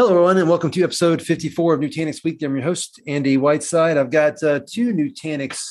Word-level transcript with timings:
Hello, 0.00 0.12
everyone, 0.12 0.38
and 0.38 0.48
welcome 0.48 0.70
to 0.70 0.82
episode 0.82 1.20
54 1.20 1.74
of 1.74 1.80
Nutanix 1.80 2.24
Week. 2.24 2.40
I'm 2.40 2.54
your 2.54 2.64
host, 2.64 3.02
Andy 3.06 3.36
Whiteside. 3.36 3.98
I've 3.98 4.10
got 4.10 4.42
uh, 4.42 4.60
two 4.66 4.94
Nutanix 4.94 5.62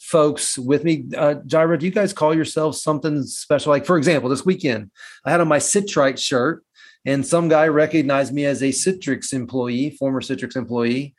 folks 0.00 0.56
with 0.56 0.84
me. 0.84 1.04
Uh, 1.14 1.34
Jirah, 1.46 1.78
do 1.78 1.84
you 1.84 1.92
guys 1.92 2.14
call 2.14 2.34
yourselves 2.34 2.80
something 2.80 3.22
special? 3.24 3.68
Like, 3.68 3.84
for 3.84 3.98
example, 3.98 4.30
this 4.30 4.42
weekend, 4.42 4.90
I 5.26 5.32
had 5.32 5.42
on 5.42 5.48
my 5.48 5.58
Citrite 5.58 6.18
shirt, 6.18 6.64
and 7.04 7.26
some 7.26 7.48
guy 7.48 7.68
recognized 7.68 8.32
me 8.32 8.46
as 8.46 8.62
a 8.62 8.68
Citrix 8.68 9.34
employee, 9.34 9.90
former 9.90 10.22
Citrix 10.22 10.56
employee. 10.56 11.14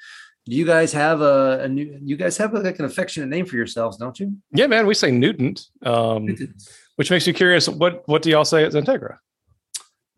Do 0.47 0.55
you 0.55 0.65
guys 0.65 0.91
have 0.91 1.21
a, 1.21 1.59
a 1.61 1.69
new? 1.69 1.99
You 2.01 2.17
guys 2.17 2.35
have 2.37 2.51
like 2.51 2.79
an 2.79 2.85
affectionate 2.85 3.27
name 3.27 3.45
for 3.45 3.57
yourselves, 3.57 3.97
don't 3.97 4.19
you? 4.19 4.37
Yeah, 4.51 4.65
man. 4.65 4.87
We 4.87 4.95
say 4.95 5.11
Newton, 5.11 5.53
um, 5.83 6.35
which 6.95 7.11
makes 7.11 7.27
you 7.27 7.33
curious. 7.35 7.69
What 7.69 8.01
what 8.07 8.23
do 8.23 8.31
y'all 8.31 8.43
say 8.43 8.63
at 8.63 8.71
XenTegra? 8.71 9.17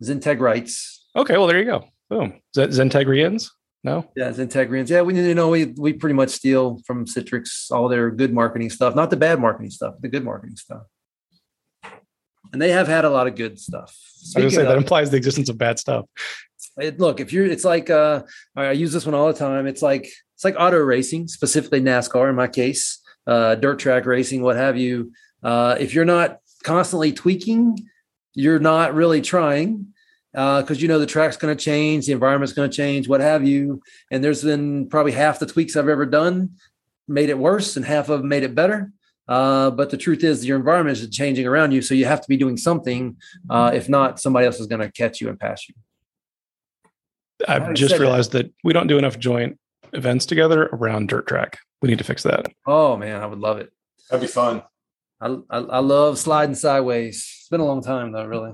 Zentegrites. 0.01 0.99
Okay, 1.13 1.35
well 1.35 1.47
there 1.47 1.59
you 1.59 1.65
go. 1.65 1.89
Boom. 2.09 2.41
Zentegrians? 2.55 3.49
No. 3.83 4.09
Yeah, 4.15 4.31
Zentegrians. 4.31 4.89
Yeah, 4.89 5.01
we 5.01 5.15
you 5.15 5.35
know 5.35 5.49
we 5.49 5.65
we 5.65 5.93
pretty 5.93 6.15
much 6.15 6.29
steal 6.29 6.79
from 6.85 7.05
Citrix 7.05 7.71
all 7.71 7.87
their 7.87 8.09
good 8.11 8.33
marketing 8.33 8.69
stuff, 8.69 8.95
not 8.95 9.09
the 9.09 9.17
bad 9.17 9.39
marketing 9.39 9.69
stuff, 9.69 9.95
the 9.99 10.07
good 10.07 10.23
marketing 10.23 10.57
stuff. 10.57 10.83
And 12.51 12.61
they 12.61 12.71
have 12.71 12.87
had 12.87 13.05
a 13.05 13.09
lot 13.09 13.27
of 13.27 13.35
good 13.35 13.59
stuff. 13.59 13.95
Speaking 14.05 14.41
I 14.41 14.45
was 14.45 14.55
say 14.55 14.61
of, 14.61 14.67
that 14.69 14.77
implies 14.77 15.09
the 15.09 15.17
existence 15.17 15.49
of 15.49 15.57
bad 15.57 15.79
stuff. 15.79 16.05
It, 16.77 16.99
look, 16.99 17.19
if 17.19 17.33
you're, 17.33 17.45
it's 17.45 17.65
like 17.65 17.89
uh, 17.89 18.23
I 18.55 18.71
use 18.71 18.93
this 18.93 19.05
one 19.05 19.15
all 19.15 19.27
the 19.27 19.37
time. 19.37 19.67
It's 19.67 19.81
like 19.81 20.03
it's 20.35 20.43
like 20.43 20.55
auto 20.57 20.77
racing, 20.77 21.27
specifically 21.27 21.81
NASCAR 21.81 22.29
in 22.29 22.35
my 22.35 22.47
case, 22.47 22.99
uh, 23.25 23.55
dirt 23.55 23.79
track 23.79 24.05
racing, 24.05 24.41
what 24.41 24.55
have 24.55 24.77
you. 24.77 25.11
Uh, 25.43 25.75
if 25.79 25.93
you're 25.93 26.05
not 26.05 26.39
constantly 26.63 27.11
tweaking, 27.11 27.77
you're 28.33 28.59
not 28.59 28.93
really 28.93 29.21
trying 29.21 29.93
because 30.37 30.77
uh, 30.77 30.81
you 30.81 30.87
know 30.87 30.99
the 30.99 31.07
track's 31.07 31.35
going 31.35 31.57
to 31.57 31.63
change, 31.63 32.05
the 32.05 32.11
environment's 32.11 32.53
going 32.53 32.69
to 32.69 32.75
change, 32.75 33.07
what 33.07 33.21
have 33.21 33.43
you. 33.43 33.81
And 34.11 34.23
there's 34.23 34.43
been 34.43 34.87
probably 34.87 35.13
half 35.13 35.39
the 35.39 35.47
tweaks 35.47 35.75
I've 35.75 35.89
ever 35.89 36.05
done 36.05 36.51
made 37.07 37.29
it 37.29 37.39
worse, 37.39 37.75
and 37.75 37.85
half 37.85 38.09
of 38.09 38.19
them 38.19 38.29
made 38.29 38.43
it 38.43 38.53
better. 38.53 38.91
Uh, 39.27 39.71
but 39.71 39.89
the 39.89 39.97
truth 39.97 40.23
is, 40.23 40.45
your 40.45 40.57
environment 40.57 40.97
is 40.97 41.09
changing 41.09 41.47
around 41.47 41.71
you, 41.71 41.81
so 41.81 41.95
you 41.95 42.05
have 42.05 42.21
to 42.21 42.27
be 42.27 42.37
doing 42.37 42.55
something. 42.55 43.17
Uh, 43.49 43.71
if 43.73 43.89
not, 43.89 44.19
somebody 44.19 44.45
else 44.45 44.59
is 44.59 44.67
going 44.67 44.81
to 44.81 44.91
catch 44.91 45.19
you 45.19 45.27
and 45.27 45.39
pass 45.39 45.67
you. 45.67 45.75
I've 47.47 47.73
just 47.73 47.97
realized 47.97 48.31
that. 48.33 48.45
that 48.45 48.53
we 48.63 48.73
don't 48.73 48.87
do 48.87 48.97
enough 48.97 49.17
joint 49.17 49.57
events 49.93 50.25
together 50.25 50.69
around 50.71 51.09
dirt 51.09 51.27
track. 51.27 51.59
We 51.81 51.89
need 51.89 51.97
to 51.97 52.03
fix 52.03 52.23
that. 52.23 52.47
Oh 52.65 52.95
man, 52.95 53.21
I 53.21 53.25
would 53.25 53.39
love 53.39 53.57
it. 53.57 53.71
That'd 54.09 54.27
be 54.27 54.31
fun. 54.31 54.63
I, 55.19 55.37
I, 55.49 55.57
I 55.57 55.79
love 55.79 56.17
sliding 56.17 56.55
sideways. 56.55 57.17
It's 57.39 57.49
been 57.49 57.61
a 57.61 57.65
long 57.65 57.81
time 57.81 58.11
though, 58.11 58.25
really. 58.25 58.53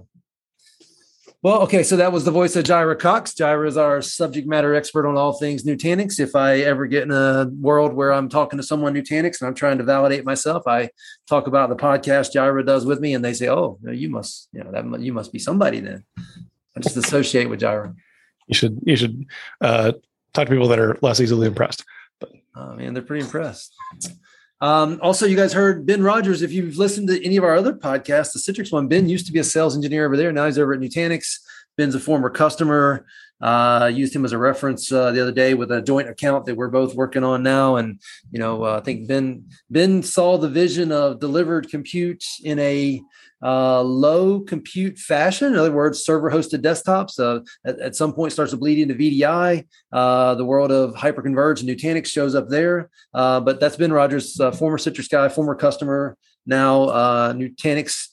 Well, 1.43 1.59
okay, 1.63 1.83
so 1.83 1.97
that 1.97 2.13
was 2.13 2.23
the 2.23 2.31
voice 2.31 2.55
of 2.55 2.63
Jirah 2.63 2.97
Cox. 2.97 3.33
Jirah 3.33 3.67
is 3.67 3.75
our 3.75 4.01
subject 4.01 4.47
matter 4.47 4.73
expert 4.73 5.05
on 5.05 5.17
all 5.17 5.33
things 5.33 5.65
Nutanix. 5.65 6.17
If 6.17 6.37
I 6.37 6.59
ever 6.59 6.87
get 6.87 7.03
in 7.03 7.11
a 7.11 7.51
world 7.59 7.91
where 7.91 8.13
I'm 8.13 8.29
talking 8.29 8.55
to 8.55 8.63
someone 8.63 8.93
Nutanix 8.93 9.41
and 9.41 9.49
I'm 9.49 9.53
trying 9.53 9.77
to 9.79 9.83
validate 9.83 10.23
myself, 10.23 10.65
I 10.67 10.89
talk 11.27 11.47
about 11.47 11.67
the 11.67 11.75
podcast 11.75 12.33
Jirah 12.33 12.65
does 12.65 12.85
with 12.85 13.01
me, 13.01 13.13
and 13.13 13.25
they 13.25 13.33
say, 13.33 13.49
"Oh, 13.49 13.77
you 13.83 14.09
must, 14.09 14.47
you 14.53 14.63
know, 14.63 14.71
that 14.71 15.01
you 15.01 15.11
must 15.11 15.33
be 15.33 15.39
somebody." 15.39 15.81
Then 15.81 16.05
I 16.77 16.79
just 16.79 16.95
associate 16.95 17.49
with 17.49 17.59
Jirah. 17.59 17.93
You 18.47 18.55
should 18.55 18.79
you 18.85 18.95
should 18.95 19.25
uh, 19.59 19.91
talk 20.33 20.47
to 20.47 20.53
people 20.53 20.69
that 20.69 20.79
are 20.79 20.97
less 21.01 21.19
easily 21.19 21.47
impressed. 21.47 21.83
But 22.21 22.31
oh 22.55 22.75
man, 22.75 22.93
they're 22.93 23.03
pretty 23.03 23.25
impressed. 23.25 23.75
Um, 24.61 24.99
also, 25.01 25.25
you 25.25 25.35
guys 25.35 25.53
heard 25.53 25.85
Ben 25.85 26.03
Rogers. 26.03 26.41
If 26.41 26.51
you've 26.51 26.77
listened 26.77 27.09
to 27.09 27.25
any 27.25 27.37
of 27.37 27.43
our 27.43 27.55
other 27.55 27.73
podcasts, 27.73 28.33
the 28.33 28.39
Citrix 28.39 28.71
one, 28.71 28.87
Ben 28.87 29.09
used 29.09 29.25
to 29.25 29.33
be 29.33 29.39
a 29.39 29.43
sales 29.43 29.75
engineer 29.75 30.05
over 30.05 30.15
there. 30.15 30.31
Now 30.31 30.45
he's 30.45 30.57
over 30.57 30.73
at 30.73 30.79
Nutanix. 30.79 31.39
Ben's 31.77 31.95
a 31.95 31.99
former 31.99 32.29
customer. 32.29 33.05
Uh, 33.41 33.91
used 33.93 34.15
him 34.15 34.23
as 34.23 34.31
a 34.31 34.37
reference 34.37 34.89
uh, 34.89 35.11
the 35.11 35.21
other 35.21 35.31
day 35.31 35.53
with 35.53 35.69
a 35.69 35.81
joint 35.81 36.07
account 36.07 36.45
that 36.45 36.55
we're 36.55 36.69
both 36.69 36.95
working 36.95 37.25
on 37.25 37.43
now. 37.43 37.75
And 37.75 37.99
you 38.31 38.39
know, 38.39 38.63
uh, 38.63 38.77
I 38.77 38.79
think 38.79 39.07
Ben 39.07 39.49
Ben 39.69 40.01
saw 40.01 40.37
the 40.37 40.47
vision 40.47 40.93
of 40.93 41.19
delivered 41.19 41.69
compute 41.69 42.23
in 42.41 42.57
a 42.59 43.01
uh, 43.43 43.81
low 43.81 44.39
compute 44.39 44.97
fashion. 44.97 45.53
In 45.53 45.59
other 45.59 45.71
words, 45.71 46.05
server 46.05 46.31
hosted 46.31 46.61
desktops. 46.61 47.19
Uh, 47.19 47.43
at, 47.65 47.79
at, 47.79 47.95
some 47.95 48.13
point, 48.13 48.31
starts 48.31 48.51
to 48.51 48.57
bleed 48.57 48.79
into 48.79 48.95
VDI. 48.95 49.67
Uh, 49.91 50.35
the 50.35 50.45
world 50.45 50.71
of 50.71 50.93
hyperconverged 50.93 51.59
and 51.59 51.69
Nutanix 51.69 52.07
shows 52.07 52.35
up 52.35 52.47
there. 52.47 52.89
Uh, 53.13 53.39
but 53.39 53.59
that's 53.59 53.75
Ben 53.75 53.91
Rogers, 53.91 54.39
uh, 54.39 54.51
former 54.51 54.77
Citrix 54.77 55.09
guy, 55.09 55.27
former 55.29 55.55
customer, 55.55 56.17
now 56.45 56.83
uh, 56.83 57.33
Nutanix. 57.33 58.07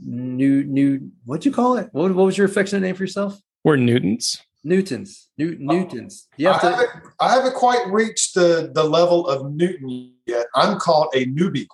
New, 0.00 0.62
new, 0.62 1.10
what'd 1.24 1.44
you 1.44 1.50
call 1.50 1.76
it? 1.76 1.88
What, 1.90 2.14
what 2.14 2.24
was 2.26 2.38
your 2.38 2.46
affectionate 2.46 2.82
name 2.82 2.94
for 2.94 3.02
yourself? 3.02 3.36
We're 3.64 3.76
Newtons. 3.76 4.40
Newtons, 4.62 5.28
New, 5.38 5.56
Newtons. 5.58 6.28
You 6.36 6.48
have 6.48 6.56
I, 6.56 6.60
to, 6.60 6.70
haven't, 6.70 6.90
I 7.20 7.32
haven't 7.32 7.54
quite 7.54 7.86
reached 7.88 8.34
the 8.34 8.70
the 8.72 8.84
level 8.84 9.26
of 9.26 9.52
Newton 9.52 10.12
yet. 10.26 10.46
I'm 10.54 10.78
called 10.78 11.08
a 11.14 11.26
newbie. 11.26 11.66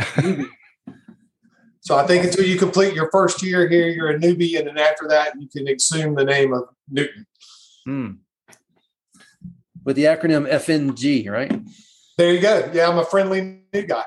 newbie. 0.00 0.48
So 1.82 1.96
I 1.96 2.06
think 2.06 2.24
until 2.24 2.44
you 2.44 2.56
complete 2.56 2.94
your 2.94 3.10
first 3.10 3.42
year 3.42 3.68
here, 3.68 3.88
you're 3.88 4.10
a 4.10 4.18
newbie, 4.18 4.56
and 4.56 4.68
then 4.68 4.78
after 4.78 5.08
that, 5.08 5.32
you 5.38 5.48
can 5.48 5.66
assume 5.66 6.14
the 6.14 6.24
name 6.24 6.54
of 6.54 6.68
Newton. 6.88 7.26
Hmm. 7.84 8.10
With 9.84 9.96
the 9.96 10.04
acronym 10.04 10.48
FNG, 10.48 11.28
right? 11.28 11.60
There 12.16 12.32
you 12.32 12.40
go. 12.40 12.70
Yeah, 12.72 12.88
I'm 12.88 12.98
a 12.98 13.04
friendly 13.04 13.64
new 13.72 13.82
guy. 13.82 14.04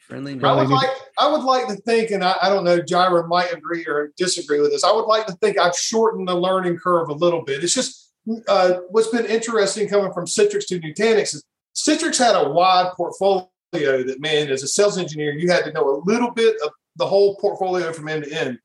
Friendly. 0.00 0.38
I 0.44 0.54
would 0.54 0.68
like. 0.68 0.90
I 1.18 1.32
would 1.32 1.44
like 1.44 1.66
to 1.68 1.76
think, 1.76 2.10
and 2.10 2.22
I, 2.22 2.36
I 2.42 2.50
don't 2.50 2.62
know, 2.62 2.78
Jirah 2.78 3.26
might 3.26 3.54
agree 3.54 3.86
or 3.86 4.12
disagree 4.18 4.60
with 4.60 4.72
this. 4.72 4.84
I 4.84 4.92
would 4.92 5.06
like 5.06 5.24
to 5.26 5.32
think 5.34 5.58
I've 5.58 5.74
shortened 5.74 6.28
the 6.28 6.34
learning 6.34 6.76
curve 6.76 7.08
a 7.08 7.14
little 7.14 7.42
bit. 7.42 7.64
It's 7.64 7.72
just 7.72 8.12
uh, 8.48 8.80
what's 8.90 9.08
been 9.08 9.24
interesting 9.24 9.88
coming 9.88 10.12
from 10.12 10.26
Citrix 10.26 10.66
to 10.66 10.78
Nutanix 10.78 11.34
is 11.34 11.44
Citrix 11.74 12.18
had 12.18 12.36
a 12.36 12.50
wide 12.50 12.92
portfolio 12.94 13.48
that, 13.72 14.16
man, 14.20 14.50
as 14.50 14.62
a 14.62 14.68
sales 14.68 14.98
engineer, 14.98 15.32
you 15.32 15.50
had 15.50 15.64
to 15.64 15.72
know 15.72 15.88
a 15.88 16.02
little 16.04 16.30
bit 16.30 16.56
of 16.62 16.70
the 16.96 17.06
whole 17.06 17.36
portfolio 17.36 17.92
from 17.92 18.08
end 18.08 18.24
to 18.24 18.32
end. 18.32 18.58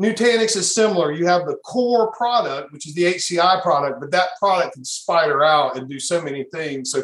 Nutanix 0.00 0.56
is 0.56 0.74
similar. 0.74 1.12
You 1.12 1.26
have 1.26 1.46
the 1.46 1.56
core 1.56 2.10
product, 2.12 2.72
which 2.72 2.86
is 2.86 2.94
the 2.94 3.04
HCI 3.04 3.60
product, 3.60 4.00
but 4.00 4.10
that 4.12 4.30
product 4.38 4.74
can 4.74 4.84
spider 4.84 5.44
out 5.44 5.76
and 5.76 5.88
do 5.88 5.98
so 5.98 6.22
many 6.22 6.44
things. 6.44 6.90
So 6.90 7.02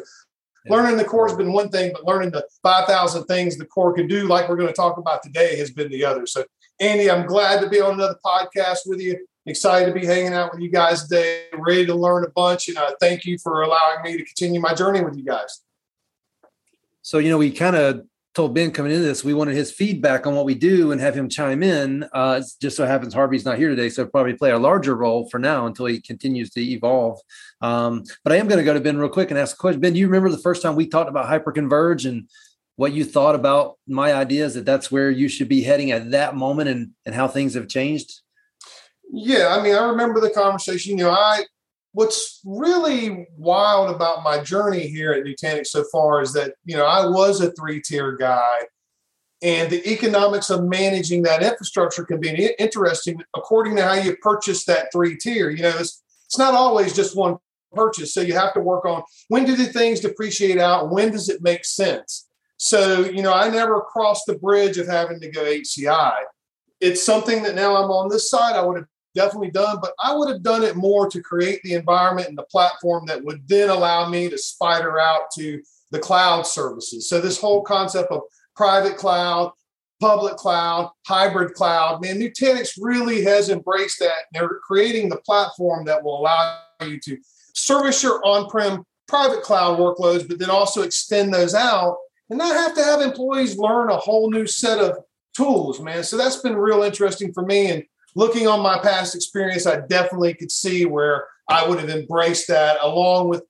learning 0.69 0.97
the 0.97 1.05
core 1.05 1.29
has 1.29 1.37
been 1.37 1.53
one 1.53 1.69
thing, 1.69 1.93
but 1.93 2.05
learning 2.05 2.31
the 2.31 2.47
5,000 2.63 3.25
things 3.25 3.57
the 3.57 3.67
core 3.67 3.93
can 3.93 4.07
do, 4.07 4.27
like 4.27 4.49
we're 4.49 4.57
going 4.57 4.69
to 4.69 4.75
talk 4.75 4.97
about 4.97 5.23
today, 5.23 5.57
has 5.59 5.71
been 5.71 5.91
the 5.91 6.05
other. 6.05 6.27
So, 6.27 6.45
Andy, 6.81 7.11
I'm 7.11 7.27
glad 7.27 7.61
to 7.61 7.69
be 7.69 7.81
on 7.81 7.95
another 7.95 8.19
podcast 8.25 8.81
with 8.87 9.01
you. 9.01 9.27
Excited 9.45 9.87
to 9.87 9.99
be 9.99 10.07
hanging 10.07 10.33
out 10.33 10.53
with 10.53 10.61
you 10.61 10.71
guys 10.71 11.03
today. 11.03 11.45
Ready 11.53 11.87
to 11.87 11.95
learn 11.95 12.25
a 12.25 12.31
bunch. 12.31 12.69
And 12.69 12.79
uh, 12.79 12.93
thank 12.99 13.25
you 13.25 13.39
for 13.39 13.63
allowing 13.63 14.03
me 14.03 14.17
to 14.17 14.25
continue 14.25 14.61
my 14.61 14.75
journey 14.75 15.03
with 15.03 15.17
you 15.17 15.23
guys. 15.23 15.63
So, 17.03 17.19
you 17.19 17.31
know, 17.31 17.39
we 17.39 17.53
kind 17.53 17.77
of 17.77 18.07
told 18.37 18.55
Ben 18.55 18.71
coming 18.71 18.93
into 18.93 19.03
this, 19.03 19.25
we 19.25 19.33
wanted 19.33 19.55
his 19.55 19.73
feedback 19.73 20.27
on 20.27 20.35
what 20.35 20.45
we 20.45 20.55
do 20.55 20.93
and 20.93 21.01
have 21.01 21.15
him 21.15 21.27
chime 21.27 21.63
in. 21.63 22.07
Uh, 22.13 22.43
just 22.61 22.77
so 22.77 22.85
happens 22.85 23.15
Harvey's 23.15 23.47
not 23.47 23.57
here 23.57 23.71
today, 23.71 23.89
so 23.89 24.05
probably 24.05 24.35
play 24.35 24.51
a 24.51 24.59
larger 24.59 24.95
role 24.95 25.27
for 25.31 25.39
now 25.39 25.65
until 25.65 25.87
he 25.87 26.03
continues 26.03 26.51
to 26.51 26.61
evolve. 26.61 27.19
Um, 27.63 28.05
but 28.23 28.35
I 28.35 28.37
am 28.37 28.47
going 28.47 28.59
to 28.59 28.65
go 28.65 28.75
to 28.75 28.81
Ben 28.81 28.99
real 28.99 29.09
quick 29.09 29.31
and 29.31 29.41
ask 29.41 29.57
a 29.57 29.59
question. 29.59 29.81
Ben, 29.81 29.95
do 29.95 29.99
you 29.99 30.07
remember 30.07 30.29
the 30.29 30.37
first 30.37 30.61
time 30.61 30.77
we 30.77 30.87
talked 30.87 31.09
about 31.09 31.25
hyperconverge 31.27 32.07
and 32.07 32.29
what 32.77 32.93
you 32.93 33.07
thought 33.07 33.35
about 33.35 33.79
my 33.89 34.13
ideas 34.13 34.53
that 34.53 34.67
that's 34.67 34.93
where 34.93 35.11
you 35.11 35.29
should 35.29 35.49
be 35.49 35.63
heading 35.63 35.91
at 35.91 36.11
that 36.11 36.37
moment 36.37 36.69
and, 36.69 36.91
and 37.07 37.15
how 37.15 37.27
things 37.27 37.55
have 37.55 37.69
changed? 37.69 38.21
Yeah, 39.11 39.57
I 39.59 39.63
mean, 39.63 39.75
I 39.75 39.89
remember 39.89 40.21
the 40.21 40.29
conversation. 40.31 40.99
You 40.99 41.05
know, 41.05 41.11
I 41.11 41.45
what's 41.97 42.43
really 42.45 43.27
wild 43.39 43.89
about 43.89 44.23
my 44.23 44.39
journey 44.39 44.87
here 44.87 45.13
at 45.13 45.25
Nutanix 45.25 45.69
so 45.69 45.83
far 45.91 46.21
is 46.21 46.35
that, 46.35 46.53
you 46.67 46.77
know, 46.77 46.85
I 46.85 47.07
was 47.07 47.41
a 47.41 47.53
three 47.53 47.81
tier 47.81 48.15
guy 48.17 48.59
and 49.41 49.71
the 49.71 49.91
economics 49.91 50.51
of 50.51 50.65
managing 50.65 51.23
that 51.23 51.43
infrastructure 51.43 52.05
can 52.05 52.21
be 52.21 52.55
interesting 52.59 53.23
according 53.35 53.77
to 53.77 53.83
how 53.83 53.95
you 53.95 54.15
purchase 54.17 54.67
that 54.67 54.89
three 54.93 55.17
tier. 55.17 55.49
You 55.49 55.63
know, 55.63 55.73
it's, 55.79 56.03
it's 56.27 56.37
not 56.37 56.53
always 56.53 56.93
just 56.93 57.17
one 57.17 57.39
purchase. 57.73 58.13
So 58.13 58.21
you 58.21 58.35
have 58.35 58.53
to 58.53 58.61
work 58.61 58.85
on 58.85 59.03
when 59.29 59.47
do 59.47 59.57
the 59.57 59.65
things 59.65 60.01
depreciate 60.01 60.59
out? 60.59 60.91
When 60.91 61.13
does 61.13 61.31
it 61.31 61.41
make 61.41 61.65
sense? 61.65 62.29
So, 62.59 63.07
you 63.07 63.23
know, 63.23 63.33
I 63.33 63.49
never 63.49 63.81
crossed 63.81 64.27
the 64.27 64.37
bridge 64.37 64.77
of 64.77 64.87
having 64.87 65.19
to 65.21 65.31
go 65.31 65.45
HCI. 65.45 66.13
It's 66.79 67.03
something 67.03 67.43
that 67.45 67.55
now 67.55 67.75
I'm 67.75 67.91
on 67.91 68.11
this 68.11 68.29
side. 68.29 68.55
I 68.55 68.61
would 68.61 68.77
have 68.77 68.87
definitely 69.17 69.51
done, 69.51 69.79
but 69.83 69.93
I 70.01 70.15
would 70.15 70.29
have 70.29 70.45
done 70.45 70.63
it 70.63 70.77
more 70.77 71.11
to 71.11 71.21
create 71.21 71.61
the 71.65 71.75
environment 71.75 72.29
and 72.29 72.39
the 72.39 72.45
platform 72.45 73.07
that 73.07 73.25
would 73.25 73.49
then 73.49 73.71
allow 73.71 74.09
me 74.09 74.31
to 74.31 74.39
spider 74.39 75.01
out 75.01 75.33
to 75.35 75.61
the 75.91 75.99
cloud 75.99 76.47
services. 76.47 77.09
So 77.09 77.21
this 77.21 77.41
whole 77.41 77.63
concept 77.63 78.13
of 78.13 78.23
private 78.55 78.97
cloud, 78.97 79.53
public 80.01 80.37
cloud, 80.37 80.91
hybrid 81.07 81.55
cloud, 81.55 82.03
man, 82.03 82.21
Nutanix 82.21 82.79
really 82.81 83.25
has 83.25 83.49
embraced 83.49 83.99
that. 83.99 84.27
They're 84.33 84.61
creating 84.65 85.09
the 85.09 85.17
platform 85.19 85.85
that 85.87 86.05
will 86.05 86.21
allow 86.21 86.61
you 86.83 87.01
to 87.01 87.19
service 87.55 88.03
your 88.03 88.25
on-prem 88.25 88.85
private 89.09 89.43
cloud 89.43 89.79
workloads, 89.79 90.29
but 90.29 90.39
then 90.39 90.51
also 90.51 90.83
extend 90.83 91.33
those 91.33 91.55
out 91.55 91.97
and 92.29 92.39
not 92.39 92.55
have 92.55 92.75
to 92.75 92.83
have 92.83 93.01
employees 93.01 93.57
learn 93.57 93.89
a 93.89 93.97
whole 93.97 94.31
new 94.31 94.47
set 94.47 94.79
of 94.79 94.99
tools, 95.37 95.81
man. 95.81 96.03
So 96.03 96.17
that's 96.17 96.37
been 96.37 96.57
real 96.57 96.83
interesting 96.83 97.33
for 97.33 97.45
me. 97.45 97.71
And 97.71 97.85
looking 98.17 98.49
on 98.49 98.61
my 98.61 98.79
past 98.79 99.15
experience, 99.15 99.67
I 99.67 99.81
definitely 99.87 100.35
could 100.35 100.51
see 100.51 100.87
where 100.87 101.29
I 101.49 101.69
would 101.69 101.79
have 101.79 101.91
embraced 101.91 102.49
that 102.49 102.79
along 102.83 103.29
with 103.29 103.45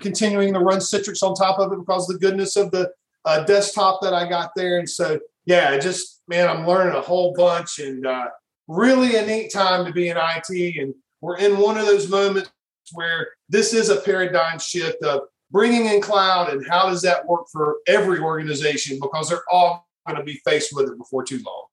continuing 0.00 0.52
to 0.52 0.60
run 0.60 0.78
Citrix 0.78 1.22
on 1.22 1.34
top 1.34 1.58
of 1.58 1.72
it 1.72 1.78
because 1.78 2.10
of 2.10 2.18
the 2.18 2.26
goodness 2.26 2.56
of 2.56 2.70
the 2.70 2.90
uh, 3.24 3.44
desktop 3.44 4.00
that 4.02 4.12
I 4.12 4.28
got 4.28 4.50
there. 4.54 4.78
And 4.78 4.88
so, 4.88 5.18
yeah, 5.46 5.70
I 5.70 5.78
just 5.78 6.22
man, 6.28 6.48
I'm 6.48 6.66
learning 6.66 6.94
a 6.94 7.00
whole 7.00 7.32
bunch 7.32 7.78
and 7.78 8.06
uh, 8.06 8.26
really 8.66 9.16
a 9.16 9.24
neat 9.24 9.52
time 9.52 9.86
to 9.86 9.92
be 9.92 10.08
in 10.08 10.16
IT. 10.18 10.76
And 10.78 10.94
we're 11.20 11.38
in 11.38 11.58
one 11.58 11.78
of 11.78 11.86
those 11.86 12.08
moments 12.08 12.50
where 12.92 13.28
this 13.48 13.72
is 13.72 13.88
a 13.88 14.00
paradigm 14.00 14.58
shift 14.58 15.02
of 15.02 15.22
bringing 15.50 15.86
in 15.86 16.02
cloud 16.02 16.50
and 16.50 16.66
how 16.68 16.88
does 16.88 17.02
that 17.02 17.26
work 17.26 17.46
for 17.50 17.76
every 17.86 18.18
organization 18.18 18.98
because 19.00 19.28
they're 19.28 19.42
all 19.50 19.88
going 20.06 20.18
to 20.18 20.24
be 20.24 20.40
faced 20.44 20.74
with 20.74 20.88
it 20.88 20.98
before 20.98 21.24
too 21.24 21.40
long. 21.44 21.64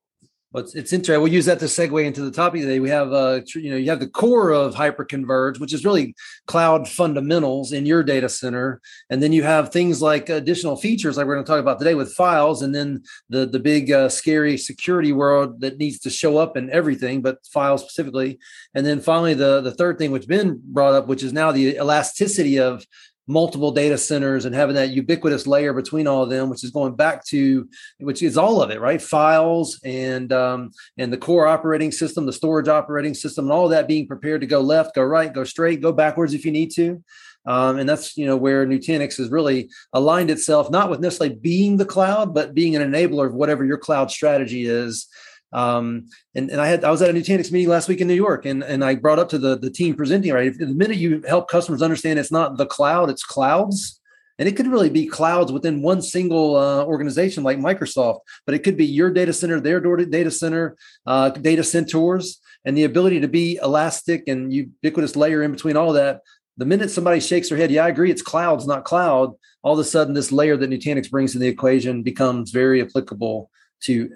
Well, 0.55 0.63
it's, 0.63 0.73
it's 0.73 0.93
interesting. 0.93 1.21
We'll 1.21 1.33
use 1.33 1.47
that 1.47 1.59
to 1.59 1.65
segue 1.65 2.05
into 2.05 2.21
the 2.21 2.31
topic 2.31 2.61
today. 2.61 2.79
We 2.79 2.89
have, 2.89 3.11
uh, 3.11 3.41
you 3.55 3.71
know, 3.71 3.75
you 3.75 3.89
have 3.89 3.99
the 3.99 4.07
core 4.07 4.51
of 4.51 4.73
hyperconverge, 4.73 5.59
which 5.59 5.73
is 5.73 5.83
really 5.83 6.15
cloud 6.47 6.87
fundamentals 6.87 7.73
in 7.73 7.85
your 7.85 8.03
data 8.03 8.29
center, 8.29 8.79
and 9.09 9.21
then 9.21 9.33
you 9.33 9.43
have 9.43 9.73
things 9.73 10.01
like 10.01 10.29
additional 10.29 10.77
features, 10.77 11.17
like 11.17 11.27
we're 11.27 11.33
going 11.33 11.43
to 11.43 11.51
talk 11.51 11.59
about 11.59 11.77
today 11.77 11.93
with 11.93 12.13
files, 12.13 12.61
and 12.61 12.73
then 12.73 13.03
the 13.27 13.45
the 13.45 13.59
big 13.59 13.91
uh, 13.91 14.07
scary 14.07 14.55
security 14.55 15.11
world 15.11 15.59
that 15.59 15.77
needs 15.77 15.99
to 15.99 16.09
show 16.09 16.37
up 16.37 16.55
in 16.55 16.69
everything, 16.69 17.21
but 17.21 17.45
files 17.47 17.81
specifically, 17.81 18.39
and 18.73 18.85
then 18.85 19.01
finally 19.01 19.33
the 19.33 19.59
the 19.59 19.73
third 19.73 19.97
thing, 19.97 20.11
which 20.11 20.25
Ben 20.25 20.61
brought 20.63 20.93
up, 20.93 21.07
which 21.07 21.21
is 21.21 21.33
now 21.33 21.51
the 21.51 21.75
elasticity 21.75 22.59
of 22.59 22.85
multiple 23.27 23.72
data 23.72 23.98
centers 23.98 24.45
and 24.45 24.54
having 24.54 24.75
that 24.75 24.92
ubiquitous 24.92 25.48
layer 25.48 25.74
between 25.74 26.07
all 26.07 26.24
of 26.24 26.30
them, 26.30 26.50
which 26.50 26.63
is 26.63 26.72
going 26.72 26.95
back 26.95 27.25
to 27.25 27.68
which 28.00 28.22
is 28.22 28.38
all 28.38 28.62
of 28.62 28.69
it, 28.69 28.80
right? 28.80 29.01
Files 29.01 29.80
and 29.83 30.31
um, 30.31 30.72
and 30.98 31.12
the 31.12 31.18
core 31.18 31.48
operating 31.48 31.92
system, 31.92 32.25
the 32.25 32.33
storage 32.33 32.68
operating 32.68 33.13
system, 33.13 33.45
and 33.45 33.51
all 33.51 33.69
that 33.69 33.88
being 33.88 34.07
prepared 34.07 34.42
to 34.42 34.48
go 34.48 34.62
left, 34.62 34.95
go 34.95 35.04
right, 35.04 35.33
go 35.33 35.44
straight, 35.44 35.81
go 35.81 35.92
backwards 35.92 36.33
if 36.33 36.45
you 36.45 36.51
need 36.51 36.72
to. 36.75 37.04
Um, 37.48 37.77
and 37.77 37.88
that's 37.88 38.18
you 38.18 38.25
know 38.25 38.38
where 38.38 38.66
Nutanix 38.66 39.18
has 39.18 39.30
really 39.30 39.69
aligned 39.94 40.31
itself, 40.31 40.69
not 40.69 40.89
with 40.89 41.00
necessarily 41.00 41.36
being 41.36 41.77
the 41.77 41.86
cloud, 41.86 42.33
but 42.33 42.54
being 42.54 42.75
an 42.75 42.81
enabler 42.81 43.27
of 43.27 43.33
whatever 43.33 43.63
your 43.63 43.77
cloud 43.77 44.12
strategy 44.12 44.66
is. 44.66 45.07
Um, 45.55 46.09
and, 46.35 46.49
and 46.49 46.59
I 46.59 46.67
had 46.67 46.83
I 46.83 46.91
was 46.91 47.01
at 47.01 47.09
a 47.09 47.13
Nutanix 47.13 47.49
meeting 47.49 47.69
last 47.69 47.87
week 47.87 48.01
in 48.01 48.09
New 48.09 48.13
York, 48.13 48.45
and, 48.45 48.61
and 48.61 48.83
I 48.83 48.95
brought 48.95 49.19
up 49.19 49.29
to 49.29 49.39
the, 49.39 49.57
the 49.57 49.71
team 49.71 49.95
presenting, 49.95 50.33
right? 50.33 50.47
If, 50.47 50.57
the 50.57 50.67
minute 50.67 50.97
you 50.97 51.23
help 51.25 51.49
customers 51.49 51.81
understand 51.81 52.19
it's 52.19 52.31
not 52.31 52.57
the 52.57 52.65
cloud, 52.65 53.09
it's 53.09 53.23
clouds. 53.23 54.01
And 54.37 54.49
it 54.49 54.57
could 54.57 54.67
really 54.67 54.89
be 54.89 55.07
clouds 55.07 55.53
within 55.53 55.81
one 55.81 56.01
single 56.01 56.57
uh, 56.57 56.83
organization 56.83 57.41
like 57.41 57.57
Microsoft, 57.57 58.19
but 58.45 58.53
it 58.53 58.65
could 58.65 58.75
be 58.75 58.85
your 58.85 59.09
data 59.09 59.31
center, 59.31 59.61
their 59.61 59.79
data 59.79 60.29
center, 60.29 60.75
uh, 61.05 61.29
data 61.29 61.63
centers, 61.63 62.41
and 62.65 62.77
the 62.77 62.83
ability 62.83 63.21
to 63.21 63.29
be 63.29 63.57
elastic 63.63 64.27
and 64.27 64.51
ubiquitous 64.51 65.15
layer 65.15 65.41
in 65.41 65.53
between 65.53 65.77
all 65.77 65.93
that. 65.93 66.19
The 66.57 66.65
minute 66.65 66.91
somebody 66.91 67.21
shakes 67.21 67.47
their 67.47 67.57
head, 67.57 67.71
yeah, 67.71 67.85
I 67.85 67.87
agree, 67.87 68.11
it's 68.11 68.21
clouds, 68.21 68.67
not 68.67 68.83
cloud. 68.83 69.35
All 69.63 69.73
of 69.73 69.79
a 69.79 69.85
sudden, 69.85 70.13
this 70.13 70.33
layer 70.33 70.57
that 70.57 70.69
Nutanix 70.69 71.09
brings 71.09 71.31
to 71.31 71.39
the 71.39 71.47
equation 71.47 72.03
becomes 72.03 72.51
very 72.51 72.81
applicable 72.81 73.49
to 73.83 74.09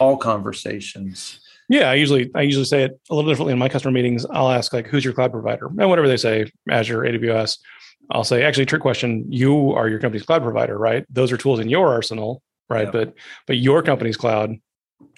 all 0.00 0.16
conversations. 0.16 1.40
Yeah, 1.68 1.90
I 1.90 1.94
usually 1.94 2.30
I 2.34 2.42
usually 2.42 2.64
say 2.66 2.82
it 2.82 3.00
a 3.10 3.14
little 3.14 3.30
differently 3.30 3.52
in 3.52 3.58
my 3.58 3.68
customer 3.68 3.92
meetings. 3.92 4.26
I'll 4.26 4.50
ask 4.50 4.72
like, 4.72 4.86
"Who's 4.86 5.04
your 5.04 5.14
cloud 5.14 5.32
provider?" 5.32 5.66
and 5.66 5.88
whatever 5.88 6.08
they 6.08 6.16
say, 6.16 6.50
Azure, 6.70 7.00
AWS. 7.00 7.58
I'll 8.10 8.24
say, 8.24 8.42
actually, 8.42 8.66
trick 8.66 8.82
question. 8.82 9.24
You 9.30 9.72
are 9.72 9.88
your 9.88 9.98
company's 9.98 10.26
cloud 10.26 10.42
provider, 10.42 10.76
right? 10.76 11.06
Those 11.08 11.32
are 11.32 11.38
tools 11.38 11.58
in 11.58 11.70
your 11.70 11.88
arsenal, 11.88 12.42
right? 12.68 12.90
But 12.92 13.14
but 13.46 13.56
your 13.56 13.82
company's 13.82 14.16
cloud 14.16 14.56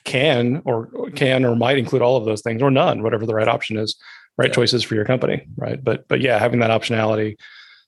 can 0.05 0.62
or 0.64 0.88
can 1.17 1.44
or 1.44 1.56
might 1.56 1.78
include 1.78 2.02
all 2.02 2.17
of 2.17 2.25
those 2.25 2.43
things 2.43 2.62
or 2.62 2.70
none, 2.70 3.02
whatever 3.02 3.26
the 3.26 3.34
right 3.34 3.49
option 3.49 3.76
is, 3.76 3.96
right? 4.38 4.52
Choices 4.52 4.84
for 4.84 4.94
your 4.94 5.05
company, 5.05 5.46
right? 5.56 5.82
But 5.82 6.06
but 6.06 6.20
yeah, 6.20 6.38
having 6.38 6.61
that 6.61 6.70
optionality, 6.70 7.37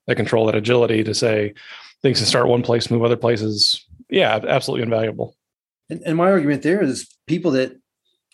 that 0.07 0.17
control, 0.17 0.47
that 0.47 0.57
agility 0.57 1.05
to 1.05 1.15
say 1.15 1.55
things 2.03 2.19
can 2.19 2.27
start 2.27 2.49
one 2.49 2.63
place, 2.63 2.91
move 2.91 3.05
other 3.05 3.17
places. 3.17 3.87
Yeah, 4.11 4.41
absolutely 4.49 4.83
invaluable. 4.83 5.37
And, 5.91 6.03
and 6.05 6.17
my 6.17 6.31
argument 6.31 6.63
there 6.63 6.83
is 6.83 7.09
people 7.27 7.53
that 7.53 7.77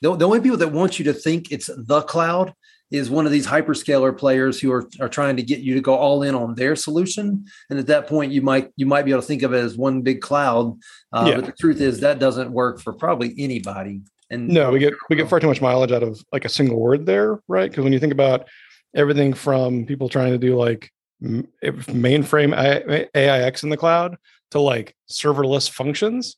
the, 0.02 0.14
the 0.16 0.26
only 0.26 0.40
people 0.40 0.58
that 0.58 0.72
want 0.72 0.98
you 0.98 1.04
to 1.06 1.14
think 1.14 1.50
it's 1.50 1.70
the 1.74 2.02
cloud 2.02 2.54
is 2.90 3.10
one 3.10 3.26
of 3.26 3.32
these 3.32 3.46
hyperscaler 3.46 4.16
players 4.16 4.60
who 4.60 4.70
are, 4.70 4.88
are 5.00 5.08
trying 5.08 5.36
to 5.36 5.42
get 5.42 5.60
you 5.60 5.74
to 5.74 5.80
go 5.80 5.94
all 5.94 6.22
in 6.22 6.34
on 6.34 6.54
their 6.54 6.76
solution. 6.76 7.44
And 7.70 7.78
at 7.78 7.86
that 7.88 8.06
point, 8.06 8.32
you 8.32 8.42
might 8.42 8.70
you 8.76 8.86
might 8.86 9.04
be 9.04 9.10
able 9.10 9.22
to 9.22 9.26
think 9.26 9.42
of 9.42 9.52
it 9.52 9.58
as 9.58 9.76
one 9.76 10.02
big 10.02 10.20
cloud. 10.20 10.78
Uh, 11.12 11.26
yeah. 11.28 11.36
But 11.36 11.46
the 11.46 11.52
truth 11.52 11.80
is 11.80 12.00
that 12.00 12.18
doesn't 12.18 12.52
work 12.52 12.80
for 12.80 12.92
probably 12.92 13.34
anybody. 13.38 14.02
And 14.30 14.48
no, 14.48 14.70
we 14.70 14.78
get 14.78 14.94
we 15.08 15.16
get 15.16 15.28
far 15.28 15.40
too 15.40 15.48
much 15.48 15.60
mileage 15.60 15.92
out 15.92 16.02
of 16.02 16.22
like 16.32 16.44
a 16.44 16.48
single 16.48 16.78
word 16.78 17.06
there, 17.06 17.40
right? 17.48 17.70
Because 17.70 17.84
when 17.84 17.92
you 17.92 18.00
think 18.00 18.12
about 18.12 18.48
everything 18.94 19.34
from 19.34 19.86
people 19.86 20.08
trying 20.08 20.32
to 20.32 20.38
do 20.38 20.56
like 20.56 20.90
mainframe 21.22 23.08
AIX 23.14 23.62
in 23.62 23.70
the 23.70 23.76
cloud 23.76 24.16
to 24.50 24.60
like 24.60 24.94
serverless 25.10 25.68
functions, 25.68 26.36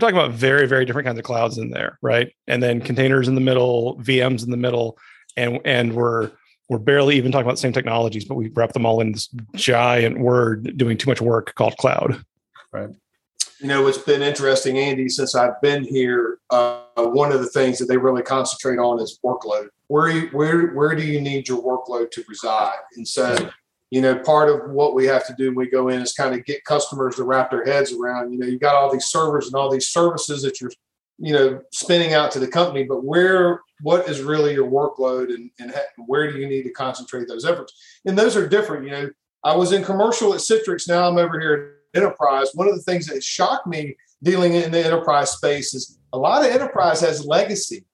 talking 0.00 0.16
about 0.16 0.32
very, 0.32 0.66
very 0.66 0.84
different 0.84 1.06
kinds 1.06 1.18
of 1.18 1.24
clouds 1.24 1.58
in 1.58 1.70
there, 1.70 1.98
right? 2.02 2.32
And 2.46 2.62
then 2.62 2.80
containers 2.80 3.28
in 3.28 3.34
the 3.34 3.40
middle, 3.40 3.98
VMs 3.98 4.44
in 4.44 4.50
the 4.50 4.56
middle, 4.56 4.98
and 5.36 5.60
and 5.64 5.94
we're 5.94 6.30
we're 6.68 6.78
barely 6.78 7.16
even 7.16 7.32
talking 7.32 7.46
about 7.46 7.54
the 7.54 7.60
same 7.60 7.72
technologies, 7.72 8.24
but 8.24 8.36
we 8.36 8.48
wrap 8.50 8.72
them 8.72 8.86
all 8.86 9.00
in 9.00 9.12
this 9.12 9.28
giant 9.56 10.20
word 10.20 10.76
doing 10.76 10.96
too 10.96 11.10
much 11.10 11.20
work 11.20 11.54
called 11.56 11.76
cloud. 11.76 12.24
Right. 12.72 12.90
You 13.60 13.66
know, 13.66 13.88
it's 13.88 13.98
been 13.98 14.22
interesting, 14.22 14.78
Andy, 14.78 15.08
since 15.08 15.34
I've 15.34 15.60
been 15.60 15.84
here. 15.84 16.38
Uh, 16.48 16.82
one 16.96 17.32
of 17.32 17.40
the 17.40 17.48
things 17.48 17.78
that 17.78 17.86
they 17.86 17.96
really 17.96 18.22
concentrate 18.22 18.78
on 18.78 19.00
is 19.00 19.18
workload. 19.24 19.68
Where 19.88 20.28
where 20.28 20.68
where 20.68 20.94
do 20.94 21.02
you 21.02 21.20
need 21.20 21.48
your 21.48 21.62
workload 21.62 22.10
to 22.12 22.24
reside? 22.28 22.78
And 22.96 23.06
so 23.06 23.50
you 23.90 24.00
know, 24.00 24.16
part 24.20 24.48
of 24.48 24.70
what 24.70 24.94
we 24.94 25.04
have 25.06 25.26
to 25.26 25.34
do 25.34 25.46
when 25.46 25.66
we 25.66 25.70
go 25.70 25.88
in 25.88 26.00
is 26.00 26.12
kind 26.12 26.34
of 26.34 26.44
get 26.44 26.64
customers 26.64 27.16
to 27.16 27.24
wrap 27.24 27.50
their 27.50 27.64
heads 27.64 27.92
around, 27.92 28.32
you 28.32 28.38
know, 28.38 28.46
you've 28.46 28.60
got 28.60 28.76
all 28.76 28.90
these 28.90 29.06
servers 29.06 29.46
and 29.46 29.56
all 29.56 29.70
these 29.70 29.88
services 29.88 30.42
that 30.42 30.60
you're, 30.60 30.70
you 31.18 31.32
know, 31.32 31.60
spinning 31.72 32.14
out 32.14 32.30
to 32.30 32.38
the 32.38 32.46
company, 32.46 32.84
but 32.84 33.04
where, 33.04 33.60
what 33.82 34.08
is 34.08 34.22
really 34.22 34.54
your 34.54 34.70
workload 34.70 35.34
and, 35.34 35.50
and 35.58 35.74
where 36.06 36.30
do 36.30 36.38
you 36.38 36.46
need 36.46 36.62
to 36.62 36.70
concentrate 36.70 37.26
those 37.26 37.44
efforts? 37.44 38.00
And 38.06 38.16
those 38.16 38.36
are 38.36 38.48
different. 38.48 38.84
You 38.84 38.90
know, 38.90 39.10
I 39.42 39.56
was 39.56 39.72
in 39.72 39.82
commercial 39.82 40.34
at 40.34 40.40
Citrix. 40.40 40.88
Now 40.88 41.08
I'm 41.08 41.18
over 41.18 41.40
here 41.40 41.80
at 41.94 42.00
enterprise. 42.02 42.50
One 42.54 42.68
of 42.68 42.76
the 42.76 42.82
things 42.82 43.06
that 43.06 43.24
shocked 43.24 43.66
me 43.66 43.96
dealing 44.22 44.54
in 44.54 44.70
the 44.70 44.84
enterprise 44.84 45.32
space 45.32 45.74
is 45.74 45.98
a 46.12 46.18
lot 46.18 46.44
of 46.44 46.52
enterprise 46.52 47.00
has 47.00 47.26
legacy 47.26 47.84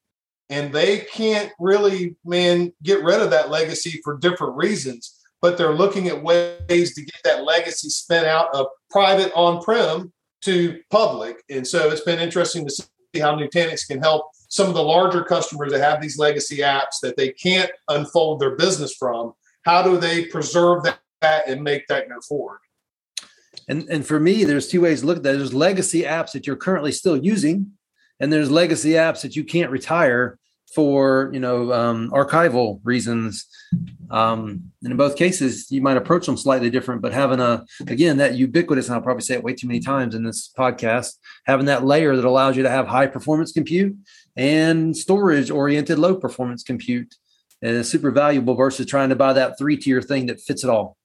and 0.51 0.73
they 0.73 0.99
can't 0.99 1.53
really, 1.59 2.17
man, 2.25 2.73
get 2.83 3.03
rid 3.03 3.21
of 3.21 3.31
that 3.31 3.51
legacy 3.51 4.01
for 4.05 4.19
different 4.19 4.57
reasons 4.57 5.16
but 5.43 5.59
they're 5.59 5.75
looking 5.75 6.09
at 6.09 6.23
ways 6.23 6.95
to 6.95 7.05
get 7.05 7.21
that 7.25 7.45
legacy 7.45 7.89
spent 7.89 8.27
out 8.27 8.55
of 8.55 8.67
private 8.91 9.33
on-prem 9.35 10.13
to 10.43 10.81
public. 10.91 11.43
And 11.51 11.67
so 11.67 11.91
it's 11.91 12.03
been 12.03 12.21
interesting 12.21 12.67
to 12.67 12.71
see 12.71 12.85
how 13.21 13.37
Nutanix 13.37 13.87
can 13.87 14.01
help 14.01 14.31
some 14.49 14.69
of 14.69 14.75
the 14.75 14.83
larger 14.83 15.25
customers 15.25 15.73
that 15.73 15.81
have 15.81 16.01
these 16.01 16.19
legacy 16.19 16.59
apps 16.59 17.01
that 17.03 17.17
they 17.17 17.31
can't 17.31 17.71
unfold 17.89 18.41
their 18.41 18.57
business 18.57 18.95
from. 18.95 19.33
How 19.63 19.83
do 19.83 19.97
they 19.97 20.27
preserve 20.27 20.85
that 20.85 21.49
and 21.49 21.63
make 21.63 21.87
that 21.89 22.09
go 22.09 22.21
forward? 22.21 22.61
And 23.69 23.89
and 23.89 24.07
for 24.07 24.21
me, 24.21 24.45
there's 24.45 24.69
two 24.69 24.83
ways 24.83 25.01
to 25.01 25.07
look 25.07 25.17
at 25.17 25.23
that. 25.25 25.33
There's 25.33 25.55
legacy 25.55 26.03
apps 26.03 26.33
that 26.33 26.47
you're 26.47 26.57
currently 26.57 26.93
still 26.93 27.17
using, 27.17 27.73
and 28.21 28.33
there's 28.33 28.51
legacy 28.51 28.91
apps 28.91 29.23
that 29.23 29.35
you 29.35 29.43
can't 29.43 29.71
retire 29.71 30.39
for 30.75 31.31
you 31.33 31.41
know 31.41 31.73
um, 31.73 32.11
archival 32.11 32.81
reasons. 32.85 33.47
Um, 34.11 34.71
and 34.83 34.93
in 34.93 34.97
both 34.97 35.17
cases 35.17 35.71
you 35.71 35.83
might 35.83 35.97
approach 35.97 36.27
them 36.27 36.37
slightly 36.37 36.71
different 36.71 37.03
but 37.03 37.13
having 37.13 37.41
a 37.41 37.65
again 37.89 38.19
that 38.19 38.37
ubiquitous 38.37 38.87
and 38.87 38.95
i'll 38.95 39.03
probably 39.03 39.25
say 39.25 39.35
it 39.35 39.43
way 39.43 39.53
too 39.53 39.67
many 39.67 39.81
times 39.81 40.15
in 40.15 40.23
this 40.23 40.53
podcast 40.57 41.15
having 41.45 41.67
that 41.67 41.85
layer 41.85 42.15
that 42.15 42.25
allows 42.25 42.57
you 42.57 42.63
to 42.63 42.71
have 42.71 42.87
high 42.87 43.09
performance 43.09 43.51
compute 43.51 43.97
and 44.37 44.97
storage 44.97 45.51
oriented 45.51 45.99
low 45.99 46.15
performance 46.15 46.63
compute 46.63 47.17
is 47.63 47.91
super 47.91 48.13
valuable 48.13 48.55
versus 48.55 48.87
trying 48.87 49.09
to 49.09 49.17
buy 49.17 49.33
that 49.33 49.59
three 49.59 49.77
tier 49.77 50.01
thing 50.01 50.27
that 50.27 50.41
fits 50.41 50.63
it 50.63 50.71
all 50.71 50.97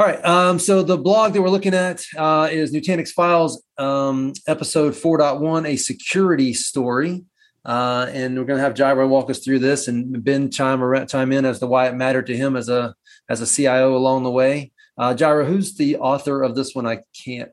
all 0.00 0.06
right. 0.06 0.24
Um, 0.24 0.58
so 0.58 0.82
the 0.82 0.96
blog 0.96 1.34
that 1.34 1.42
we're 1.42 1.50
looking 1.50 1.74
at 1.74 2.02
uh, 2.16 2.48
is 2.50 2.72
Nutanix 2.72 3.10
Files, 3.10 3.62
um, 3.76 4.32
episode 4.46 4.94
4.1, 4.94 5.68
a 5.68 5.76
security 5.76 6.54
story. 6.54 7.22
Uh, 7.66 8.06
and 8.10 8.38
we're 8.38 8.46
going 8.46 8.56
to 8.56 8.64
have 8.64 8.72
Jirah 8.72 9.06
walk 9.06 9.28
us 9.28 9.40
through 9.40 9.58
this 9.58 9.88
and 9.88 10.24
Ben 10.24 10.50
chime, 10.50 11.06
chime 11.06 11.32
in 11.32 11.44
as 11.44 11.58
to 11.58 11.66
why 11.66 11.86
it 11.86 11.94
mattered 11.94 12.28
to 12.28 12.36
him 12.36 12.56
as 12.56 12.70
a 12.70 12.94
as 13.28 13.42
a 13.42 13.46
CIO 13.46 13.94
along 13.94 14.22
the 14.22 14.30
way. 14.30 14.72
Uh, 14.96 15.12
Jirah, 15.12 15.46
who's 15.46 15.76
the 15.76 15.98
author 15.98 16.42
of 16.42 16.54
this 16.54 16.74
one? 16.74 16.86
I 16.86 17.02
can't 17.22 17.50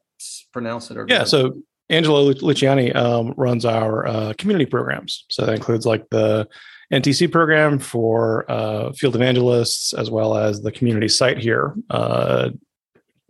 pronounce 0.53 0.89
it. 0.89 0.95
Or 0.95 1.05
yeah. 1.09 1.25
So 1.25 1.61
Angelo 1.89 2.31
Luciani 2.31 2.95
um, 2.95 3.33
runs 3.35 3.65
our 3.65 4.07
uh, 4.07 4.33
community 4.37 4.65
programs. 4.65 5.25
So 5.29 5.45
that 5.45 5.53
includes 5.53 5.85
like 5.85 6.09
the 6.11 6.47
NTC 6.93 7.31
program 7.31 7.79
for 7.79 8.49
uh, 8.49 8.93
field 8.93 9.15
evangelists, 9.15 9.93
as 9.93 10.09
well 10.09 10.37
as 10.37 10.61
the 10.61 10.71
community 10.71 11.07
site 11.09 11.37
here 11.37 11.75
uh, 11.89 12.49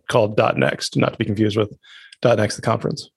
called 0.08 0.38
.next, 0.56 0.96
not 0.96 1.12
to 1.12 1.18
be 1.18 1.24
confused 1.24 1.56
with 1.56 1.76
.next, 2.24 2.56
the 2.56 2.62
conference. 2.62 3.10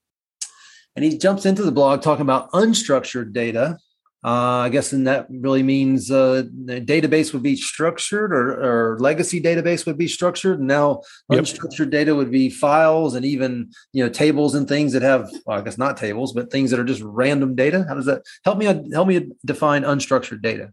and 0.96 1.06
he 1.06 1.18
jumps 1.18 1.46
into 1.46 1.64
the 1.64 1.72
blog 1.72 2.02
talking 2.02 2.24
about 2.24 2.52
unstructured 2.52 3.34
data. 3.34 3.78
Uh, 4.24 4.66
I 4.66 4.70
guess 4.70 4.94
and 4.94 5.08
that 5.08 5.26
really 5.30 5.64
means 5.64 6.12
uh, 6.12 6.44
the 6.66 6.80
database 6.80 7.34
would 7.34 7.42
be 7.42 7.56
structured 7.56 8.32
or, 8.32 8.94
or 8.94 9.00
legacy 9.00 9.42
database 9.42 9.86
would 9.88 9.98
be 9.98 10.08
structured. 10.08 10.60
And 10.60 10.68
now 10.68 11.02
Yep. 11.32 11.44
unstructured 11.44 11.90
data 11.90 12.14
would 12.14 12.30
be 12.30 12.50
files 12.50 13.16
and 13.16 13.26
even 13.26 13.72
you 13.94 14.04
know 14.04 14.10
tables 14.10 14.54
and 14.54 14.68
things 14.68 14.94
that 14.94 15.02
have 15.02 15.30
well, 15.46 15.58
I 15.58 15.62
guess 15.62 15.78
not 15.78 15.98
tables, 15.98 16.34
but 16.34 16.52
things 16.52 16.70
that 16.72 16.80
are 16.80 16.84
just 16.84 17.02
random 17.02 17.56
data. 17.56 17.86
How 17.88 17.96
does 17.96 18.06
that 18.06 18.24
help 18.46 18.58
me 18.58 18.66
help 18.66 19.08
me 19.08 19.28
define 19.44 19.84
unstructured 19.84 20.42
data? 20.42 20.72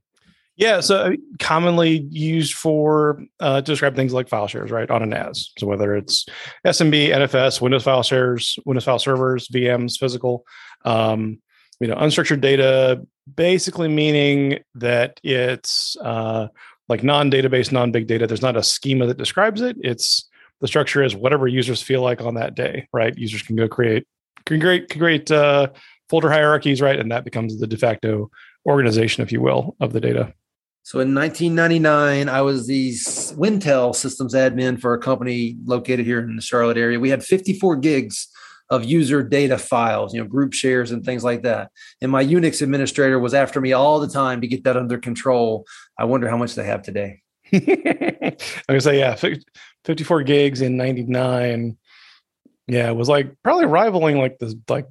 Yeah, 0.58 0.80
so 0.80 1.14
commonly 1.38 2.08
used 2.10 2.54
for 2.54 3.22
uh, 3.38 3.60
to 3.60 3.62
describe 3.62 3.94
things 3.94 4.12
like 4.12 4.28
file 4.28 4.48
shares, 4.48 4.72
right, 4.72 4.90
on 4.90 5.04
a 5.04 5.06
NAS. 5.06 5.52
So 5.56 5.68
whether 5.68 5.94
it's 5.94 6.26
SMB, 6.66 7.10
NFS, 7.10 7.60
Windows 7.60 7.84
file 7.84 8.02
shares, 8.02 8.58
Windows 8.64 8.84
file 8.84 8.98
servers, 8.98 9.46
VMs, 9.48 9.96
physical, 9.96 10.44
um, 10.84 11.40
you 11.78 11.86
know, 11.86 11.94
unstructured 11.94 12.40
data, 12.40 13.06
basically 13.36 13.88
meaning 13.88 14.60
that 14.74 15.20
it's 15.22 15.96
uh, 16.02 16.48
like 16.88 17.02
non-database, 17.02 17.72
non-big 17.72 18.06
data. 18.06 18.26
There's 18.26 18.42
not 18.42 18.56
a 18.56 18.62
schema 18.62 19.06
that 19.06 19.18
describes 19.18 19.60
it. 19.60 19.76
It's 19.80 20.28
the 20.60 20.68
structure 20.68 21.02
is 21.02 21.14
whatever 21.14 21.46
users 21.46 21.82
feel 21.82 22.02
like 22.02 22.20
on 22.20 22.34
that 22.34 22.54
day, 22.54 22.88
right? 22.92 23.16
Users 23.16 23.42
can 23.42 23.56
go 23.56 23.68
create 23.68 24.06
can 24.46 24.60
create 24.60 24.88
can 24.88 25.00
create 25.00 25.30
uh, 25.30 25.68
folder 26.08 26.30
hierarchies, 26.30 26.80
right, 26.80 26.98
and 26.98 27.12
that 27.12 27.24
becomes 27.24 27.58
the 27.58 27.66
de 27.66 27.76
facto 27.76 28.30
organization, 28.66 29.22
if 29.22 29.32
you 29.32 29.40
will, 29.40 29.76
of 29.80 29.92
the 29.92 30.00
data. 30.00 30.32
So 30.82 31.00
in 31.00 31.14
1999, 31.14 32.30
I 32.30 32.40
was 32.40 32.66
the 32.66 32.92
Wintel 33.36 33.94
systems 33.94 34.34
admin 34.34 34.80
for 34.80 34.94
a 34.94 34.98
company 34.98 35.56
located 35.64 36.06
here 36.06 36.18
in 36.20 36.34
the 36.34 36.40
Charlotte 36.40 36.78
area. 36.78 36.98
We 36.98 37.10
had 37.10 37.22
54 37.22 37.76
gigs 37.76 38.28
of 38.70 38.84
user 38.84 39.22
data 39.22 39.58
files, 39.58 40.14
you 40.14 40.20
know, 40.20 40.26
group 40.26 40.52
shares 40.52 40.90
and 40.90 41.04
things 41.04 41.24
like 41.24 41.42
that. 41.42 41.70
And 42.00 42.12
my 42.12 42.24
Unix 42.24 42.62
administrator 42.62 43.18
was 43.18 43.34
after 43.34 43.60
me 43.60 43.72
all 43.72 44.00
the 44.00 44.08
time 44.08 44.40
to 44.40 44.46
get 44.46 44.64
that 44.64 44.76
under 44.76 44.98
control. 44.98 45.66
I 45.98 46.04
wonder 46.04 46.28
how 46.28 46.36
much 46.36 46.54
they 46.54 46.64
have 46.64 46.82
today. 46.82 47.22
I'm 47.52 48.36
gonna 48.68 48.80
say, 48.80 48.98
yeah, 48.98 49.16
54 49.84 50.22
gigs 50.22 50.60
in 50.60 50.76
99. 50.76 51.76
Yeah, 52.66 52.90
it 52.90 52.96
was 52.96 53.08
like 53.08 53.34
probably 53.42 53.64
rivaling 53.64 54.18
like 54.18 54.38
the 54.38 54.58
like 54.68 54.86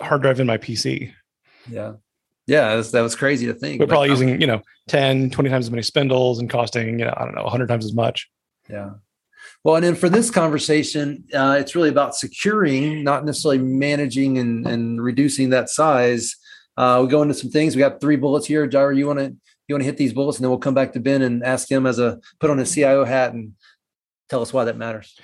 hard 0.00 0.22
drive 0.22 0.40
in 0.40 0.46
my 0.46 0.58
PC. 0.58 1.12
Yeah. 1.70 1.94
Yeah, 2.46 2.70
that 2.70 2.76
was, 2.76 2.90
that 2.90 3.02
was 3.02 3.14
crazy 3.14 3.46
to 3.46 3.54
think. 3.54 3.78
We're 3.78 3.86
probably 3.86 4.08
um, 4.08 4.14
using, 4.14 4.40
you 4.40 4.46
know, 4.48 4.60
10, 4.88 5.30
20 5.30 5.50
times 5.50 5.66
as 5.66 5.70
many 5.70 5.82
spindles 5.82 6.40
and 6.40 6.50
costing, 6.50 6.98
you 6.98 7.04
know, 7.04 7.14
I 7.16 7.24
don't 7.24 7.36
know, 7.36 7.44
100 7.44 7.68
times 7.68 7.84
as 7.84 7.94
much. 7.94 8.28
Yeah. 8.68 8.90
Well, 9.62 9.76
and 9.76 9.84
then 9.84 9.94
for 9.94 10.08
this 10.08 10.30
conversation, 10.30 11.24
uh, 11.34 11.56
it's 11.60 11.74
really 11.74 11.90
about 11.90 12.14
securing, 12.14 13.04
not 13.04 13.24
necessarily 13.26 13.58
managing 13.58 14.38
and, 14.38 14.66
and 14.66 15.02
reducing 15.02 15.50
that 15.50 15.68
size. 15.68 16.34
Uh, 16.78 17.00
we 17.02 17.10
go 17.10 17.20
into 17.20 17.34
some 17.34 17.50
things. 17.50 17.76
We 17.76 17.80
got 17.80 18.00
three 18.00 18.16
bullets 18.16 18.46
here. 18.46 18.66
Jirah, 18.66 18.96
you 18.96 19.06
want 19.06 19.18
to 19.18 19.36
you 19.68 19.74
want 19.74 19.82
to 19.82 19.86
hit 19.86 19.98
these 19.98 20.12
bullets, 20.12 20.38
and 20.38 20.44
then 20.44 20.50
we'll 20.50 20.58
come 20.58 20.74
back 20.74 20.94
to 20.94 21.00
Ben 21.00 21.22
and 21.22 21.44
ask 21.44 21.70
him 21.70 21.86
as 21.86 21.98
a 21.98 22.18
put 22.40 22.50
on 22.50 22.58
his 22.58 22.72
CIO 22.74 23.04
hat 23.04 23.34
and 23.34 23.52
tell 24.28 24.40
us 24.40 24.52
why 24.52 24.64
that 24.64 24.76
matters. 24.76 25.16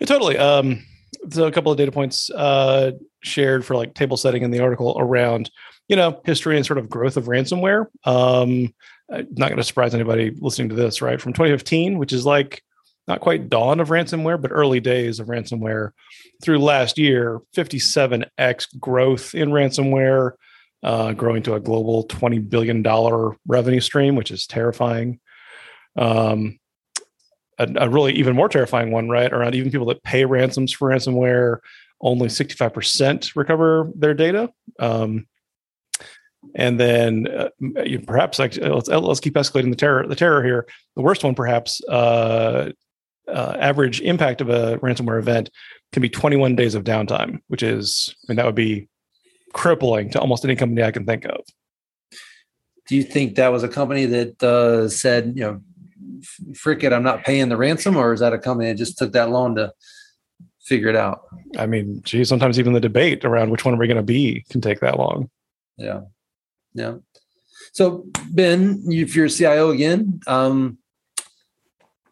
Yeah, 0.00 0.06
totally. 0.06 0.36
Um, 0.36 0.84
so 1.30 1.46
a 1.46 1.52
couple 1.52 1.70
of 1.70 1.78
data 1.78 1.92
points 1.92 2.30
uh, 2.30 2.92
shared 3.22 3.64
for 3.64 3.76
like 3.76 3.94
table 3.94 4.16
setting 4.16 4.42
in 4.42 4.50
the 4.50 4.60
article 4.60 4.96
around, 4.98 5.50
you 5.88 5.96
know, 5.96 6.20
history 6.24 6.56
and 6.56 6.66
sort 6.66 6.78
of 6.78 6.90
growth 6.90 7.16
of 7.16 7.26
ransomware. 7.26 7.86
Um, 8.04 8.74
uh, 9.10 9.22
not 9.36 9.48
going 9.48 9.56
to 9.56 9.64
surprise 9.64 9.94
anybody 9.94 10.32
listening 10.38 10.70
to 10.70 10.74
this, 10.74 11.00
right? 11.00 11.20
From 11.20 11.32
2015, 11.32 11.98
which 11.98 12.12
is 12.12 12.26
like 12.26 12.62
not 13.06 13.20
quite 13.20 13.48
dawn 13.48 13.80
of 13.80 13.88
ransomware, 13.88 14.40
but 14.40 14.50
early 14.52 14.80
days 14.80 15.20
of 15.20 15.26
ransomware 15.26 15.90
through 16.42 16.58
last 16.58 16.98
year, 16.98 17.40
57x 17.54 18.78
growth 18.78 19.34
in 19.34 19.50
ransomware, 19.50 20.32
uh, 20.82 21.12
growing 21.12 21.42
to 21.42 21.54
a 21.54 21.60
global 21.60 22.06
$20 22.06 22.48
billion 22.48 22.82
revenue 23.46 23.80
stream, 23.80 24.16
which 24.16 24.30
is 24.30 24.46
terrifying. 24.46 25.20
Um, 25.96 26.58
a, 27.58 27.68
a 27.76 27.88
really 27.88 28.14
even 28.14 28.34
more 28.34 28.48
terrifying 28.48 28.90
one, 28.90 29.08
right? 29.08 29.32
Around 29.32 29.54
even 29.54 29.70
people 29.70 29.86
that 29.86 30.02
pay 30.02 30.24
ransoms 30.24 30.72
for 30.72 30.90
ransomware, 30.90 31.58
only 32.00 32.28
65% 32.28 33.36
recover 33.36 33.90
their 33.94 34.14
data. 34.14 34.50
Um, 34.78 35.26
and 36.54 36.78
then 36.78 37.26
uh, 37.26 37.48
perhaps 38.06 38.38
let's, 38.38 38.58
let's 38.58 39.20
keep 39.20 39.34
escalating 39.34 39.70
the 39.70 39.76
terror, 39.76 40.06
the 40.06 40.16
terror 40.16 40.42
here. 40.42 40.66
The 40.96 41.02
worst 41.02 41.24
one, 41.24 41.34
perhaps, 41.34 41.82
uh, 41.84 42.72
uh, 43.28 43.56
average 43.58 44.00
impact 44.00 44.40
of 44.40 44.48
a 44.48 44.78
ransomware 44.78 45.18
event 45.18 45.50
can 45.92 46.02
be 46.02 46.08
21 46.08 46.56
days 46.56 46.74
of 46.74 46.84
downtime, 46.84 47.38
which 47.48 47.62
is, 47.62 48.14
I 48.24 48.32
mean, 48.32 48.36
that 48.36 48.46
would 48.46 48.54
be 48.54 48.88
crippling 49.52 50.10
to 50.10 50.20
almost 50.20 50.44
any 50.44 50.56
company 50.56 50.82
I 50.82 50.90
can 50.90 51.06
think 51.06 51.24
of. 51.24 51.40
Do 52.86 52.96
you 52.96 53.02
think 53.02 53.36
that 53.36 53.48
was 53.48 53.62
a 53.62 53.68
company 53.68 54.04
that 54.06 54.42
uh, 54.42 54.88
said, 54.88 55.32
you 55.36 55.42
know, 55.42 55.60
frick 56.54 56.84
it, 56.84 56.92
I'm 56.92 57.02
not 57.02 57.24
paying 57.24 57.48
the 57.48 57.56
ransom, 57.56 57.96
or 57.96 58.12
is 58.12 58.20
that 58.20 58.32
a 58.32 58.38
company 58.38 58.68
that 58.68 58.78
just 58.78 58.98
took 58.98 59.12
that 59.12 59.30
long 59.30 59.54
to 59.56 59.72
figure 60.64 60.88
it 60.88 60.96
out? 60.96 61.22
I 61.56 61.66
mean, 61.66 62.00
gee, 62.04 62.24
sometimes 62.24 62.58
even 62.58 62.72
the 62.72 62.80
debate 62.80 63.24
around 63.24 63.50
which 63.50 63.64
one 63.64 63.74
are 63.74 63.78
we 63.78 63.86
going 63.86 63.96
to 63.96 64.02
be 64.02 64.44
can 64.50 64.60
take 64.60 64.80
that 64.80 64.98
long. 64.98 65.30
Yeah. 65.78 66.02
Yeah. 66.74 66.96
So 67.72 68.04
Ben, 68.30 68.82
if 68.86 69.16
you're 69.16 69.26
a 69.26 69.30
CIO 69.30 69.70
again, 69.70 70.20
um, 70.26 70.78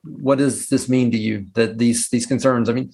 what 0.05 0.39
does 0.39 0.69
this 0.69 0.89
mean 0.89 1.11
to 1.13 1.19
you 1.19 1.47
that 1.55 1.79
these 1.79 2.09
these 2.11 2.27
concerns? 2.27 2.69
I 2.69 2.73
mean, 2.73 2.93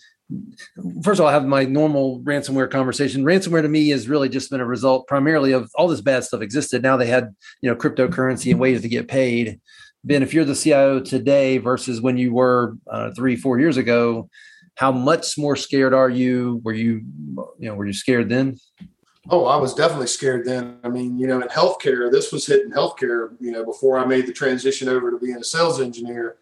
first 1.02 1.18
of 1.18 1.24
all, 1.24 1.28
I 1.28 1.32
have 1.32 1.46
my 1.46 1.64
normal 1.64 2.20
ransomware 2.20 2.70
conversation. 2.70 3.24
Ransomware 3.24 3.62
to 3.62 3.68
me 3.68 3.88
has 3.88 4.08
really 4.08 4.28
just 4.28 4.50
been 4.50 4.60
a 4.60 4.66
result 4.66 5.06
primarily 5.06 5.52
of 5.52 5.70
all 5.74 5.88
this 5.88 6.00
bad 6.00 6.24
stuff 6.24 6.42
existed. 6.42 6.82
Now 6.82 6.96
they 6.96 7.06
had, 7.06 7.34
you 7.62 7.70
know, 7.70 7.76
cryptocurrency 7.76 8.50
and 8.50 8.60
ways 8.60 8.82
to 8.82 8.88
get 8.88 9.08
paid. 9.08 9.60
Ben, 10.04 10.22
if 10.22 10.32
you're 10.32 10.44
the 10.44 10.54
CIO 10.54 11.00
today 11.00 11.58
versus 11.58 12.00
when 12.00 12.16
you 12.16 12.32
were 12.32 12.76
uh, 12.90 13.10
three, 13.16 13.36
four 13.36 13.58
years 13.58 13.76
ago, 13.76 14.28
how 14.76 14.92
much 14.92 15.36
more 15.36 15.56
scared 15.56 15.92
are 15.92 16.08
you? 16.08 16.60
Were 16.62 16.72
you, 16.72 17.02
you 17.58 17.68
know, 17.68 17.74
were 17.74 17.86
you 17.86 17.92
scared 17.92 18.28
then? 18.28 18.58
Oh, 19.30 19.44
I 19.44 19.56
was 19.56 19.74
definitely 19.74 20.06
scared 20.06 20.46
then. 20.46 20.78
I 20.84 20.88
mean, 20.88 21.18
you 21.18 21.26
know, 21.26 21.40
in 21.40 21.48
healthcare, 21.48 22.10
this 22.10 22.32
was 22.32 22.46
hitting 22.46 22.70
healthcare, 22.70 23.30
you 23.40 23.50
know, 23.50 23.64
before 23.64 23.98
I 23.98 24.04
made 24.06 24.26
the 24.26 24.32
transition 24.32 24.88
over 24.88 25.10
to 25.10 25.18
being 25.18 25.36
a 25.36 25.44
sales 25.44 25.80
engineer. 25.80 26.36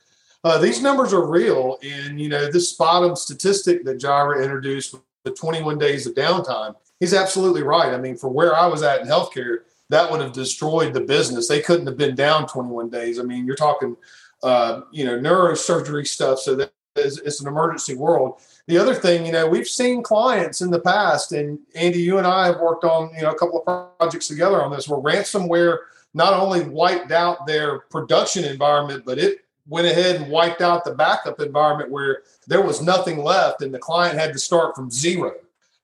Uh, 0.45 0.59
these 0.59 0.83
numbers 0.83 1.13
are 1.13 1.27
real. 1.27 1.79
And, 1.83 2.21
you 2.21 2.29
know, 2.29 2.51
this 2.51 2.73
bottom 2.75 3.17
statistic 3.17 3.85
that 3.85 3.99
Jirah 3.99 4.43
introduced 4.43 4.93
with 4.93 5.03
the 5.25 5.33
21 5.33 5.79
days 5.79 6.07
of 6.07 6.15
downtime, 6.15 6.75
he's 7.01 7.15
absolutely 7.15 7.63
right. 7.63 7.93
I 7.93 7.99
mean, 7.99 8.17
for 8.17 8.29
where 8.29 8.55
I 8.55 8.67
was 8.67 8.83
at 8.83 9.01
in 9.01 9.07
healthcare, 9.07 9.59
that 9.89 10.11
would 10.11 10.21
have 10.21 10.33
destroyed 10.33 10.95
the 10.95 11.01
business. 11.01 11.49
They 11.49 11.61
couldn't 11.61 11.87
have 11.87 11.97
been 11.97 12.15
down 12.15 12.47
21 12.47 12.91
days. 12.91 13.19
I 13.19 13.23
mean, 13.23 13.47
you're 13.47 13.57
talking, 13.57 13.97
uh, 14.43 14.83
you 14.91 15.05
know, 15.05 15.19
neurosurgery 15.19 16.07
stuff. 16.07 16.41
So 16.41 16.55
that 16.57 16.73
is, 16.97 17.19
it's 17.19 17.41
an 17.41 17.49
emergency 17.49 17.95
world. 17.95 18.41
The 18.67 18.79
other 18.79 18.95
thing, 18.95 19.25
you 19.25 19.33
know, 19.33 19.47
we've 19.47 19.69
seen 19.69 20.03
clients 20.03 20.61
in 20.61 20.71
the 20.71 20.81
past, 20.81 21.33
and 21.33 21.59
Andy, 21.75 22.01
you 22.01 22.19
and 22.19 22.27
I 22.27 22.47
have 22.47 22.61
worked 22.61 22.85
on, 22.85 23.15
you 23.15 23.23
know, 23.23 23.31
a 23.31 23.39
couple 23.39 23.63
of 23.65 23.99
projects 23.99 24.29
together 24.29 24.63
on 24.63 24.73
this, 24.73 24.89
where 24.89 25.01
ransomware 25.01 25.79
not 26.15 26.33
only 26.33 26.63
wiped 26.63 27.13
out 27.13 27.47
their 27.47 27.81
production 27.81 28.45
environment, 28.45 29.05
but 29.05 29.19
it 29.19 29.46
went 29.69 29.87
ahead 29.87 30.17
and 30.17 30.31
wiped 30.31 30.61
out 30.61 30.85
the 30.85 30.95
backup 30.95 31.41
environment 31.41 31.91
where 31.91 32.23
there 32.47 32.63
was 32.63 32.83
nothing 32.83 33.23
left, 33.23 33.63
and 33.63 33.75
the 33.75 33.79
client 33.79 34.19
had 34.19 34.33
to 34.33 34.39
start 34.39 34.77
from 34.77 34.91
zero, 34.91 35.35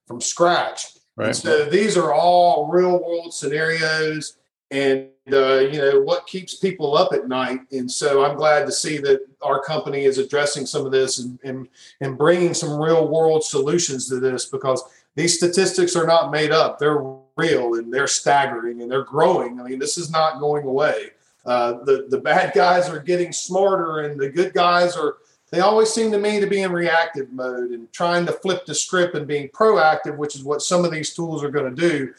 from 0.07 0.21
scratch. 0.21 0.93
And 1.17 1.35
so 1.35 1.65
these 1.65 1.95
are 1.97 2.13
all 2.13 2.71
real 2.71 3.03
world 3.03 3.33
scenarios, 3.33 4.37
and 4.71 5.09
uh, 5.31 5.59
you 5.59 5.77
know 5.77 6.01
what 6.01 6.25
keeps 6.25 6.55
people 6.55 6.97
up 6.97 7.13
at 7.13 7.27
night. 7.27 7.59
And 7.71 7.89
so 7.89 8.25
I'm 8.25 8.35
glad 8.35 8.65
to 8.65 8.71
see 8.71 8.97
that 8.99 9.21
our 9.41 9.61
company 9.61 10.05
is 10.05 10.17
addressing 10.17 10.65
some 10.65 10.85
of 10.85 10.91
this 10.91 11.19
and 11.19 11.39
and, 11.43 11.67
and 12.01 12.17
bringing 12.17 12.53
some 12.53 12.81
real 12.81 13.07
world 13.07 13.43
solutions 13.43 14.09
to 14.09 14.19
this 14.19 14.45
because 14.45 14.83
these 15.15 15.37
statistics 15.37 15.95
are 15.95 16.07
not 16.07 16.31
made 16.31 16.51
up; 16.51 16.79
they're 16.79 17.03
real 17.35 17.75
and 17.75 17.93
they're 17.93 18.07
staggering 18.07 18.81
and 18.81 18.91
they're 18.91 19.03
growing. 19.03 19.59
I 19.59 19.63
mean, 19.63 19.79
this 19.79 19.97
is 19.97 20.09
not 20.09 20.39
going 20.39 20.65
away. 20.65 21.11
Uh, 21.45 21.83
the 21.83 22.05
the 22.09 22.17
bad 22.17 22.53
guys 22.53 22.89
are 22.89 22.99
getting 22.99 23.31
smarter, 23.31 23.99
and 23.99 24.19
the 24.19 24.29
good 24.29 24.53
guys 24.53 24.95
are 24.95 25.17
they 25.51 25.59
always 25.59 25.93
seem 25.93 26.11
to 26.11 26.17
me 26.17 26.39
to 26.39 26.47
be 26.47 26.63
in 26.63 26.71
reactive 26.71 27.31
mode 27.31 27.69
and 27.71 27.91
trying 27.93 28.25
to 28.25 28.31
flip 28.31 28.65
the 28.65 28.73
script 28.73 29.13
and 29.13 29.27
being 29.27 29.49
proactive, 29.49 30.17
which 30.17 30.35
is 30.35 30.43
what 30.43 30.63
some 30.63 30.83
of 30.83 30.91
these 30.91 31.13
tools 31.13 31.43
are 31.43 31.51
going 31.51 31.75
to 31.75 31.89
do, 31.89 32.11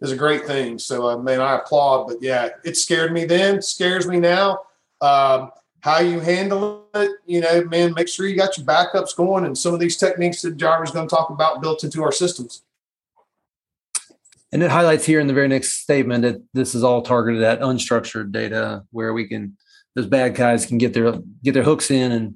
is 0.00 0.12
a 0.12 0.16
great 0.16 0.46
thing. 0.46 0.78
So, 0.78 1.08
uh, 1.08 1.18
man, 1.18 1.40
I 1.40 1.56
applaud. 1.56 2.06
But 2.06 2.22
yeah, 2.22 2.50
it 2.64 2.76
scared 2.76 3.12
me 3.12 3.24
then, 3.24 3.60
scares 3.62 4.06
me 4.06 4.20
now. 4.20 4.60
Um, 5.00 5.50
how 5.80 5.98
you 5.98 6.20
handle 6.20 6.86
it, 6.94 7.10
you 7.26 7.40
know, 7.40 7.64
man, 7.64 7.94
make 7.94 8.08
sure 8.08 8.28
you 8.28 8.36
got 8.36 8.56
your 8.56 8.66
backups 8.66 9.16
going 9.16 9.44
and 9.44 9.58
some 9.58 9.74
of 9.74 9.80
these 9.80 9.96
techniques 9.96 10.42
that 10.42 10.56
Jarvis 10.56 10.90
is 10.90 10.94
going 10.94 11.08
to 11.08 11.14
talk 11.14 11.30
about 11.30 11.60
built 11.60 11.82
into 11.82 12.02
our 12.04 12.12
systems. 12.12 12.62
And 14.50 14.62
it 14.62 14.70
highlights 14.70 15.04
here 15.04 15.20
in 15.20 15.26
the 15.26 15.34
very 15.34 15.48
next 15.48 15.74
statement 15.74 16.22
that 16.22 16.42
this 16.54 16.74
is 16.74 16.82
all 16.82 17.02
targeted 17.02 17.42
at 17.42 17.60
unstructured 17.60 18.32
data 18.32 18.82
where 18.90 19.12
we 19.12 19.28
can 19.28 19.56
those 19.94 20.06
bad 20.06 20.34
guys 20.34 20.64
can 20.64 20.78
get 20.78 20.94
their 20.94 21.12
get 21.42 21.54
their 21.54 21.64
hooks 21.64 21.90
in 21.90 22.12
and 22.12 22.34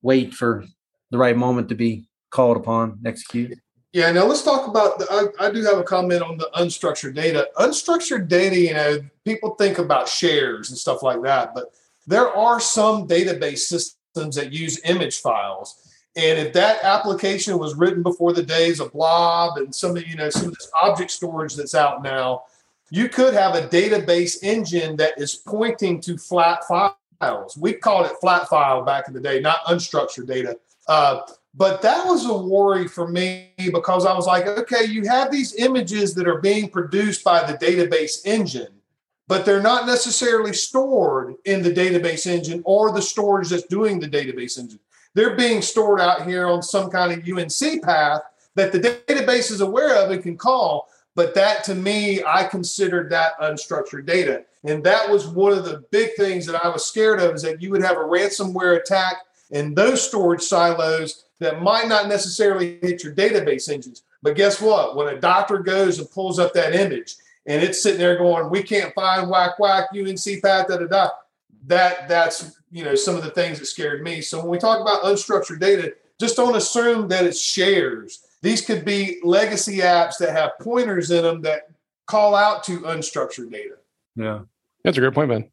wait 0.00 0.34
for 0.34 0.64
the 1.10 1.18
right 1.18 1.36
moment 1.36 1.68
to 1.68 1.74
be 1.74 2.08
called 2.30 2.56
upon, 2.56 2.98
execute. 3.04 3.58
Yeah, 3.92 4.10
now 4.10 4.24
let's 4.24 4.42
talk 4.42 4.66
about. 4.66 4.98
The, 4.98 5.32
I, 5.38 5.46
I 5.46 5.50
do 5.50 5.62
have 5.64 5.78
a 5.78 5.84
comment 5.84 6.22
on 6.22 6.38
the 6.38 6.48
unstructured 6.56 7.14
data. 7.14 7.48
Unstructured 7.58 8.26
data, 8.26 8.58
you 8.58 8.72
know, 8.72 9.00
people 9.24 9.54
think 9.56 9.78
about 9.78 10.08
shares 10.08 10.70
and 10.70 10.78
stuff 10.78 11.02
like 11.02 11.22
that, 11.22 11.54
but 11.54 11.66
there 12.06 12.28
are 12.28 12.58
some 12.58 13.06
database 13.06 13.58
systems 13.58 14.36
that 14.36 14.52
use 14.52 14.80
image 14.84 15.20
files. 15.20 15.76
And 16.14 16.38
if 16.38 16.52
that 16.52 16.84
application 16.84 17.58
was 17.58 17.74
written 17.74 18.02
before 18.02 18.32
the 18.32 18.42
days 18.42 18.80
of 18.80 18.92
blob 18.92 19.56
and 19.56 19.74
some 19.74 19.96
of 19.96 20.06
you 20.06 20.14
know 20.14 20.28
some 20.28 20.48
of 20.48 20.54
this 20.54 20.70
object 20.82 21.10
storage 21.10 21.54
that's 21.54 21.74
out 21.74 22.02
now, 22.02 22.44
you 22.90 23.08
could 23.08 23.32
have 23.32 23.54
a 23.54 23.68
database 23.68 24.42
engine 24.42 24.96
that 24.96 25.14
is 25.16 25.36
pointing 25.36 26.00
to 26.02 26.18
flat 26.18 26.64
files. 26.68 27.56
We 27.56 27.72
called 27.72 28.06
it 28.06 28.12
flat 28.20 28.48
file 28.48 28.82
back 28.82 29.08
in 29.08 29.14
the 29.14 29.20
day, 29.20 29.40
not 29.40 29.64
unstructured 29.64 30.26
data. 30.26 30.58
Uh, 30.86 31.20
but 31.54 31.80
that 31.82 32.06
was 32.06 32.26
a 32.26 32.36
worry 32.36 32.88
for 32.88 33.08
me 33.08 33.52
because 33.56 34.04
I 34.04 34.14
was 34.14 34.26
like, 34.26 34.46
okay, 34.46 34.84
you 34.84 35.06
have 35.06 35.30
these 35.30 35.54
images 35.54 36.14
that 36.14 36.28
are 36.28 36.40
being 36.40 36.68
produced 36.68 37.24
by 37.24 37.44
the 37.44 37.56
database 37.58 38.26
engine, 38.26 38.74
but 39.28 39.44
they're 39.44 39.62
not 39.62 39.86
necessarily 39.86 40.52
stored 40.52 41.34
in 41.44 41.62
the 41.62 41.72
database 41.72 42.26
engine 42.26 42.62
or 42.64 42.92
the 42.92 43.02
storage 43.02 43.50
that's 43.50 43.66
doing 43.66 44.00
the 44.00 44.08
database 44.08 44.58
engine. 44.58 44.80
They're 45.14 45.36
being 45.36 45.62
stored 45.62 46.00
out 46.00 46.26
here 46.26 46.46
on 46.46 46.62
some 46.62 46.90
kind 46.90 47.12
of 47.12 47.28
UNC 47.28 47.82
path 47.82 48.22
that 48.54 48.72
the 48.72 48.80
database 48.80 49.50
is 49.50 49.60
aware 49.60 50.02
of 50.02 50.10
and 50.10 50.22
can 50.22 50.36
call. 50.36 50.88
But 51.14 51.34
that 51.34 51.64
to 51.64 51.74
me, 51.74 52.22
I 52.24 52.44
considered 52.44 53.10
that 53.10 53.38
unstructured 53.40 54.06
data. 54.06 54.44
And 54.64 54.82
that 54.84 55.10
was 55.10 55.26
one 55.26 55.52
of 55.52 55.64
the 55.64 55.84
big 55.90 56.10
things 56.16 56.46
that 56.46 56.64
I 56.64 56.68
was 56.68 56.86
scared 56.86 57.20
of 57.20 57.34
is 57.34 57.42
that 57.42 57.60
you 57.60 57.70
would 57.70 57.82
have 57.82 57.96
a 57.96 58.00
ransomware 58.00 58.80
attack 58.80 59.16
in 59.50 59.74
those 59.74 60.06
storage 60.06 60.42
silos 60.42 61.24
that 61.40 61.60
might 61.60 61.88
not 61.88 62.08
necessarily 62.08 62.78
hit 62.80 63.04
your 63.04 63.14
database 63.14 63.68
engines. 63.68 64.02
But 64.22 64.36
guess 64.36 64.60
what? 64.60 64.96
When 64.96 65.08
a 65.08 65.20
doctor 65.20 65.58
goes 65.58 65.98
and 65.98 66.10
pulls 66.10 66.38
up 66.38 66.54
that 66.54 66.74
image 66.74 67.16
and 67.46 67.62
it's 67.62 67.82
sitting 67.82 67.98
there 67.98 68.16
going, 68.16 68.48
we 68.48 68.62
can't 68.62 68.94
find 68.94 69.28
whack 69.28 69.58
whack 69.58 69.88
UNC 69.92 70.42
path, 70.42 70.68
da 70.68 70.76
da 70.78 70.86
da. 70.86 71.10
That 71.66 72.08
that's 72.08 72.58
you 72.70 72.84
know 72.84 72.94
some 72.94 73.16
of 73.16 73.22
the 73.22 73.30
things 73.30 73.58
that 73.58 73.66
scared 73.66 74.02
me. 74.02 74.20
So 74.20 74.38
when 74.38 74.48
we 74.48 74.58
talk 74.58 74.80
about 74.80 75.02
unstructured 75.02 75.60
data, 75.60 75.94
just 76.18 76.36
don't 76.36 76.56
assume 76.56 77.08
that 77.08 77.24
it's 77.24 77.40
shares. 77.40 78.24
These 78.42 78.62
could 78.62 78.84
be 78.84 79.20
legacy 79.22 79.78
apps 79.78 80.18
that 80.18 80.32
have 80.32 80.52
pointers 80.60 81.10
in 81.10 81.22
them 81.22 81.42
that 81.42 81.68
call 82.06 82.34
out 82.34 82.64
to 82.64 82.80
unstructured 82.80 83.52
data. 83.52 83.76
Yeah. 84.16 84.40
That's 84.84 84.98
a 84.98 85.00
great 85.00 85.14
point, 85.14 85.30
Ben. 85.30 85.48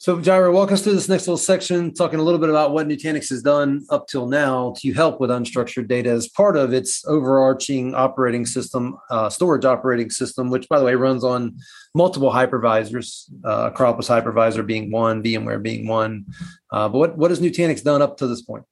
So, 0.00 0.16
Jirah, 0.16 0.50
walk 0.50 0.72
us 0.72 0.80
through 0.80 0.94
this 0.94 1.10
next 1.10 1.28
little 1.28 1.36
section, 1.36 1.92
talking 1.92 2.20
a 2.20 2.22
little 2.22 2.40
bit 2.40 2.48
about 2.48 2.72
what 2.72 2.88
Nutanix 2.88 3.28
has 3.28 3.42
done 3.42 3.84
up 3.90 4.08
till 4.08 4.26
now 4.26 4.72
to 4.78 4.94
help 4.94 5.20
with 5.20 5.28
unstructured 5.28 5.88
data 5.88 6.08
as 6.08 6.26
part 6.26 6.56
of 6.56 6.72
its 6.72 7.04
overarching 7.06 7.94
operating 7.94 8.46
system, 8.46 8.96
uh, 9.10 9.28
storage 9.28 9.66
operating 9.66 10.08
system, 10.08 10.48
which, 10.48 10.66
by 10.70 10.78
the 10.78 10.86
way, 10.86 10.94
runs 10.94 11.22
on 11.22 11.54
multiple 11.94 12.32
hypervisors, 12.32 13.30
uh, 13.44 13.68
Acropolis 13.70 14.08
hypervisor 14.08 14.66
being 14.66 14.90
one, 14.90 15.22
VMware 15.22 15.62
being 15.62 15.86
one. 15.86 16.24
Uh, 16.72 16.88
but 16.88 16.96
what, 16.98 17.18
what 17.18 17.30
has 17.30 17.40
Nutanix 17.40 17.84
done 17.84 18.00
up 18.00 18.16
to 18.16 18.26
this 18.26 18.40
point? 18.40 18.64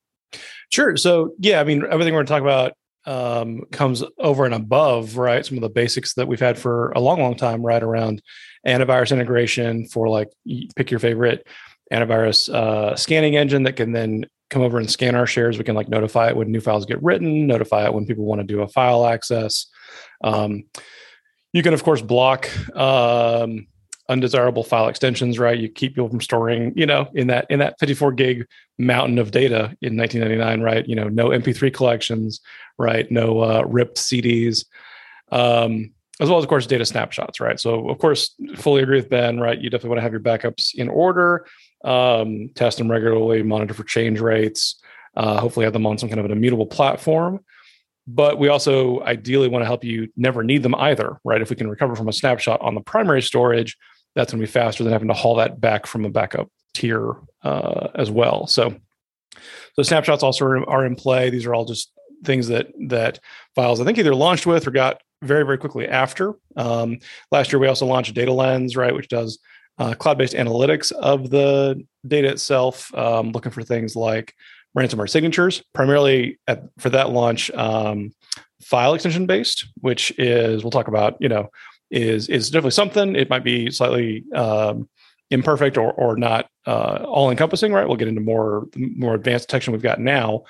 Sure. 0.70 0.97
So, 0.97 1.35
yeah, 1.40 1.61
I 1.61 1.64
mean, 1.64 1.85
everything 1.90 2.14
we're 2.14 2.25
going 2.25 2.26
to 2.26 2.32
talk 2.32 2.40
about 2.40 2.73
um, 3.09 3.62
comes 3.73 4.05
over 4.19 4.45
and 4.45 4.55
above, 4.55 5.17
right? 5.17 5.45
Some 5.45 5.57
of 5.57 5.62
the 5.62 5.71
basics 5.71 6.12
that 6.15 6.29
we've 6.29 6.38
had 6.38 6.59
for 6.59 6.91
a 6.91 7.00
long, 7.00 7.21
long 7.21 7.37
time, 7.37 7.62
right? 7.62 7.83
Around 7.83 8.21
antivirus 8.67 9.12
integration 9.12 9.87
for 9.87 10.09
like 10.09 10.29
pick 10.77 10.91
your 10.91 11.00
favorite 11.00 11.47
antivirus 11.91 12.53
uh, 12.53 12.95
scanning 12.97 13.35
engine 13.35 13.62
that 13.62 13.77
can 13.77 13.93
then 13.93 14.27
come 14.50 14.61
over 14.61 14.79
and 14.79 14.91
scan 14.91 15.15
our 15.15 15.27
shares. 15.27 15.57
We 15.57 15.65
can 15.65 15.75
like 15.75 15.88
notify 15.88 16.29
it 16.29 16.37
when 16.37 16.53
new 16.53 16.61
files 16.61 16.85
get 16.85 17.03
written, 17.03 17.47
notify 17.47 17.87
it 17.87 17.95
when 17.95 18.05
people 18.05 18.27
want 18.27 18.43
to 18.43 18.47
do 18.47 18.61
a 18.61 18.69
file 18.69 19.07
access. 19.07 19.67
Um, 20.23 20.65
you 21.55 21.62
can 21.62 21.73
of 21.73 21.83
course 21.83 22.03
block 22.03 22.50
um, 22.77 23.69
undesirable 24.09 24.65
file 24.65 24.88
extensions, 24.88 25.38
right? 25.38 25.59
You 25.59 25.69
keep 25.69 25.95
people 25.95 26.09
from 26.09 26.21
storing, 26.21 26.73
you 26.77 26.87
know, 26.87 27.09
in 27.14 27.27
that 27.29 27.47
in 27.51 27.59
that 27.59 27.79
54 27.79 28.12
gig 28.12 28.47
mountain 28.79 29.18
of 29.18 29.31
data 29.31 29.77
in 29.83 29.97
1999, 29.97 30.61
right? 30.62 30.88
You 30.88 30.97
know, 30.97 31.09
no 31.09 31.29
MP3 31.29 31.73
collections, 31.73 32.40
right? 32.79 33.11
No 33.11 33.40
uh, 33.42 33.62
ripped 33.66 33.99
CDs. 33.99 34.64
Um, 35.31 35.92
as 36.21 36.29
well 36.29 36.38
as 36.38 36.44
of 36.44 36.49
course 36.49 36.66
data 36.66 36.85
snapshots 36.85 37.38
right 37.38 37.61
so 37.61 37.88
of 37.88 37.99
course 37.99 38.35
fully 38.57 38.83
agree 38.83 38.97
with 38.97 39.09
ben 39.09 39.38
right 39.38 39.61
you 39.61 39.71
definitely 39.71 39.90
want 39.90 39.99
to 39.99 40.03
have 40.03 40.12
your 40.12 40.21
backups 40.21 40.75
in 40.75 40.88
order 40.88 41.47
um, 41.85 42.51
test 42.55 42.79
them 42.79 42.90
regularly 42.90 43.42
monitor 43.42 43.75
for 43.75 43.85
change 43.85 44.21
rates 44.21 44.81
uh, 45.16 45.38
hopefully 45.38 45.64
have 45.64 45.73
them 45.73 45.87
on 45.87 45.99
some 45.99 46.09
kind 46.09 46.18
of 46.18 46.25
an 46.25 46.33
immutable 46.33 46.66
platform 46.66 47.40
but 48.07 48.38
we 48.38 48.49
also 48.49 49.01
ideally 49.03 49.49
want 49.49 49.62
to 49.62 49.66
help 49.66 49.85
you 49.85 50.09
never 50.16 50.42
need 50.42 50.62
them 50.62 50.75
either 50.75 51.18
right 51.25 51.42
if 51.42 51.51
we 51.51 51.57
can 51.57 51.68
recover 51.68 51.94
from 51.94 52.09
a 52.09 52.12
snapshot 52.12 52.61
on 52.62 52.75
the 52.75 52.81
primary 52.81 53.23
storage 53.23 53.77
that's 54.18 54.33
going 54.33 54.40
to 54.40 54.46
be 54.46 54.50
faster 54.50 54.83
than 54.83 54.92
having 54.92 55.09
to 55.09 55.14
haul 55.14 55.37
that 55.37 55.61
back 55.61 55.87
from 55.87 56.04
a 56.04 56.11
backup 56.11 56.50
tier 56.74 57.14
uh, 57.42 57.88
as 57.94 58.11
well 58.11 58.46
so 58.46 58.74
so 59.74 59.83
snapshots 59.83 60.22
also 60.22 60.44
are 60.44 60.85
in 60.85 60.96
play 60.96 61.31
these 61.31 61.46
are 61.46 61.54
all 61.54 61.64
just 61.64 61.92
things 62.24 62.48
that 62.48 62.68
that 62.88 63.20
files 63.54 63.81
i 63.81 63.85
think 63.85 63.96
either 63.96 64.14
launched 64.14 64.46
with 64.46 64.66
or 64.66 64.70
got 64.70 65.00
very, 65.22 65.44
very 65.44 65.59
quickly 65.59 65.88
after. 65.88 66.35
Um, 66.57 66.98
last 67.31 67.52
year, 67.52 67.59
we 67.59 67.66
also 67.66 67.87
launched 67.87 68.14
Data 68.14 68.33
Lens, 68.33 68.76
right, 68.76 68.94
which 68.94 69.09
does 69.09 69.38
uh, 69.78 69.94
cloud-based 69.94 70.35
analytics 70.35 70.92
of 70.92 71.31
the 71.31 71.85
data 72.07 72.28
itself, 72.28 72.92
um, 72.94 73.33
looking 73.33 73.52
for 73.52 73.62
things 73.62 73.96
like 73.96 74.35
ransomware 74.76 75.09
signatures. 75.09 75.62
Primarily 75.74 76.38
at, 76.46 76.62
for 76.78 76.90
that 76.90 77.11
launch, 77.11 77.50
um, 77.52 78.12
file 78.62 78.94
extension 78.94 79.26
based, 79.26 79.66
which 79.81 80.12
is 80.18 80.62
we'll 80.62 80.70
talk 80.70 80.88
about. 80.88 81.16
You 81.20 81.28
know, 81.28 81.50
is 81.90 82.29
is 82.29 82.51
definitely 82.51 82.72
something. 82.72 83.16
It 83.16 83.31
might 83.31 83.44
be 83.44 83.70
slightly 83.70 84.24
um, 84.35 84.88
imperfect 85.31 85.77
or 85.77 85.92
or 85.92 86.16
not 86.16 86.48
uh, 86.66 87.05
all 87.07 87.31
encompassing. 87.31 87.72
Right, 87.72 87.87
we'll 87.87 87.96
get 87.96 88.09
into 88.09 88.20
more 88.20 88.66
more 88.77 89.14
advanced 89.14 89.48
detection 89.48 89.72
we've 89.72 89.83
got 89.83 90.01
now 90.01 90.44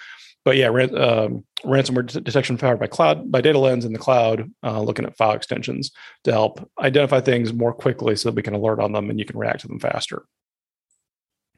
but 0.48 0.56
yeah, 0.56 0.68
ran, 0.68 0.96
um, 0.96 1.44
ransomware 1.62 2.24
detection 2.24 2.56
powered 2.56 2.80
by 2.80 2.86
cloud 2.86 3.30
by 3.30 3.42
data 3.42 3.58
lens 3.58 3.84
in 3.84 3.92
the 3.92 3.98
cloud, 3.98 4.50
uh, 4.62 4.80
looking 4.80 5.04
at 5.04 5.14
file 5.14 5.34
extensions 5.34 5.90
to 6.24 6.32
help 6.32 6.66
identify 6.80 7.20
things 7.20 7.52
more 7.52 7.74
quickly 7.74 8.16
so 8.16 8.30
that 8.30 8.34
we 8.34 8.40
can 8.40 8.54
alert 8.54 8.80
on 8.80 8.92
them 8.92 9.10
and 9.10 9.18
you 9.18 9.26
can 9.26 9.38
react 9.38 9.60
to 9.60 9.68
them 9.68 9.78
faster. 9.78 10.24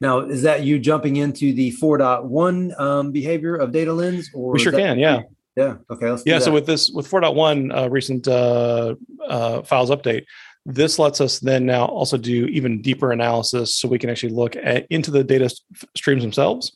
Now, 0.00 0.18
is 0.18 0.42
that 0.42 0.64
you 0.64 0.80
jumping 0.80 1.14
into 1.14 1.52
the 1.52 1.70
4.1 1.72 2.80
um, 2.80 3.12
behavior 3.12 3.54
of 3.54 3.70
data 3.70 3.92
lens 3.92 4.28
or 4.34 4.54
we 4.54 4.58
sure 4.58 4.72
can, 4.72 4.98
yeah. 4.98 5.22
Yeah. 5.56 5.76
Okay. 5.90 6.16
yeah. 6.24 6.38
So 6.38 6.52
with 6.52 6.66
this, 6.66 6.90
with 6.90 7.10
4.1 7.10 7.76
uh, 7.76 7.90
recent 7.90 8.28
uh, 8.28 8.94
uh, 9.26 9.62
files 9.62 9.90
update, 9.90 10.24
this 10.66 10.98
lets 10.98 11.20
us 11.20 11.38
then 11.40 11.66
now 11.66 11.86
also 11.86 12.16
do 12.16 12.46
even 12.46 12.82
deeper 12.82 13.12
analysis 13.12 13.74
so 13.74 13.88
we 13.88 13.98
can 13.98 14.10
actually 14.10 14.32
look 14.32 14.56
at, 14.56 14.86
into 14.90 15.10
the 15.10 15.24
data 15.24 15.54
streams 15.96 16.22
themselves 16.22 16.72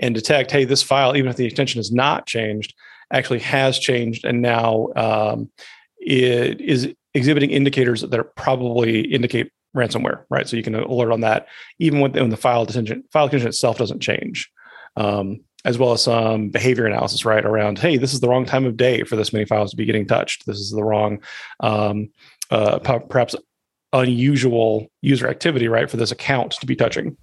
and 0.00 0.14
detect, 0.14 0.50
hey, 0.50 0.64
this 0.64 0.82
file, 0.82 1.16
even 1.16 1.30
if 1.30 1.36
the 1.36 1.46
extension 1.46 1.80
is 1.80 1.92
not 1.92 2.26
changed, 2.26 2.74
actually 3.12 3.38
has 3.38 3.78
changed 3.78 4.24
and 4.24 4.42
now 4.42 4.88
um, 4.96 5.50
it 5.98 6.60
is 6.60 6.92
exhibiting 7.14 7.50
indicators 7.50 8.02
that 8.02 8.18
are 8.18 8.24
probably 8.24 9.00
indicate 9.00 9.50
ransomware, 9.74 10.24
right? 10.30 10.48
So 10.48 10.56
you 10.56 10.62
can 10.62 10.74
alert 10.74 11.12
on 11.12 11.20
that 11.20 11.46
even 11.78 12.00
when, 12.00 12.12
when 12.12 12.30
the 12.30 12.36
file 12.36 12.64
extension, 12.64 13.04
file 13.12 13.26
extension 13.26 13.48
itself 13.48 13.78
doesn't 13.78 14.00
change. 14.00 14.50
Um, 14.96 15.40
as 15.64 15.78
well 15.78 15.92
as 15.92 16.04
some 16.04 16.50
behavior 16.50 16.86
analysis, 16.86 17.24
right? 17.24 17.44
Around, 17.44 17.78
hey, 17.78 17.96
this 17.96 18.14
is 18.14 18.20
the 18.20 18.28
wrong 18.28 18.44
time 18.44 18.64
of 18.64 18.76
day 18.76 19.02
for 19.02 19.16
this 19.16 19.32
many 19.32 19.44
files 19.44 19.70
to 19.70 19.76
be 19.76 19.84
getting 19.84 20.06
touched. 20.06 20.46
This 20.46 20.58
is 20.58 20.70
the 20.70 20.84
wrong 20.84 21.20
um, 21.60 22.10
uh, 22.50 22.78
perhaps 22.78 23.34
unusual 23.92 24.90
user 25.00 25.28
activity, 25.28 25.68
right, 25.68 25.90
for 25.90 25.96
this 25.96 26.12
account 26.12 26.52
to 26.52 26.66
be 26.66 26.76
touching. 26.76 27.16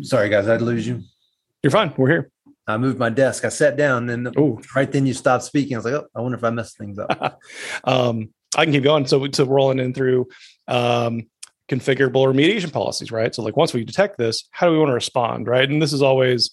Sorry, 0.00 0.28
guys, 0.28 0.48
I'd 0.48 0.62
lose 0.62 0.86
you. 0.86 1.02
You're 1.62 1.70
fine. 1.70 1.92
We're 1.96 2.08
here. 2.08 2.30
I 2.66 2.76
moved 2.76 2.98
my 2.98 3.08
desk. 3.08 3.44
I 3.44 3.48
sat 3.48 3.76
down, 3.76 4.10
and 4.10 4.28
Ooh. 4.38 4.60
right 4.76 4.90
then 4.90 5.06
you 5.06 5.14
stopped 5.14 5.44
speaking. 5.44 5.74
I 5.74 5.78
was 5.78 5.84
like, 5.86 5.94
"Oh, 5.94 6.06
I 6.14 6.20
wonder 6.20 6.36
if 6.36 6.44
I 6.44 6.50
messed 6.50 6.76
things 6.76 6.98
up." 6.98 7.40
um, 7.84 8.28
I 8.56 8.64
can 8.64 8.72
keep 8.74 8.84
going. 8.84 9.06
So, 9.06 9.26
so 9.32 9.44
rolling 9.44 9.78
in 9.78 9.94
through 9.94 10.28
um, 10.68 11.28
configurable 11.68 12.26
remediation 12.26 12.72
policies, 12.72 13.12
right? 13.12 13.34
So, 13.34 13.42
like 13.42 13.56
once 13.56 13.72
we 13.72 13.84
detect 13.84 14.18
this, 14.18 14.48
how 14.50 14.66
do 14.66 14.72
we 14.72 14.78
want 14.78 14.90
to 14.90 14.94
respond, 14.94 15.46
right? 15.46 15.68
And 15.68 15.80
this 15.80 15.92
is 15.92 16.02
always 16.02 16.50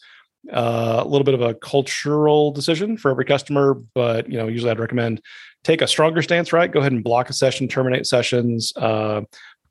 uh, 0.51 1.01
a 1.03 1.07
little 1.07 1.23
bit 1.23 1.33
of 1.33 1.41
a 1.41 1.55
cultural 1.55 2.51
decision 2.51 2.97
for 2.97 3.11
every 3.11 3.25
customer, 3.25 3.75
but 3.93 4.29
you 4.29 4.37
know, 4.37 4.47
usually 4.47 4.71
I'd 4.71 4.79
recommend 4.79 5.21
take 5.63 5.81
a 5.81 5.87
stronger 5.87 6.21
stance. 6.21 6.53
Right, 6.53 6.71
go 6.71 6.79
ahead 6.79 6.91
and 6.91 7.03
block 7.03 7.29
a 7.29 7.33
session, 7.33 7.67
terminate 7.67 8.05
sessions, 8.05 8.73
uh, 8.75 9.21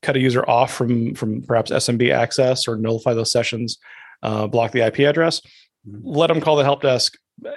cut 0.03 0.17
a 0.17 0.21
user 0.21 0.49
off 0.49 0.73
from 0.73 1.15
from 1.15 1.43
perhaps 1.43 1.71
SMB 1.71 2.13
access 2.13 2.67
or 2.67 2.77
nullify 2.77 3.15
those 3.15 3.31
sessions, 3.33 3.79
uh, 4.23 4.47
block 4.47 4.73
the 4.73 4.81
IP 4.81 5.01
address, 5.01 5.41
mm-hmm. 5.87 5.99
let 6.03 6.29
them 6.29 6.41
call 6.41 6.57
the 6.57 6.65
help 6.65 6.83
desk. 6.83 7.17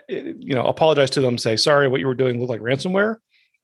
Eh, 0.09 0.33
you 0.39 0.55
know, 0.55 0.65
apologize 0.65 1.09
to 1.11 1.21
them, 1.21 1.37
say 1.37 1.55
sorry, 1.55 1.87
what 1.87 1.99
you 1.99 2.07
were 2.07 2.15
doing 2.15 2.39
looked 2.39 2.49
like 2.49 2.61
ransomware. 2.61 3.15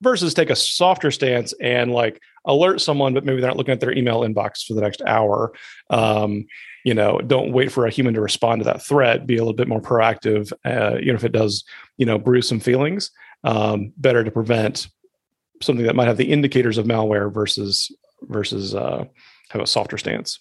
Versus 0.01 0.33
take 0.33 0.49
a 0.49 0.55
softer 0.55 1.11
stance 1.11 1.53
and 1.61 1.93
like 1.93 2.19
alert 2.45 2.81
someone, 2.81 3.13
but 3.13 3.25
maybe 3.25 3.39
they're 3.39 3.49
not 3.49 3.57
looking 3.57 3.73
at 3.73 3.79
their 3.79 3.95
email 3.95 4.21
inbox 4.21 4.65
for 4.65 4.73
the 4.73 4.81
next 4.81 5.01
hour. 5.05 5.53
Um, 5.89 6.45
you 6.83 6.93
know, 6.93 7.19
don't 7.19 7.53
wait 7.53 7.71
for 7.71 7.85
a 7.85 7.89
human 7.91 8.13
to 8.13 8.21
respond 8.21 8.59
to 8.59 8.65
that 8.65 8.81
threat. 8.81 9.25
Be 9.25 9.37
a 9.37 9.39
little 9.39 9.53
bit 9.53 9.67
more 9.67 9.81
proactive. 9.81 10.51
Uh, 10.65 10.97
even 11.01 11.15
if 11.15 11.23
it 11.23 11.31
does, 11.31 11.63
you 11.97 12.05
know, 12.05 12.17
bruise 12.17 12.47
some 12.47 12.59
feelings, 12.59 13.11
um, 13.43 13.93
better 13.97 14.23
to 14.23 14.31
prevent 14.31 14.87
something 15.61 15.85
that 15.85 15.95
might 15.95 16.07
have 16.07 16.17
the 16.17 16.31
indicators 16.31 16.77
of 16.77 16.85
malware 16.85 17.33
versus 17.33 17.89
versus 18.23 18.75
uh, 18.75 19.05
have 19.49 19.61
a 19.61 19.67
softer 19.67 19.97
stance. 19.97 20.39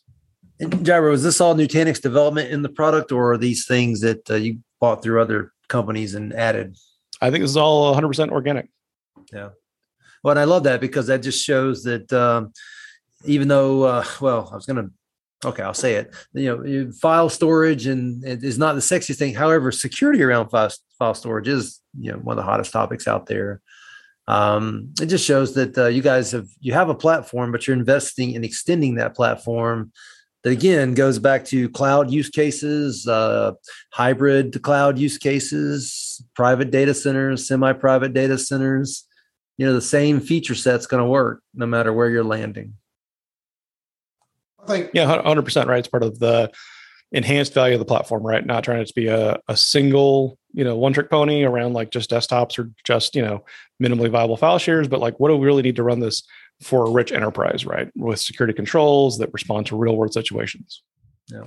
And 0.60 0.72
Jirah, 0.72 1.12
is 1.12 1.22
this 1.22 1.40
all 1.40 1.54
Nutanix 1.54 2.00
development 2.00 2.50
in 2.50 2.62
the 2.62 2.68
product, 2.68 3.10
or 3.10 3.32
are 3.32 3.38
these 3.38 3.66
things 3.66 4.00
that 4.00 4.30
uh, 4.30 4.34
you 4.34 4.58
bought 4.80 5.02
through 5.02 5.20
other 5.20 5.52
companies 5.68 6.14
and 6.14 6.32
added? 6.32 6.76
I 7.20 7.30
think 7.30 7.42
this 7.42 7.50
is 7.50 7.56
all 7.56 7.94
100% 7.94 8.30
organic. 8.30 8.68
Yeah. 9.32 9.50
Well, 10.22 10.32
and 10.32 10.40
I 10.40 10.44
love 10.44 10.64
that 10.64 10.80
because 10.80 11.08
that 11.08 11.22
just 11.22 11.44
shows 11.44 11.82
that 11.84 12.12
um, 12.12 12.52
even 13.24 13.48
though, 13.48 13.82
uh, 13.84 14.04
well, 14.20 14.48
I 14.52 14.54
was 14.54 14.66
going 14.66 14.84
to, 14.84 15.48
okay, 15.48 15.62
I'll 15.62 15.74
say 15.74 15.94
it. 15.94 16.14
You 16.32 16.56
know, 16.56 16.92
file 16.92 17.28
storage 17.28 17.86
and 17.86 18.24
it 18.24 18.44
is 18.44 18.58
not 18.58 18.74
the 18.74 18.80
sexiest 18.80 19.18
thing. 19.18 19.34
However, 19.34 19.72
security 19.72 20.22
around 20.22 20.50
file, 20.50 20.70
file 20.98 21.14
storage 21.14 21.48
is, 21.48 21.80
you 21.98 22.12
know, 22.12 22.18
one 22.18 22.38
of 22.38 22.44
the 22.44 22.50
hottest 22.50 22.72
topics 22.72 23.08
out 23.08 23.26
there. 23.26 23.60
Um, 24.28 24.94
it 25.00 25.06
just 25.06 25.24
shows 25.24 25.54
that 25.54 25.76
uh, 25.76 25.86
you 25.86 26.00
guys 26.00 26.30
have 26.30 26.46
you 26.60 26.72
have 26.72 26.88
a 26.88 26.94
platform, 26.94 27.50
but 27.50 27.66
you're 27.66 27.76
investing 27.76 28.32
in 28.34 28.44
extending 28.44 28.94
that 28.94 29.16
platform 29.16 29.90
that 30.44 30.50
again 30.50 30.94
goes 30.94 31.18
back 31.18 31.44
to 31.46 31.68
cloud 31.70 32.08
use 32.08 32.28
cases, 32.28 33.06
uh, 33.08 33.52
hybrid 33.92 34.62
cloud 34.62 34.96
use 34.96 35.18
cases, 35.18 36.24
private 36.34 36.70
data 36.70 36.94
centers, 36.94 37.48
semi-private 37.48 38.14
data 38.14 38.38
centers. 38.38 39.06
You 39.58 39.66
know, 39.66 39.74
the 39.74 39.80
same 39.80 40.20
feature 40.20 40.54
set's 40.54 40.86
going 40.86 41.02
to 41.02 41.08
work 41.08 41.42
no 41.54 41.66
matter 41.66 41.92
where 41.92 42.08
you're 42.08 42.24
landing. 42.24 42.74
I 44.62 44.66
think 44.66 44.90
yeah, 44.94 45.22
hundred 45.22 45.42
percent 45.42 45.68
right. 45.68 45.80
It's 45.80 45.88
part 45.88 46.02
of 46.02 46.18
the 46.18 46.50
enhanced 47.12 47.52
value 47.52 47.74
of 47.74 47.78
the 47.78 47.84
platform, 47.84 48.22
right? 48.22 48.44
Not 48.44 48.64
trying 48.64 48.84
to 48.84 48.92
be 48.94 49.06
a, 49.08 49.38
a 49.48 49.56
single, 49.56 50.38
you 50.52 50.64
know, 50.64 50.76
one 50.76 50.92
trick 50.92 51.10
pony 51.10 51.44
around 51.44 51.74
like 51.74 51.90
just 51.90 52.10
desktops 52.10 52.58
or 52.58 52.70
just, 52.84 53.14
you 53.14 53.22
know, 53.22 53.44
minimally 53.82 54.10
viable 54.10 54.36
file 54.36 54.58
shares, 54.58 54.88
but 54.88 55.00
like 55.00 55.20
what 55.20 55.28
do 55.28 55.36
we 55.36 55.46
really 55.46 55.62
need 55.62 55.76
to 55.76 55.82
run 55.82 56.00
this 56.00 56.22
for 56.62 56.86
a 56.86 56.90
rich 56.90 57.12
enterprise, 57.12 57.66
right? 57.66 57.90
With 57.96 58.20
security 58.20 58.54
controls 58.54 59.18
that 59.18 59.32
respond 59.32 59.66
to 59.66 59.76
real 59.76 59.96
world 59.96 60.14
situations. 60.14 60.82
Yeah. 61.28 61.44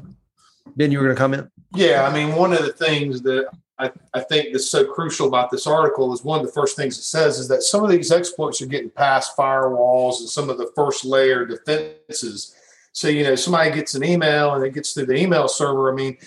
Ben, 0.75 0.91
you 0.91 0.99
were 0.99 1.05
going 1.05 1.15
to 1.15 1.19
comment? 1.19 1.49
Yeah. 1.73 2.07
I 2.07 2.13
mean, 2.13 2.35
one 2.35 2.53
of 2.53 2.63
the 2.63 2.73
things 2.73 3.21
that 3.21 3.47
I, 3.77 3.91
I 4.13 4.21
think 4.21 4.53
that's 4.53 4.69
so 4.69 4.85
crucial 4.85 5.27
about 5.27 5.51
this 5.51 5.67
article 5.67 6.13
is 6.13 6.23
one 6.23 6.39
of 6.39 6.45
the 6.45 6.51
first 6.51 6.77
things 6.77 6.97
it 6.97 7.03
says 7.03 7.39
is 7.39 7.47
that 7.49 7.63
some 7.63 7.83
of 7.83 7.89
these 7.89 8.11
exploits 8.11 8.61
are 8.61 8.67
getting 8.67 8.89
past 8.89 9.35
firewalls 9.35 10.19
and 10.19 10.29
some 10.29 10.49
of 10.49 10.57
the 10.57 10.71
first 10.75 11.03
layer 11.03 11.45
defenses. 11.45 12.55
So, 12.93 13.09
you 13.09 13.23
know, 13.23 13.35
somebody 13.35 13.71
gets 13.71 13.93
an 13.95 14.05
email 14.05 14.53
and 14.53 14.63
it 14.63 14.73
gets 14.73 14.93
through 14.93 15.07
the 15.07 15.15
email 15.15 15.49
server. 15.49 15.91
I 15.91 15.95
mean, 15.95 16.17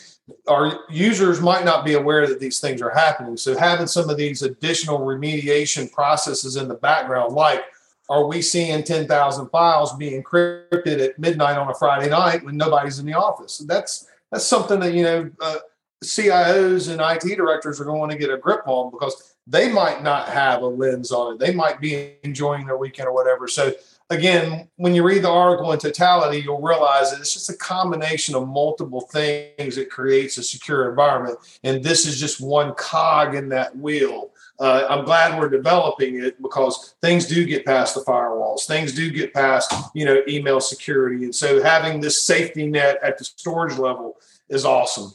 our 0.46 0.80
users 0.90 1.40
might 1.40 1.64
not 1.64 1.86
be 1.86 1.94
aware 1.94 2.26
that 2.26 2.38
these 2.38 2.60
things 2.60 2.82
are 2.82 2.90
happening. 2.90 3.38
So, 3.38 3.58
having 3.58 3.86
some 3.86 4.10
of 4.10 4.18
these 4.18 4.42
additional 4.42 5.00
remediation 5.00 5.90
processes 5.90 6.56
in 6.56 6.68
the 6.68 6.74
background, 6.74 7.34
like 7.34 7.64
are 8.10 8.26
we 8.26 8.40
seeing 8.40 8.82
10,000 8.82 9.48
files 9.48 9.94
being 9.96 10.22
encrypted 10.22 11.00
at 11.00 11.18
midnight 11.18 11.58
on 11.58 11.68
a 11.68 11.74
Friday 11.74 12.08
night 12.08 12.44
when 12.44 12.56
nobody's 12.56 12.98
in 12.98 13.06
the 13.06 13.14
office? 13.14 13.58
That's 13.58 14.06
that's 14.30 14.46
something 14.46 14.80
that 14.80 14.92
you 14.92 15.02
know 15.02 15.30
uh, 15.40 15.58
CIOs 16.04 16.90
and 16.90 17.00
IT 17.00 17.36
directors 17.36 17.80
are 17.80 17.84
going 17.84 18.10
to 18.10 18.16
get 18.16 18.30
a 18.30 18.36
grip 18.36 18.62
on 18.66 18.90
because 18.90 19.34
they 19.46 19.72
might 19.72 20.02
not 20.02 20.28
have 20.28 20.62
a 20.62 20.66
lens 20.66 21.10
on 21.10 21.34
it. 21.34 21.38
They 21.38 21.52
might 21.52 21.80
be 21.80 22.14
enjoying 22.22 22.66
their 22.66 22.76
weekend 22.76 23.08
or 23.08 23.14
whatever. 23.14 23.48
So 23.48 23.72
again, 24.10 24.68
when 24.76 24.94
you 24.94 25.02
read 25.02 25.24
the 25.24 25.30
article 25.30 25.72
in 25.72 25.78
totality, 25.78 26.38
you'll 26.38 26.60
realize 26.60 27.10
that 27.10 27.20
it's 27.20 27.32
just 27.32 27.50
a 27.50 27.56
combination 27.56 28.34
of 28.34 28.46
multiple 28.46 29.00
things 29.00 29.76
that 29.76 29.90
creates 29.90 30.38
a 30.38 30.42
secure 30.42 30.88
environment. 30.90 31.38
And 31.64 31.82
this 31.82 32.06
is 32.06 32.20
just 32.20 32.40
one 32.40 32.74
cog 32.74 33.34
in 33.34 33.48
that 33.48 33.76
wheel 33.76 34.30
uh, 34.60 34.86
I'm 34.88 35.04
glad 35.04 35.38
we're 35.38 35.48
developing 35.48 36.22
it 36.22 36.40
because 36.42 36.96
things 37.00 37.26
do 37.26 37.44
get 37.44 37.64
past 37.64 37.94
the 37.94 38.00
firewalls. 38.00 38.66
Things 38.66 38.92
do 38.92 39.10
get 39.10 39.32
past, 39.32 39.72
you 39.94 40.04
know, 40.04 40.22
email 40.26 40.60
security. 40.60 41.24
And 41.24 41.34
so 41.34 41.62
having 41.62 42.00
this 42.00 42.24
safety 42.24 42.66
net 42.66 42.98
at 43.02 43.18
the 43.18 43.24
storage 43.24 43.78
level 43.78 44.16
is 44.48 44.64
awesome. 44.64 45.12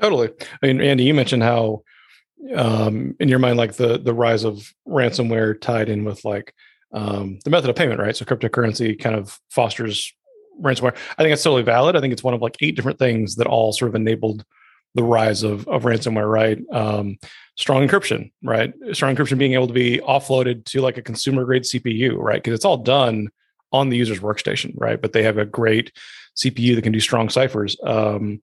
Totally. 0.00 0.30
I 0.62 0.66
mean, 0.66 0.80
Andy, 0.80 1.04
you 1.04 1.14
mentioned 1.14 1.42
how 1.42 1.82
um, 2.54 3.16
in 3.18 3.28
your 3.28 3.38
mind, 3.38 3.58
like 3.58 3.74
the 3.74 3.98
the 3.98 4.14
rise 4.14 4.44
of 4.44 4.72
ransomware 4.86 5.60
tied 5.60 5.88
in 5.88 6.04
with 6.04 6.24
like 6.24 6.54
um, 6.92 7.38
the 7.44 7.50
method 7.50 7.70
of 7.70 7.76
payment, 7.76 8.00
right? 8.00 8.16
So 8.16 8.24
cryptocurrency 8.24 8.98
kind 8.98 9.16
of 9.16 9.38
fosters 9.50 10.12
ransomware. 10.60 10.96
I 11.16 11.22
think 11.22 11.32
it's 11.32 11.42
totally 11.42 11.62
valid. 11.62 11.96
I 11.96 12.00
think 12.00 12.12
it's 12.12 12.24
one 12.24 12.34
of 12.34 12.42
like 12.42 12.56
eight 12.60 12.76
different 12.76 12.98
things 12.98 13.36
that 13.36 13.46
all 13.46 13.72
sort 13.72 13.90
of 13.90 13.94
enabled 13.94 14.44
the 14.94 15.02
rise 15.02 15.42
of, 15.42 15.68
of 15.68 15.82
ransomware, 15.82 16.30
right? 16.30 16.58
Um, 16.72 17.18
strong 17.56 17.86
encryption, 17.86 18.32
right? 18.42 18.72
Strong 18.92 19.16
encryption 19.16 19.38
being 19.38 19.54
able 19.54 19.66
to 19.66 19.72
be 19.72 19.98
offloaded 19.98 20.64
to 20.66 20.80
like 20.80 20.96
a 20.96 21.02
consumer 21.02 21.44
grade 21.44 21.64
CPU, 21.64 22.16
right? 22.16 22.42
Because 22.42 22.54
it's 22.54 22.64
all 22.64 22.78
done 22.78 23.28
on 23.70 23.90
the 23.90 23.96
user's 23.96 24.20
workstation, 24.20 24.72
right? 24.76 25.00
But 25.00 25.12
they 25.12 25.22
have 25.22 25.38
a 25.38 25.44
great 25.44 25.92
CPU 26.36 26.74
that 26.74 26.82
can 26.82 26.92
do 26.92 27.00
strong 27.00 27.28
ciphers. 27.28 27.76
Um, 27.82 28.40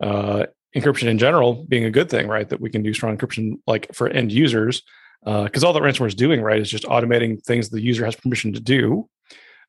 uh, 0.00 0.46
encryption 0.76 1.08
in 1.08 1.18
general 1.18 1.64
being 1.68 1.84
a 1.84 1.90
good 1.90 2.10
thing, 2.10 2.28
right? 2.28 2.48
That 2.48 2.60
we 2.60 2.70
can 2.70 2.82
do 2.82 2.92
strong 2.92 3.16
encryption 3.16 3.60
like 3.66 3.92
for 3.94 4.08
end 4.08 4.32
users, 4.32 4.82
because 5.24 5.64
uh, 5.64 5.66
all 5.66 5.72
that 5.72 5.82
ransomware 5.82 6.08
is 6.08 6.14
doing, 6.14 6.42
right, 6.42 6.60
is 6.60 6.70
just 6.70 6.84
automating 6.84 7.42
things 7.42 7.68
the 7.68 7.80
user 7.80 8.04
has 8.04 8.14
permission 8.14 8.52
to 8.52 8.60
do. 8.60 9.08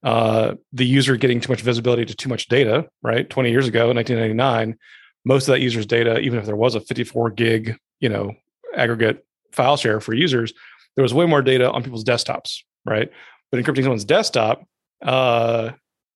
Uh, 0.04 0.56
the 0.74 0.86
user 0.86 1.16
getting 1.16 1.40
too 1.40 1.52
much 1.52 1.62
visibility 1.62 2.06
to 2.06 2.16
too 2.16 2.30
much 2.30 2.48
data, 2.48 2.88
right? 3.02 3.30
20 3.30 3.50
years 3.50 3.68
ago, 3.68 3.90
in 3.90 3.96
1999, 3.96 4.78
most 5.24 5.48
of 5.48 5.54
that 5.54 5.62
user's 5.62 5.86
data, 5.86 6.20
even 6.20 6.38
if 6.38 6.46
there 6.46 6.56
was 6.56 6.76
a 6.76 6.80
54 6.80 7.32
gig, 7.32 7.78
you 8.00 8.10
know, 8.10 8.34
aggregate 8.76 9.26
file 9.52 9.78
share 9.78 10.00
for 10.00 10.14
users, 10.14 10.54
there 10.96 11.04
was 11.04 11.14
way 11.14 11.26
more 11.26 11.42
data 11.42 11.72
on 11.72 11.84
people's 11.84 12.04
desktops, 12.04 12.60
right? 12.86 13.10
But 13.52 13.64
encrypting 13.64 13.84
someone's 13.84 14.06
desktop 14.06 14.64
uh, 15.02 15.72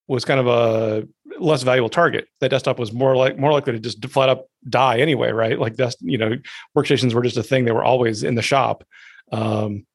was 0.07 0.25
kind 0.25 0.39
of 0.39 0.47
a 0.47 1.07
less 1.39 1.63
valuable 1.63 1.89
target. 1.89 2.27
That 2.39 2.49
desktop 2.49 2.79
was 2.79 2.91
more 2.91 3.15
like 3.15 3.37
more 3.37 3.51
likely 3.51 3.73
to 3.73 3.79
just 3.79 4.05
flat 4.07 4.29
up 4.29 4.47
die 4.67 4.99
anyway, 4.99 5.31
right? 5.31 5.59
Like 5.59 5.75
that's 5.75 5.95
you 6.01 6.17
know, 6.17 6.37
workstations 6.77 7.13
were 7.13 7.23
just 7.23 7.37
a 7.37 7.43
thing; 7.43 7.65
they 7.65 7.71
were 7.71 7.83
always 7.83 8.23
in 8.23 8.35
the 8.35 8.41
shop 8.41 8.83
um, 9.31 9.85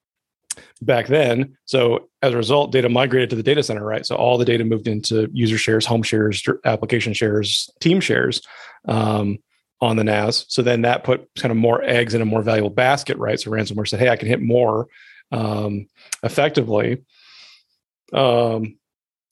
back 0.82 1.06
then. 1.06 1.56
So 1.64 2.08
as 2.22 2.32
a 2.32 2.36
result, 2.36 2.72
data 2.72 2.88
migrated 2.88 3.30
to 3.30 3.36
the 3.36 3.42
data 3.42 3.62
center, 3.62 3.84
right? 3.84 4.06
So 4.06 4.16
all 4.16 4.38
the 4.38 4.44
data 4.44 4.64
moved 4.64 4.88
into 4.88 5.28
user 5.32 5.58
shares, 5.58 5.86
home 5.86 6.02
shares, 6.02 6.42
application 6.64 7.12
shares, 7.12 7.70
team 7.80 8.00
shares. 8.00 8.42
Um, 8.86 9.38
on 9.80 9.96
the 9.96 10.04
NAS. 10.04 10.46
So 10.48 10.62
then 10.62 10.82
that 10.82 11.04
put 11.04 11.28
kind 11.36 11.50
of 11.50 11.58
more 11.58 11.82
eggs 11.82 12.14
in 12.14 12.22
a 12.22 12.24
more 12.24 12.40
valuable 12.40 12.70
basket, 12.70 13.18
right? 13.18 13.38
So 13.38 13.50
ransomware 13.50 13.86
said, 13.86 14.00
hey, 14.00 14.08
I 14.08 14.16
can 14.16 14.28
hit 14.28 14.40
more 14.40 14.86
um, 15.30 15.88
effectively. 16.22 17.04
Um, 18.12 18.78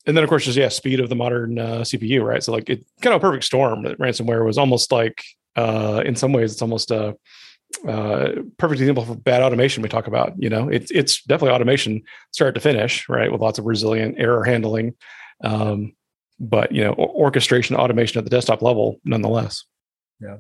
and 0.07 0.17
then 0.17 0.25
of 0.25 0.31
course, 0.31 0.45
just 0.45 0.59
yeah, 0.59 0.69
speed 0.69 1.01
of 1.01 1.09
the 1.09 1.15
modern 1.15 1.59
uh, 1.59 1.81
CPU, 1.81 2.23
right? 2.23 2.43
So 2.43 2.53
like 2.53 2.69
it 2.69 2.85
kind 3.01 3.15
of 3.15 3.21
a 3.21 3.25
perfect 3.25 3.45
storm. 3.45 3.85
That 3.85 3.99
ransomware 3.99 4.45
was 4.45 4.59
almost 4.59 4.91
like, 4.91 5.23
uh, 5.57 6.03
in 6.05 6.17
some 6.17 6.33
ways, 6.33 6.53
it's 6.53 6.63
almost 6.63 6.91
a 6.91 7.17
uh, 7.87 8.29
perfect 8.59 8.81
example 8.81 9.05
for 9.05 9.15
bad 9.15 9.43
automation. 9.43 9.83
We 9.83 9.89
talk 9.89 10.07
about, 10.07 10.35
you 10.39 10.49
know, 10.49 10.69
it's 10.69 10.91
it's 10.91 11.23
definitely 11.23 11.55
automation 11.55 12.03
start 12.33 12.55
to 12.55 12.61
finish, 12.61 13.09
right, 13.09 13.31
with 13.31 13.41
lots 13.41 13.59
of 13.59 13.65
resilient 13.65 14.17
error 14.19 14.45
handling, 14.45 14.95
um, 15.45 15.95
but 16.41 16.73
you 16.73 16.83
know, 16.83 16.95
orchestration, 16.95 17.77
automation 17.77 18.19
at 18.19 18.25
the 18.25 18.31
desktop 18.31 18.63
level, 18.63 19.01
nonetheless. 19.05 19.65
Yeah. 20.21 20.39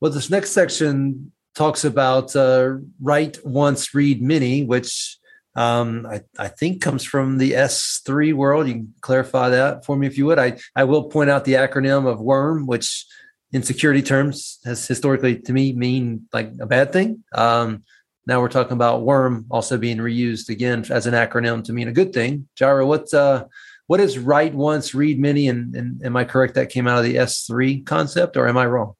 Well, 0.00 0.12
this 0.12 0.30
next 0.30 0.50
section 0.50 1.32
talks 1.54 1.84
about 1.84 2.36
uh, 2.36 2.74
write 3.00 3.44
once, 3.44 3.94
read 3.94 4.22
many, 4.22 4.62
which 4.62 5.18
um, 5.56 6.06
I, 6.06 6.20
I, 6.38 6.48
think 6.48 6.82
comes 6.82 7.02
from 7.02 7.38
the 7.38 7.52
S3 7.52 8.34
world. 8.34 8.68
You 8.68 8.74
can 8.74 8.94
clarify 9.00 9.48
that 9.48 9.86
for 9.86 9.96
me 9.96 10.06
if 10.06 10.18
you 10.18 10.26
would. 10.26 10.38
I, 10.38 10.58
I 10.76 10.84
will 10.84 11.04
point 11.04 11.30
out 11.30 11.46
the 11.46 11.54
acronym 11.54 12.06
of 12.06 12.20
WORM, 12.20 12.66
which 12.66 13.06
in 13.52 13.62
security 13.62 14.02
terms 14.02 14.58
has 14.66 14.86
historically 14.86 15.38
to 15.38 15.52
me 15.54 15.72
mean 15.72 16.28
like 16.30 16.52
a 16.60 16.66
bad 16.66 16.92
thing. 16.92 17.24
Um, 17.32 17.84
now 18.26 18.40
we're 18.40 18.48
talking 18.48 18.74
about 18.74 19.02
worm 19.02 19.46
also 19.50 19.78
being 19.78 19.96
reused 19.96 20.50
again 20.50 20.84
as 20.90 21.06
an 21.06 21.14
acronym 21.14 21.64
to 21.64 21.72
mean 21.72 21.88
a 21.88 21.92
good 21.92 22.12
thing. 22.12 22.48
Jirah, 22.60 22.86
what's 22.86 23.14
uh, 23.14 23.44
what 23.86 24.00
is 24.00 24.18
write 24.18 24.52
once, 24.52 24.94
read 24.94 25.18
many? 25.18 25.48
And, 25.48 25.74
and 25.74 26.04
am 26.04 26.16
I 26.16 26.24
correct 26.24 26.54
that 26.54 26.68
came 26.68 26.86
out 26.86 26.98
of 26.98 27.04
the 27.04 27.16
S3 27.16 27.86
concept 27.86 28.36
or 28.36 28.46
am 28.46 28.58
I 28.58 28.66
wrong? 28.66 28.94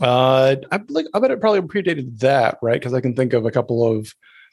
Uh, 0.00 0.56
I 0.70 0.80
I 1.14 1.18
bet 1.18 1.30
it 1.32 1.40
probably 1.40 1.62
predated 1.62 2.20
that, 2.20 2.58
right? 2.62 2.78
Because 2.78 2.94
I 2.94 3.00
can 3.00 3.16
think 3.16 3.32
of 3.32 3.46
a 3.46 3.50
couple 3.50 3.84
of 3.84 4.12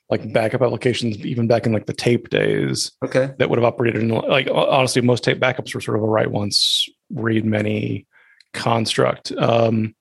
like 0.10 0.34
backup 0.34 0.62
applications, 0.62 1.18
even 1.26 1.48
back 1.48 1.66
in 1.66 1.74
like 1.74 1.86
the 1.86 1.94
tape 1.94 2.30
days. 2.30 2.92
Okay. 3.06 3.32
That 3.38 3.50
would 3.50 3.60
have 3.60 3.66
operated 3.66 4.02
in 4.02 4.10
like 4.10 4.48
honestly, 4.52 5.02
most 5.02 5.24
tape 5.24 5.40
backups 5.40 5.74
were 5.74 5.82
sort 5.82 5.98
of 5.98 6.04
a 6.04 6.08
write 6.08 6.32
once, 6.32 6.88
read 7.12 7.46
many 7.46 8.08
construct. 8.54 9.32
Um, 9.34 9.96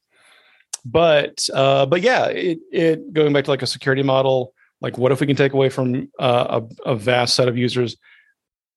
but 0.85 1.47
uh, 1.53 1.87
but 1.87 2.01
yeah, 2.01 2.27
it 2.27 2.59
it 2.73 3.13
going 3.13 3.33
back 3.33 3.45
to 3.45 3.51
like 3.51 3.63
a 3.63 3.67
security 3.67 4.03
model. 4.03 4.55
Like, 4.81 4.97
what 4.97 5.11
if 5.11 5.21
we 5.21 5.27
can 5.27 5.35
take 5.35 5.53
away 5.55 5.71
from 5.71 6.09
uh, 6.21 6.61
a, 6.87 6.91
a 6.91 6.95
vast 6.95 7.35
set 7.35 7.49
of 7.49 7.59
users 7.59 7.97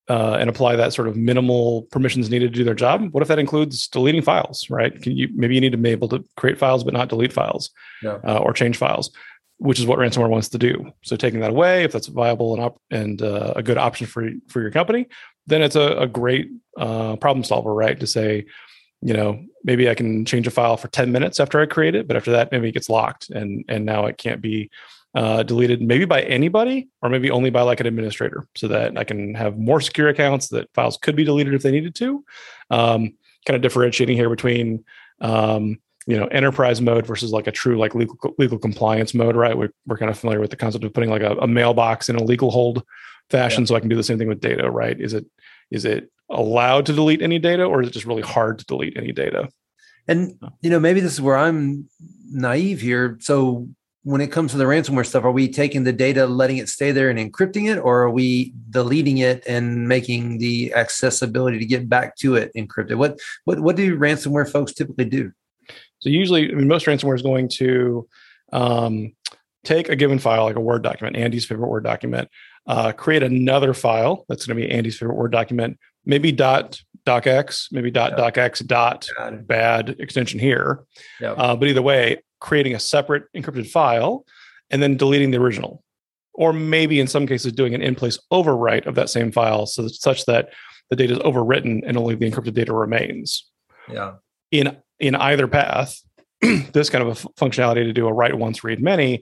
uh, 0.09 0.35
and 0.39 0.49
apply 0.49 0.75
that 0.75 0.93
sort 0.93 1.07
of 1.07 1.15
minimal 1.15 1.83
permissions 1.83 2.29
needed 2.29 2.51
to 2.51 2.57
do 2.57 2.63
their 2.63 2.73
job. 2.73 3.07
What 3.13 3.21
if 3.21 3.27
that 3.27 3.39
includes 3.39 3.87
deleting 3.87 4.21
files, 4.23 4.67
right? 4.69 4.99
Can 5.01 5.15
you 5.15 5.29
maybe 5.35 5.55
you 5.55 5.61
need 5.61 5.71
to 5.71 5.77
be 5.77 5.89
able 5.89 6.09
to 6.09 6.25
create 6.35 6.57
files 6.57 6.83
but 6.83 6.93
not 6.93 7.07
delete 7.07 7.31
files 7.31 7.69
Yeah. 8.03 8.17
uh, 8.27 8.39
or 8.39 8.51
change 8.51 8.77
files, 8.77 9.11
which 9.61 9.79
is 9.79 9.85
what 9.85 9.99
ransomware 9.99 10.27
wants 10.27 10.49
to 10.49 10.57
do. 10.57 10.91
So 11.03 11.15
taking 11.15 11.39
that 11.41 11.51
away, 11.51 11.83
if 11.83 11.91
that's 11.91 12.07
viable 12.07 12.55
and 12.55 12.63
op- 12.63 12.81
and 12.89 13.21
uh, 13.21 13.53
a 13.55 13.61
good 13.61 13.77
option 13.77 14.07
for 14.07 14.27
for 14.47 14.59
your 14.59 14.71
company, 14.71 15.07
then 15.45 15.61
it's 15.61 15.75
a, 15.75 15.97
a 15.97 16.07
great 16.07 16.49
uh, 16.77 17.15
problem 17.17 17.43
solver, 17.43 17.71
right? 17.71 17.99
To 17.99 18.07
say, 18.07 18.45
you 19.01 19.13
know, 19.13 19.39
maybe 19.63 19.87
I 19.87 19.93
can 19.93 20.25
change 20.25 20.47
a 20.47 20.51
file 20.51 20.77
for 20.77 20.87
ten 20.87 21.11
minutes 21.11 21.39
after 21.39 21.61
I 21.61 21.67
create 21.67 21.93
it, 21.93 22.07
but 22.07 22.17
after 22.17 22.31
that, 22.31 22.51
maybe 22.51 22.69
it 22.69 22.71
gets 22.71 22.89
locked 22.89 23.29
and 23.29 23.63
and 23.69 23.85
now 23.85 24.07
it 24.07 24.17
can't 24.17 24.41
be 24.41 24.71
uh, 25.13 25.43
deleted 25.43 25.81
maybe 25.81 26.05
by 26.05 26.21
anybody 26.23 26.89
or 27.03 27.09
maybe 27.09 27.29
only 27.29 27.51
by 27.51 27.61
like 27.61 27.79
an 27.79 27.85
administrator 27.85 28.47
so 28.55 28.67
that 28.67 28.97
I 28.97 29.03
can 29.03 29.35
have 29.35 29.59
more 29.59 29.79
secure 29.81 30.09
accounts 30.09 30.47
that 30.49 30.73
files 30.73 30.97
could 30.97 31.15
be 31.15 31.23
deleted 31.23 31.53
if 31.53 31.61
they 31.61 31.71
needed 31.71 31.93
to. 31.95 32.23
Um, 32.71 33.13
kind 33.45 33.55
of 33.55 33.61
differentiating 33.61 34.15
here 34.15 34.29
between, 34.29 34.85
um, 35.19 35.79
you 36.07 36.17
know, 36.17 36.25
enterprise 36.27 36.81
mode 36.81 37.05
versus 37.05 37.31
like 37.31 37.47
a 37.47 37.51
true 37.51 37.77
like 37.77 37.93
legal 37.95 38.17
legal 38.37 38.57
compliance 38.57 39.13
mode, 39.13 39.35
right? 39.35 39.57
We're, 39.57 39.71
we're 39.85 39.97
kind 39.97 40.09
of 40.09 40.17
familiar 40.17 40.39
with 40.39 40.49
the 40.49 40.55
concept 40.55 40.83
of 40.83 40.93
putting 40.93 41.09
like 41.09 41.21
a, 41.21 41.35
a 41.37 41.47
mailbox 41.47 42.09
in 42.09 42.15
a 42.15 42.23
legal 42.23 42.51
hold 42.51 42.83
fashion, 43.29 43.63
yeah. 43.63 43.67
so 43.67 43.75
I 43.75 43.79
can 43.79 43.89
do 43.89 43.95
the 43.95 44.03
same 44.03 44.17
thing 44.17 44.27
with 44.27 44.41
data, 44.41 44.69
right? 44.69 44.99
Is 44.99 45.13
it 45.13 45.25
is 45.69 45.85
it 45.85 46.11
allowed 46.29 46.85
to 46.87 46.93
delete 46.93 47.21
any 47.21 47.39
data, 47.39 47.63
or 47.63 47.81
is 47.81 47.87
it 47.87 47.91
just 47.91 48.05
really 48.05 48.21
hard 48.21 48.59
to 48.59 48.65
delete 48.65 48.97
any 48.97 49.11
data? 49.11 49.49
And 50.07 50.39
you 50.61 50.69
know, 50.69 50.79
maybe 50.79 50.99
this 50.99 51.13
is 51.13 51.21
where 51.21 51.37
I'm 51.37 51.87
naive 52.31 52.81
here. 52.81 53.17
So 53.21 53.67
when 54.03 54.21
it 54.21 54.31
comes 54.31 54.51
to 54.51 54.57
the 54.57 54.63
ransomware 54.63 55.05
stuff, 55.05 55.23
are 55.23 55.31
we 55.31 55.47
taking 55.47 55.83
the 55.83 55.93
data, 55.93 56.25
letting 56.25 56.57
it 56.57 56.69
stay 56.69 56.91
there 56.91 57.09
and 57.11 57.19
encrypting 57.19 57.71
it, 57.71 57.77
or 57.77 58.01
are 58.01 58.09
we 58.09 58.53
deleting 58.71 59.19
it 59.19 59.43
and 59.47 59.87
making 59.87 60.39
the 60.39 60.73
accessibility 60.73 61.59
to 61.59 61.65
get 61.65 61.87
back 61.87 62.15
to 62.17 62.35
it 62.35 62.51
encrypted? 62.55 62.95
What 62.95 63.19
what 63.45 63.59
what 63.59 63.75
do 63.75 63.97
ransomware 63.97 64.49
folks 64.49 64.73
typically 64.73 65.05
do? 65.05 65.31
So 66.01 66.09
usually, 66.09 66.51
I 66.51 66.55
mean, 66.55 66.67
most 66.67 66.85
ransomware 66.85 67.15
is 67.15 67.21
going 67.21 67.49
to 67.49 68.07
um, 68.51 69.13
take 69.63 69.89
a 69.89 69.95
given 69.95 70.19
file, 70.19 70.45
like 70.45 70.55
a 70.55 70.61
Word 70.61 70.83
document, 70.83 71.15
Andy's 71.15 71.45
favorite 71.45 71.67
Word 71.67 71.83
document, 71.83 72.29
uh, 72.67 72.91
create 72.91 73.23
another 73.23 73.73
file 73.73 74.25
that's 74.27 74.45
going 74.45 74.57
to 74.57 74.67
be 74.67 74.71
Andy's 74.71 74.97
favorite 74.97 75.15
Word 75.15 75.31
document, 75.31 75.77
maybe 76.05 76.31
dot 76.31 76.81
docx, 77.05 77.67
maybe 77.71 77.91
dot 77.91 78.13
yeah. 78.17 78.29
docx 78.29 78.65
dot 78.65 79.07
bad 79.47 79.95
extension 79.99 80.39
here. 80.39 80.83
Yeah. 81.19 81.31
Uh, 81.31 81.55
but 81.55 81.67
either 81.67 81.81
way, 81.81 82.21
creating 82.39 82.75
a 82.75 82.79
separate 82.79 83.23
encrypted 83.35 83.69
file 83.69 84.25
and 84.69 84.81
then 84.81 84.97
deleting 84.97 85.31
the 85.31 85.37
original 85.37 85.83
or 86.33 86.53
maybe 86.53 86.99
in 86.99 87.07
some 87.07 87.27
cases 87.27 87.51
doing 87.51 87.75
an 87.75 87.81
in-place 87.81 88.17
overwrite 88.31 88.85
of 88.87 88.95
that 88.95 89.09
same 89.09 89.31
file 89.31 89.65
so 89.65 89.83
that, 89.83 89.93
such 89.93 90.25
that 90.25 90.49
the 90.89 90.95
data 90.95 91.13
is 91.13 91.19
overwritten 91.19 91.81
and 91.85 91.97
only 91.97 92.15
the 92.15 92.29
encrypted 92.29 92.53
data 92.53 92.73
remains 92.73 93.49
yeah 93.89 94.13
in 94.51 94.75
in 95.01 95.15
either 95.15 95.47
path 95.47 95.99
this 96.41 96.89
kind 96.89 97.07
of 97.07 97.25
a 97.25 97.27
functionality 97.29 97.83
to 97.83 97.93
do 97.93 98.07
a 98.07 98.13
write 98.13 98.37
once 98.37 98.63
read 98.63 98.81
many 98.81 99.21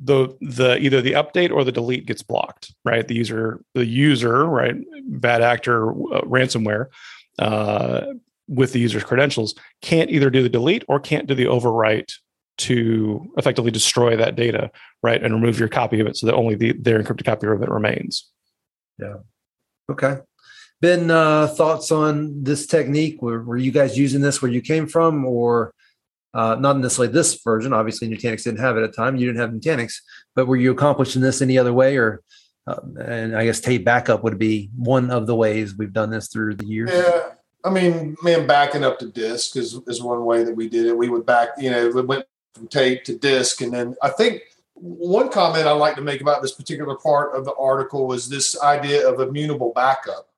the 0.00 0.28
the 0.40 0.78
either 0.78 1.00
the 1.00 1.12
update 1.12 1.50
or 1.50 1.64
the 1.64 1.72
delete 1.72 2.06
gets 2.06 2.22
blocked 2.22 2.74
right 2.84 3.08
the 3.08 3.14
user 3.14 3.60
the 3.74 3.86
user 3.86 4.44
right 4.44 4.76
bad 5.08 5.42
actor 5.42 5.90
uh, 5.90 6.20
ransomware 6.22 6.86
uh, 7.38 8.02
with 8.48 8.72
the 8.72 8.78
user's 8.78 9.04
credentials 9.04 9.54
can't 9.82 10.10
either 10.10 10.30
do 10.30 10.42
the 10.42 10.48
delete 10.48 10.84
or 10.88 11.00
can't 11.00 11.26
do 11.26 11.34
the 11.34 11.46
overwrite 11.46 12.12
to 12.58 13.30
effectively 13.36 13.70
destroy 13.70 14.16
that 14.16 14.36
data, 14.36 14.70
right, 15.02 15.22
and 15.22 15.34
remove 15.34 15.58
your 15.58 15.68
copy 15.68 16.00
of 16.00 16.06
it 16.06 16.16
so 16.16 16.26
that 16.26 16.34
only 16.34 16.54
the, 16.54 16.72
their 16.72 17.02
encrypted 17.02 17.24
copy 17.24 17.46
of 17.46 17.62
it 17.62 17.68
remains. 17.68 18.30
Yeah. 18.98 19.16
Okay. 19.90 20.18
Ben, 20.80 21.10
uh, 21.10 21.46
thoughts 21.46 21.90
on 21.90 22.42
this 22.42 22.66
technique? 22.66 23.22
Were, 23.22 23.42
were 23.42 23.56
you 23.56 23.70
guys 23.70 23.98
using 23.98 24.20
this 24.20 24.42
where 24.42 24.50
you 24.50 24.60
came 24.60 24.86
from, 24.86 25.24
or 25.24 25.72
uh, 26.34 26.56
not 26.56 26.78
necessarily 26.78 27.12
this 27.12 27.40
version? 27.42 27.72
Obviously, 27.72 28.08
Nutanix 28.08 28.44
didn't 28.44 28.60
have 28.60 28.76
it 28.76 28.82
at 28.82 28.90
the 28.92 28.96
time. 28.96 29.16
You 29.16 29.26
didn't 29.26 29.40
have 29.40 29.50
Nutanix, 29.50 29.94
but 30.34 30.46
were 30.46 30.56
you 30.56 30.72
accomplishing 30.72 31.22
this 31.22 31.40
any 31.40 31.56
other 31.58 31.72
way, 31.72 31.96
or 31.96 32.22
uh, 32.66 32.80
and 33.00 33.36
I 33.36 33.44
guess 33.44 33.60
tape 33.60 33.84
backup 33.84 34.22
would 34.24 34.38
be 34.38 34.70
one 34.76 35.10
of 35.10 35.26
the 35.26 35.34
ways 35.34 35.76
we've 35.76 35.92
done 35.92 36.10
this 36.10 36.28
through 36.28 36.56
the 36.56 36.66
years. 36.66 36.90
Yeah, 36.92 37.30
I 37.64 37.70
mean, 37.70 38.16
man, 38.22 38.46
backing 38.46 38.84
up 38.84 38.98
to 39.00 39.06
disk 39.06 39.56
is, 39.56 39.80
is 39.86 40.02
one 40.02 40.24
way 40.24 40.44
that 40.44 40.54
we 40.54 40.68
did 40.68 40.86
it. 40.86 40.96
We 40.96 41.08
would 41.08 41.26
back, 41.26 41.50
you 41.58 41.70
know, 41.70 41.90
we 41.90 42.02
went 42.02 42.24
from 42.54 42.68
tape 42.68 43.02
to 43.04 43.18
disc. 43.18 43.60
And 43.60 43.72
then 43.72 43.96
I 44.02 44.08
think 44.10 44.42
one 44.74 45.30
comment 45.30 45.66
I 45.66 45.72
like 45.72 45.96
to 45.96 46.00
make 46.00 46.20
about 46.20 46.42
this 46.42 46.52
particular 46.52 46.96
part 46.96 47.34
of 47.34 47.44
the 47.44 47.54
article 47.54 48.06
was 48.06 48.28
this 48.28 48.60
idea 48.62 49.08
of 49.08 49.20
immutable 49.20 49.72
backup, 49.74 50.28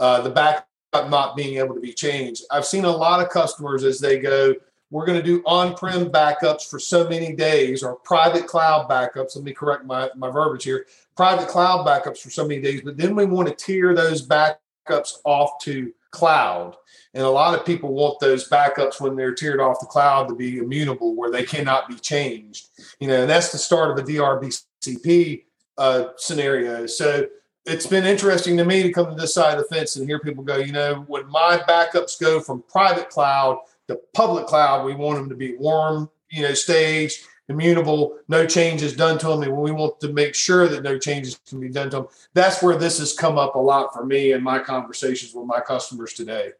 uh, 0.00 0.20
the 0.22 0.30
backup 0.30 0.66
not 1.08 1.36
being 1.36 1.58
able 1.58 1.74
to 1.74 1.80
be 1.80 1.92
changed. 1.92 2.42
I've 2.50 2.64
seen 2.64 2.84
a 2.84 2.90
lot 2.90 3.22
of 3.22 3.28
customers 3.28 3.84
as 3.84 4.00
they 4.00 4.18
go, 4.18 4.54
we're 4.90 5.06
going 5.06 5.18
to 5.18 5.24
do 5.24 5.42
on-prem 5.46 6.10
backups 6.10 6.68
for 6.68 6.80
so 6.80 7.08
many 7.08 7.32
days 7.32 7.84
or 7.84 7.96
private 7.96 8.48
cloud 8.48 8.88
backups. 8.90 9.36
Let 9.36 9.44
me 9.44 9.52
correct 9.52 9.84
my, 9.84 10.10
my 10.16 10.30
verbiage 10.30 10.64
here. 10.64 10.86
Private 11.16 11.46
cloud 11.48 11.86
backups 11.86 12.18
for 12.18 12.30
so 12.30 12.46
many 12.46 12.60
days, 12.60 12.82
but 12.82 12.96
then 12.96 13.14
we 13.14 13.24
want 13.24 13.46
to 13.48 13.54
tier 13.54 13.94
those 13.94 14.26
backups 14.26 15.18
off 15.24 15.60
to 15.62 15.92
cloud. 16.10 16.74
And 17.14 17.22
a 17.22 17.30
lot 17.30 17.56
of 17.56 17.64
people 17.64 17.92
want 17.92 18.18
those 18.18 18.48
backups 18.48 19.00
when 19.00 19.14
they're 19.14 19.34
tiered 19.34 19.60
off 19.60 19.80
the 19.80 19.86
cloud 19.86 20.28
to 20.28 20.34
be 20.34 20.58
immutable, 20.58 21.14
where 21.14 21.30
they 21.30 21.44
cannot 21.44 21.88
be 21.88 21.94
changed. 21.96 22.68
You 22.98 23.08
know, 23.08 23.20
and 23.20 23.30
that's 23.30 23.52
the 23.52 23.58
start 23.58 23.92
of 23.92 24.04
a 24.04 24.08
DRBCP 24.08 25.44
uh, 25.78 26.04
scenario. 26.16 26.86
So 26.86 27.26
it's 27.66 27.86
been 27.86 28.04
interesting 28.04 28.56
to 28.56 28.64
me 28.64 28.82
to 28.82 28.92
come 28.92 29.06
to 29.06 29.14
this 29.14 29.34
side 29.34 29.58
of 29.58 29.68
the 29.68 29.74
fence 29.74 29.96
and 29.96 30.08
hear 30.08 30.18
people 30.18 30.42
go, 30.42 30.56
you 30.56 30.72
know, 30.72 31.04
when 31.08 31.28
my 31.28 31.58
backups 31.68 32.20
go 32.20 32.40
from 32.40 32.64
private 32.68 33.10
cloud 33.10 33.58
to 33.88 34.00
public 34.14 34.46
cloud, 34.46 34.84
we 34.84 34.94
want 34.94 35.18
them 35.18 35.28
to 35.28 35.34
be 35.34 35.56
warm, 35.56 36.08
you 36.30 36.42
know, 36.42 36.54
staged, 36.54 37.26
immutable, 37.48 38.16
no 38.28 38.46
changes 38.46 38.94
done 38.94 39.18
to 39.18 39.28
them. 39.28 39.42
And 39.42 39.56
we 39.56 39.72
want 39.72 40.00
to 40.00 40.12
make 40.12 40.34
sure 40.34 40.68
that 40.68 40.82
no 40.82 40.98
changes 40.98 41.38
can 41.48 41.60
be 41.60 41.68
done 41.68 41.90
to 41.90 41.96
them. 41.96 42.06
That's 42.32 42.62
where 42.62 42.76
this 42.76 42.98
has 42.98 43.12
come 43.12 43.36
up 43.36 43.56
a 43.56 43.58
lot 43.58 43.92
for 43.92 44.06
me 44.06 44.32
in 44.32 44.42
my 44.42 44.60
conversations 44.60 45.34
with 45.34 45.46
my 45.46 45.60
customers 45.60 46.14
today. 46.14 46.52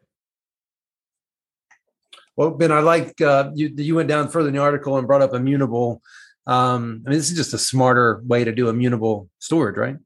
Well, 2.35 2.51
Ben, 2.51 2.71
I 2.71 2.79
like 2.79 3.19
uh, 3.21 3.51
you. 3.53 3.73
You 3.75 3.95
went 3.95 4.07
down 4.07 4.29
further 4.29 4.47
in 4.47 4.55
the 4.55 4.61
article 4.61 4.97
and 4.97 5.05
brought 5.05 5.21
up 5.21 5.33
immutable. 5.33 6.01
Um, 6.47 7.03
I 7.05 7.09
mean, 7.09 7.19
this 7.19 7.29
is 7.29 7.37
just 7.37 7.53
a 7.53 7.57
smarter 7.57 8.21
way 8.25 8.43
to 8.43 8.51
do 8.51 8.69
immutable 8.69 9.29
storage, 9.39 9.77
right? 9.77 9.97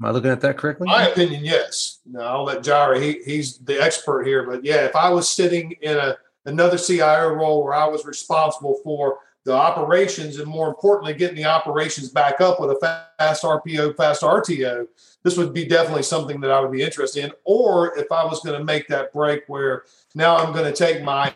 Am 0.00 0.08
I 0.08 0.10
looking 0.10 0.30
at 0.30 0.40
that 0.42 0.56
correctly? 0.56 0.86
My 0.86 1.08
opinion, 1.08 1.44
yes. 1.44 1.98
No, 2.06 2.20
I'll 2.20 2.44
let 2.44 2.62
Jari. 2.62 3.02
He, 3.02 3.20
he's 3.24 3.58
the 3.58 3.82
expert 3.82 4.24
here, 4.24 4.44
but 4.44 4.64
yeah, 4.64 4.84
if 4.84 4.94
I 4.94 5.10
was 5.10 5.28
sitting 5.28 5.72
in 5.82 5.96
a 5.96 6.16
another 6.48 6.78
CIO 6.78 7.28
role 7.34 7.62
where 7.62 7.74
I 7.74 7.86
was 7.86 8.04
responsible 8.04 8.80
for 8.82 9.18
the 9.44 9.52
operations 9.52 10.38
and 10.38 10.46
more 10.46 10.68
importantly, 10.68 11.14
getting 11.14 11.36
the 11.36 11.44
operations 11.44 12.10
back 12.10 12.40
up 12.40 12.60
with 12.60 12.70
a 12.70 13.06
fast 13.18 13.44
RPO, 13.44 13.96
fast 13.96 14.22
RTO, 14.22 14.86
this 15.22 15.36
would 15.36 15.54
be 15.54 15.64
definitely 15.64 16.02
something 16.02 16.40
that 16.40 16.50
I 16.50 16.60
would 16.60 16.72
be 16.72 16.82
interested 16.82 17.24
in. 17.24 17.32
Or 17.44 17.96
if 17.98 18.10
I 18.10 18.24
was 18.24 18.40
going 18.40 18.58
to 18.58 18.64
make 18.64 18.88
that 18.88 19.12
break 19.12 19.44
where 19.46 19.84
now 20.14 20.36
I'm 20.36 20.52
going 20.52 20.70
to 20.70 20.76
take 20.76 21.02
my 21.02 21.34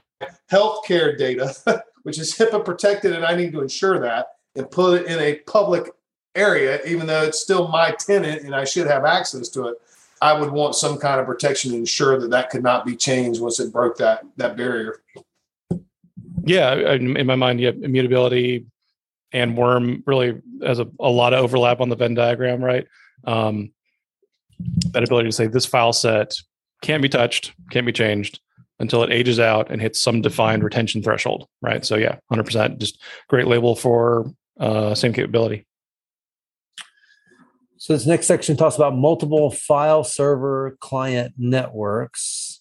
healthcare 0.51 1.16
data, 1.16 1.55
which 2.03 2.18
is 2.18 2.35
HIPAA 2.37 2.64
protected, 2.64 3.12
and 3.12 3.25
I 3.25 3.35
need 3.35 3.53
to 3.53 3.61
ensure 3.61 3.98
that 4.01 4.27
and 4.57 4.70
put 4.70 5.03
it 5.03 5.07
in 5.07 5.18
a 5.18 5.37
public 5.46 5.90
area, 6.34 6.80
even 6.86 7.06
though 7.06 7.22
it's 7.22 7.40
still 7.40 7.68
my 7.68 7.90
tenant 7.92 8.42
and 8.42 8.54
I 8.54 8.64
should 8.64 8.86
have 8.86 9.04
access 9.04 9.48
to 9.50 9.68
it. 9.68 9.76
I 10.20 10.32
would 10.38 10.52
want 10.52 10.76
some 10.76 10.98
kind 10.98 11.20
of 11.20 11.26
protection 11.26 11.72
to 11.72 11.76
ensure 11.76 12.18
that 12.20 12.30
that 12.30 12.50
could 12.50 12.62
not 12.62 12.86
be 12.86 12.94
changed 12.94 13.40
once 13.40 13.58
it 13.58 13.72
broke 13.72 13.98
that 13.98 14.24
that 14.36 14.56
barrier. 14.56 15.02
Yeah, 16.44 16.74
in 16.94 17.26
my 17.26 17.36
mind, 17.36 17.60
yeah, 17.60 17.70
immutability 17.70 18.66
and 19.32 19.56
worm 19.56 20.02
really 20.06 20.40
has 20.62 20.78
a, 20.78 20.86
a 21.00 21.08
lot 21.08 21.32
of 21.32 21.40
overlap 21.40 21.80
on 21.80 21.88
the 21.88 21.96
Venn 21.96 22.14
diagram, 22.14 22.62
right? 22.62 22.86
Um, 23.24 23.72
that 24.92 25.02
ability 25.02 25.28
to 25.28 25.32
say 25.32 25.46
this 25.46 25.66
file 25.66 25.92
set 25.92 26.34
can't 26.82 27.02
be 27.02 27.08
touched, 27.08 27.52
can't 27.70 27.86
be 27.86 27.92
changed 27.92 28.40
until 28.78 29.02
it 29.02 29.12
ages 29.12 29.38
out 29.40 29.70
and 29.70 29.80
hits 29.80 30.00
some 30.00 30.20
defined 30.20 30.64
retention 30.64 31.02
threshold, 31.02 31.48
right? 31.62 31.84
So 31.84 31.96
yeah, 31.96 32.16
hundred 32.28 32.44
percent, 32.44 32.78
just 32.78 33.00
great 33.28 33.46
label 33.46 33.74
for 33.74 34.32
uh, 34.58 34.94
same 34.94 35.12
capability. 35.12 35.66
So 37.82 37.94
this 37.94 38.06
next 38.06 38.28
section 38.28 38.56
talks 38.56 38.76
about 38.76 38.96
multiple 38.96 39.50
file 39.50 40.04
server 40.04 40.76
client 40.78 41.34
networks. 41.36 42.60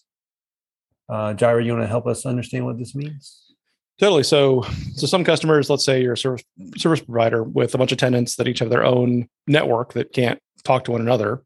Uh, 1.08 1.32
Jirah, 1.34 1.64
you 1.64 1.70
want 1.70 1.84
to 1.84 1.86
help 1.86 2.08
us 2.08 2.26
understand 2.26 2.66
what 2.66 2.76
this 2.76 2.96
means? 2.96 3.54
Totally. 4.00 4.24
So, 4.24 4.62
so 4.96 5.06
some 5.06 5.22
customers, 5.22 5.70
let's 5.70 5.84
say 5.84 6.02
you're 6.02 6.14
a 6.14 6.18
service 6.18 6.42
service 6.76 6.98
provider 6.98 7.44
with 7.44 7.72
a 7.72 7.78
bunch 7.78 7.92
of 7.92 7.98
tenants 7.98 8.34
that 8.34 8.48
each 8.48 8.58
have 8.58 8.70
their 8.70 8.84
own 8.84 9.28
network 9.46 9.92
that 9.92 10.12
can't 10.12 10.40
talk 10.64 10.82
to 10.86 10.90
one 10.90 11.00
another. 11.00 11.44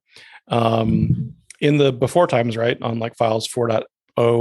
Um, 0.48 1.34
in 1.60 1.76
the 1.76 1.92
before 1.92 2.26
times, 2.26 2.56
right, 2.56 2.80
on 2.80 2.98
like 2.98 3.14
files 3.14 3.46
4.0 3.46 3.84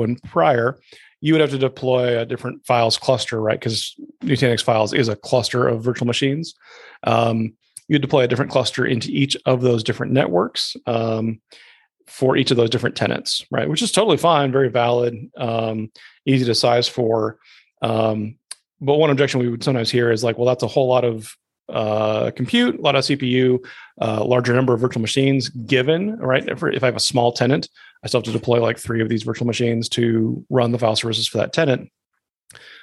and 0.06 0.24
prior, 0.24 0.80
you 1.20 1.34
would 1.34 1.42
have 1.42 1.50
to 1.50 1.58
deploy 1.58 2.18
a 2.18 2.26
different 2.26 2.66
files 2.66 2.98
cluster, 2.98 3.42
right? 3.42 3.60
Because 3.60 3.96
Nutanix 4.24 4.64
files 4.64 4.94
is 4.94 5.10
a 5.10 5.18
cluster 5.18 5.68
of 5.68 5.84
virtual 5.84 6.08
machines. 6.08 6.56
Um, 7.04 7.58
you 7.88 8.00
deploy 8.00 8.22
a 8.22 8.28
different 8.28 8.52
cluster 8.52 8.86
into 8.86 9.10
each 9.12 9.38
of 9.46 9.62
those 9.62 9.84
different 9.84 10.12
networks 10.12 10.76
um, 10.88 11.40
for 12.08 12.38
each 12.38 12.52
of 12.52 12.58
those 12.58 12.70
different 12.70 12.96
tenants, 12.96 13.46
right? 13.52 13.70
Which 13.70 13.82
is 13.82 13.92
totally 13.92 14.18
fine, 14.18 14.52
very 14.52 14.70
valid, 14.70 15.16
um, 15.38 15.92
easy 16.26 16.46
to 16.46 16.56
size 16.56 16.88
for. 16.88 17.38
Um, 17.82 18.38
but 18.82 18.96
one 18.96 19.10
objection 19.10 19.40
we 19.40 19.50
would 19.50 19.64
sometimes 19.64 19.92
hear 19.92 20.12
is 20.12 20.24
like, 20.24 20.38
well, 20.38 20.48
that's 20.48 20.64
a 20.64 20.68
whole 20.68 20.88
lot 20.88 21.04
of 21.04 21.36
uh, 21.70 22.32
compute, 22.36 22.78
a 22.78 22.82
lot 22.82 22.96
of 22.96 23.04
CPU, 23.04 23.60
uh, 24.02 24.24
larger 24.24 24.54
number 24.54 24.74
of 24.74 24.80
virtual 24.80 25.02
machines 25.02 25.50
given, 25.50 26.18
right? 26.18 26.48
If, 26.48 26.64
if 26.64 26.84
I 26.84 26.88
have 26.88 26.96
a 26.96 27.00
small 27.00 27.32
tenant, 27.32 27.70
I 28.04 28.08
still 28.08 28.20
have 28.20 28.26
to 28.26 28.32
deploy 28.32 28.62
like 28.62 28.78
three 28.78 29.02
of 29.02 29.10
these 29.10 29.24
virtual 29.24 29.48
machines 29.48 29.90
to 29.90 30.46
run 30.50 30.72
the 30.72 30.80
file 30.80 30.96
services 30.96 31.28
for 31.28 31.38
that 31.40 31.54
tenant. 31.54 31.90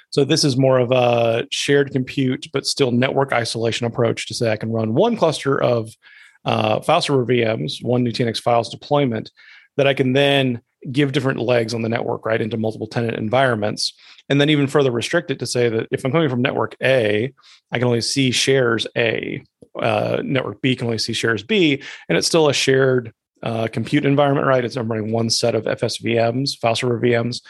So 0.09 0.23
this 0.23 0.43
is 0.43 0.57
more 0.57 0.77
of 0.77 0.91
a 0.91 1.47
shared 1.51 1.91
compute, 1.91 2.47
but 2.53 2.67
still 2.67 2.91
network 2.91 3.33
isolation 3.33 3.87
approach 3.87 4.27
to 4.27 4.33
say 4.33 4.51
I 4.51 4.57
can 4.57 4.71
run 4.71 4.93
one 4.93 5.17
cluster 5.17 5.61
of 5.61 5.89
uh, 6.45 6.81
file 6.81 7.01
server 7.01 7.25
VMs, 7.25 7.83
one 7.83 8.05
Nutanix 8.05 8.39
files 8.39 8.69
deployment 8.69 9.31
that 9.77 9.87
I 9.87 9.93
can 9.93 10.13
then 10.13 10.61
give 10.91 11.13
different 11.13 11.39
legs 11.39 11.73
on 11.73 11.81
the 11.81 11.89
network, 11.89 12.25
right, 12.25 12.41
into 12.41 12.57
multiple 12.57 12.87
tenant 12.87 13.17
environments. 13.17 13.93
And 14.29 14.39
then 14.39 14.49
even 14.49 14.67
further 14.67 14.91
restrict 14.91 15.31
it 15.31 15.39
to 15.39 15.45
say 15.45 15.69
that 15.69 15.87
if 15.91 16.05
I'm 16.05 16.11
coming 16.11 16.29
from 16.29 16.41
network 16.41 16.75
A, 16.83 17.33
I 17.71 17.79
can 17.79 17.87
only 17.87 18.01
see 18.01 18.31
shares 18.31 18.85
A. 18.97 19.43
Uh, 19.79 20.21
network 20.23 20.61
B 20.61 20.75
can 20.75 20.85
only 20.85 20.99
see 20.99 21.13
shares 21.13 21.41
B, 21.41 21.81
and 22.07 22.17
it's 22.17 22.27
still 22.27 22.47
a 22.47 22.53
shared 22.53 23.11
uh, 23.43 23.67
compute 23.67 24.05
environment, 24.05 24.47
right? 24.47 24.63
It's 24.63 24.75
I'm 24.77 24.89
running 24.89 25.11
one 25.11 25.29
set 25.29 25.53
of 25.53 25.65
FSVMs, 25.65 26.57
file 26.59 26.75
server 26.75 26.99
VMs, 26.99 27.41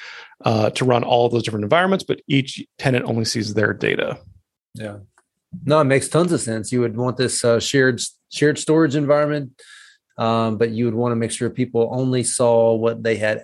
uh, 0.43 0.71
to 0.71 0.85
run 0.85 1.03
all 1.03 1.27
of 1.27 1.31
those 1.31 1.43
different 1.43 1.63
environments, 1.63 2.03
but 2.03 2.21
each 2.27 2.65
tenant 2.77 3.05
only 3.05 3.25
sees 3.25 3.53
their 3.53 3.73
data. 3.73 4.19
Yeah. 4.73 4.97
No, 5.65 5.79
it 5.79 5.85
makes 5.85 6.07
tons 6.07 6.31
of 6.31 6.41
sense. 6.41 6.71
You 6.71 6.81
would 6.81 6.97
want 6.97 7.17
this 7.17 7.45
uh, 7.45 7.59
shared 7.59 8.01
shared 8.31 8.57
storage 8.57 8.95
environment, 8.95 9.61
um, 10.17 10.57
but 10.57 10.71
you 10.71 10.85
would 10.85 10.95
want 10.95 11.11
to 11.11 11.15
make 11.15 11.29
sure 11.29 11.49
people 11.51 11.89
only 11.91 12.23
saw 12.23 12.73
what 12.73 13.03
they 13.03 13.17
had. 13.17 13.43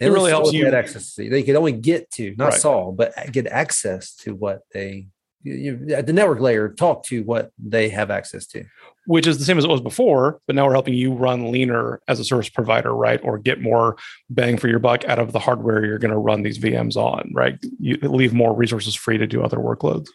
They 0.00 0.06
it 0.06 0.10
really 0.10 0.30
helps 0.30 0.54
you 0.54 0.64
get 0.64 0.72
access 0.72 1.14
to. 1.16 1.28
They 1.28 1.42
could 1.42 1.54
only 1.54 1.72
get 1.72 2.10
to, 2.12 2.34
not 2.38 2.52
right. 2.52 2.60
saw, 2.60 2.90
but 2.92 3.12
get 3.30 3.46
access 3.46 4.14
to 4.16 4.34
what 4.34 4.62
they 4.72 5.08
you, 5.46 5.94
at 5.94 6.06
the 6.06 6.12
network 6.12 6.40
layer 6.40 6.68
talk 6.68 7.04
to 7.04 7.22
what 7.24 7.50
they 7.58 7.88
have 7.88 8.10
access 8.10 8.46
to 8.46 8.64
which 9.06 9.26
is 9.26 9.38
the 9.38 9.44
same 9.44 9.58
as 9.58 9.64
it 9.64 9.70
was 9.70 9.80
before 9.80 10.40
but 10.46 10.56
now 10.56 10.66
we're 10.66 10.72
helping 10.72 10.94
you 10.94 11.12
run 11.12 11.50
leaner 11.50 12.00
as 12.08 12.18
a 12.18 12.24
service 12.24 12.48
provider 12.48 12.94
right 12.94 13.20
or 13.22 13.38
get 13.38 13.60
more 13.60 13.96
bang 14.30 14.58
for 14.58 14.68
your 14.68 14.78
buck 14.78 15.04
out 15.04 15.18
of 15.18 15.32
the 15.32 15.38
hardware 15.38 15.84
you're 15.84 15.98
going 15.98 16.10
to 16.10 16.18
run 16.18 16.42
these 16.42 16.58
vms 16.58 16.96
on 16.96 17.30
right 17.34 17.58
you 17.78 17.96
leave 18.02 18.32
more 18.32 18.54
resources 18.54 18.94
free 18.94 19.18
to 19.18 19.26
do 19.26 19.42
other 19.42 19.58
workloads 19.58 20.08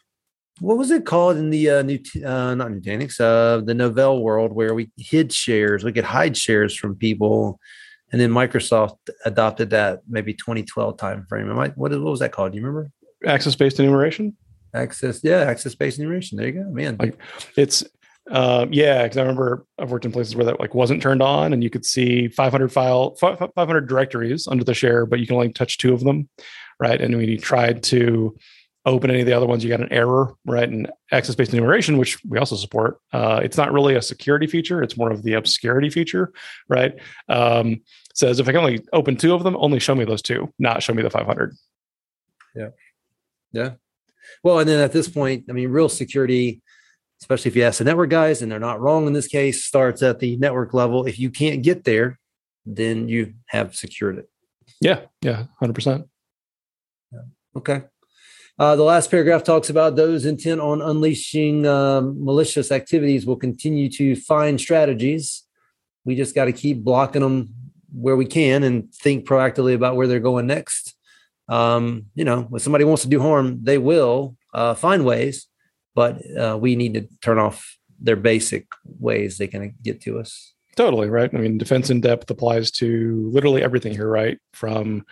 what 0.59 0.77
was 0.77 0.91
it 0.91 1.05
called 1.05 1.37
in 1.37 1.49
the 1.49 1.69
uh, 1.69 1.81
new 1.81 1.97
uh, 2.23 2.53
not 2.53 2.69
Nutanix, 2.69 3.19
uh, 3.19 3.61
the 3.65 3.73
Novell 3.73 4.21
world 4.21 4.53
where 4.53 4.75
we 4.75 4.91
hid 4.95 5.33
shares, 5.33 5.83
we 5.83 5.91
could 5.91 6.03
hide 6.03 6.37
shares 6.37 6.77
from 6.77 6.95
people, 6.95 7.59
and 8.11 8.21
then 8.21 8.29
Microsoft 8.29 8.97
adopted 9.25 9.71
that 9.71 10.01
maybe 10.07 10.33
2012 10.33 10.97
timeframe. 10.97 11.49
Am 11.49 11.57
I 11.57 11.69
what, 11.69 11.91
what 11.91 12.01
was 12.01 12.19
that 12.19 12.31
called? 12.31 12.51
Do 12.51 12.59
you 12.59 12.63
remember? 12.63 12.91
Access 13.25 13.55
based 13.55 13.79
enumeration 13.79 14.35
access 14.73 15.19
yeah 15.23 15.39
access 15.39 15.75
based 15.75 15.99
enumeration 15.99 16.37
there 16.37 16.47
you 16.47 16.53
go 16.53 16.69
man. 16.69 16.97
Like 16.99 17.17
it's 17.57 17.83
uh, 18.29 18.65
yeah 18.69 19.03
because 19.03 19.17
i 19.17 19.21
remember 19.21 19.65
i've 19.79 19.91
worked 19.91 20.05
in 20.05 20.11
places 20.11 20.35
where 20.35 20.45
that 20.45 20.59
like 20.59 20.75
wasn't 20.75 21.01
turned 21.01 21.21
on 21.21 21.53
and 21.53 21.63
you 21.63 21.69
could 21.69 21.85
see 21.85 22.27
500 22.27 22.71
file 22.71 23.15
500 23.15 23.87
directories 23.87 24.47
under 24.47 24.63
the 24.63 24.73
share 24.73 25.05
but 25.05 25.19
you 25.19 25.27
can 25.27 25.35
only 25.35 25.51
touch 25.51 25.77
two 25.77 25.93
of 25.93 26.01
them 26.01 26.29
right? 26.79 26.99
And 26.99 27.15
when 27.15 27.29
you 27.29 27.37
tried 27.37 27.83
to 27.83 28.35
open 28.87 29.11
any 29.11 29.19
of 29.19 29.27
the 29.27 29.33
other 29.33 29.45
ones 29.45 29.63
you 29.63 29.69
got 29.69 29.79
an 29.79 29.91
error 29.91 30.33
right? 30.45 30.67
And 30.67 30.91
access 31.11 31.35
based 31.35 31.53
enumeration 31.53 31.97
which 31.97 32.23
we 32.27 32.39
also 32.39 32.55
support 32.55 32.99
uh, 33.13 33.39
it's 33.43 33.57
not 33.57 33.71
really 33.71 33.95
a 33.95 34.01
security 34.01 34.47
feature 34.47 34.81
it's 34.81 34.97
more 34.97 35.11
of 35.11 35.23
the 35.23 35.33
obscurity 35.33 35.89
feature 35.89 36.31
right? 36.67 36.93
Um, 37.29 37.81
says 38.13 38.39
if 38.39 38.47
i 38.47 38.51
can 38.51 38.59
only 38.59 38.85
open 38.91 39.15
two 39.15 39.33
of 39.33 39.43
them 39.43 39.55
only 39.57 39.79
show 39.79 39.95
me 39.95 40.03
those 40.03 40.21
two 40.21 40.51
not 40.59 40.83
show 40.83 40.93
me 40.93 41.01
the 41.01 41.09
500 41.09 41.55
yeah. 42.55 42.69
Yeah 43.53 43.71
well, 44.43 44.59
and 44.59 44.67
then 44.67 44.79
at 44.79 44.91
this 44.91 45.07
point, 45.07 45.45
I 45.49 45.53
mean, 45.53 45.69
real 45.69 45.89
security, 45.89 46.61
especially 47.21 47.49
if 47.49 47.55
you 47.55 47.63
ask 47.63 47.79
the 47.79 47.83
network 47.83 48.09
guys, 48.09 48.41
and 48.41 48.51
they're 48.51 48.59
not 48.59 48.79
wrong 48.79 49.07
in 49.07 49.13
this 49.13 49.27
case, 49.27 49.63
starts 49.63 50.01
at 50.01 50.19
the 50.19 50.37
network 50.37 50.73
level. 50.73 51.05
If 51.05 51.19
you 51.19 51.29
can't 51.29 51.63
get 51.63 51.83
there, 51.83 52.19
then 52.65 53.09
you 53.09 53.33
have 53.47 53.75
secured 53.75 54.17
it. 54.17 54.29
Yeah, 54.79 55.01
yeah, 55.21 55.45
hundred 55.59 55.73
percent. 55.73 56.07
Okay. 57.55 57.83
Uh, 58.57 58.75
the 58.75 58.83
last 58.83 59.09
paragraph 59.09 59.43
talks 59.43 59.69
about 59.69 59.95
those 59.95 60.25
intent 60.25 60.61
on 60.61 60.81
unleashing 60.81 61.65
um, 61.65 62.23
malicious 62.23 62.71
activities 62.71 63.25
will 63.25 63.35
continue 63.35 63.89
to 63.89 64.15
find 64.15 64.59
strategies. 64.59 65.43
We 66.05 66.15
just 66.15 66.35
got 66.35 66.45
to 66.45 66.53
keep 66.53 66.83
blocking 66.83 67.21
them 67.21 67.53
where 67.93 68.15
we 68.15 68.25
can 68.25 68.63
and 68.63 68.93
think 68.93 69.25
proactively 69.25 69.73
about 69.73 69.95
where 69.95 70.07
they're 70.07 70.19
going 70.19 70.47
next 70.47 70.95
um, 71.49 72.05
you 72.15 72.23
know, 72.23 72.41
when 72.43 72.59
somebody 72.59 72.83
wants 72.83 73.03
to 73.03 73.09
do 73.09 73.21
harm, 73.21 73.59
they 73.63 73.77
will 73.77 74.35
uh, 74.53 74.73
find 74.73 75.05
ways, 75.05 75.47
but 75.95 76.21
uh, 76.37 76.57
we 76.59 76.75
need 76.75 76.93
to 76.93 77.07
turn 77.21 77.39
off 77.39 77.77
their 77.99 78.15
basic 78.15 78.67
ways 78.83 79.37
they 79.37 79.47
can 79.47 79.75
get 79.83 80.01
to 80.01 80.19
us. 80.19 80.53
Totally 80.75 81.09
right. 81.09 81.29
I 81.33 81.37
mean, 81.37 81.57
defense 81.57 81.89
in 81.89 82.01
depth 82.01 82.29
applies 82.29 82.71
to 82.71 83.29
literally 83.31 83.61
everything 83.61 83.93
here, 83.93 84.07
right? 84.07 84.39
From, 84.53 85.05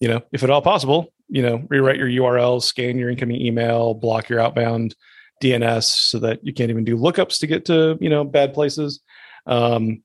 you 0.00 0.08
know, 0.08 0.22
if 0.32 0.42
at 0.42 0.50
all 0.50 0.62
possible, 0.62 1.12
you 1.28 1.42
know, 1.42 1.64
rewrite 1.68 1.98
your 1.98 2.08
URLs, 2.08 2.62
scan 2.62 2.98
your 2.98 3.10
incoming 3.10 3.40
email, 3.40 3.94
block 3.94 4.28
your 4.28 4.40
outbound 4.40 4.94
DNS 5.42 5.84
so 5.84 6.18
that 6.18 6.44
you 6.44 6.52
can't 6.52 6.70
even 6.70 6.84
do 6.84 6.96
lookups 6.96 7.40
to 7.40 7.46
get 7.46 7.64
to, 7.66 7.98
you 8.00 8.10
know, 8.10 8.24
bad 8.24 8.54
places. 8.54 9.00
Um, 9.46 10.02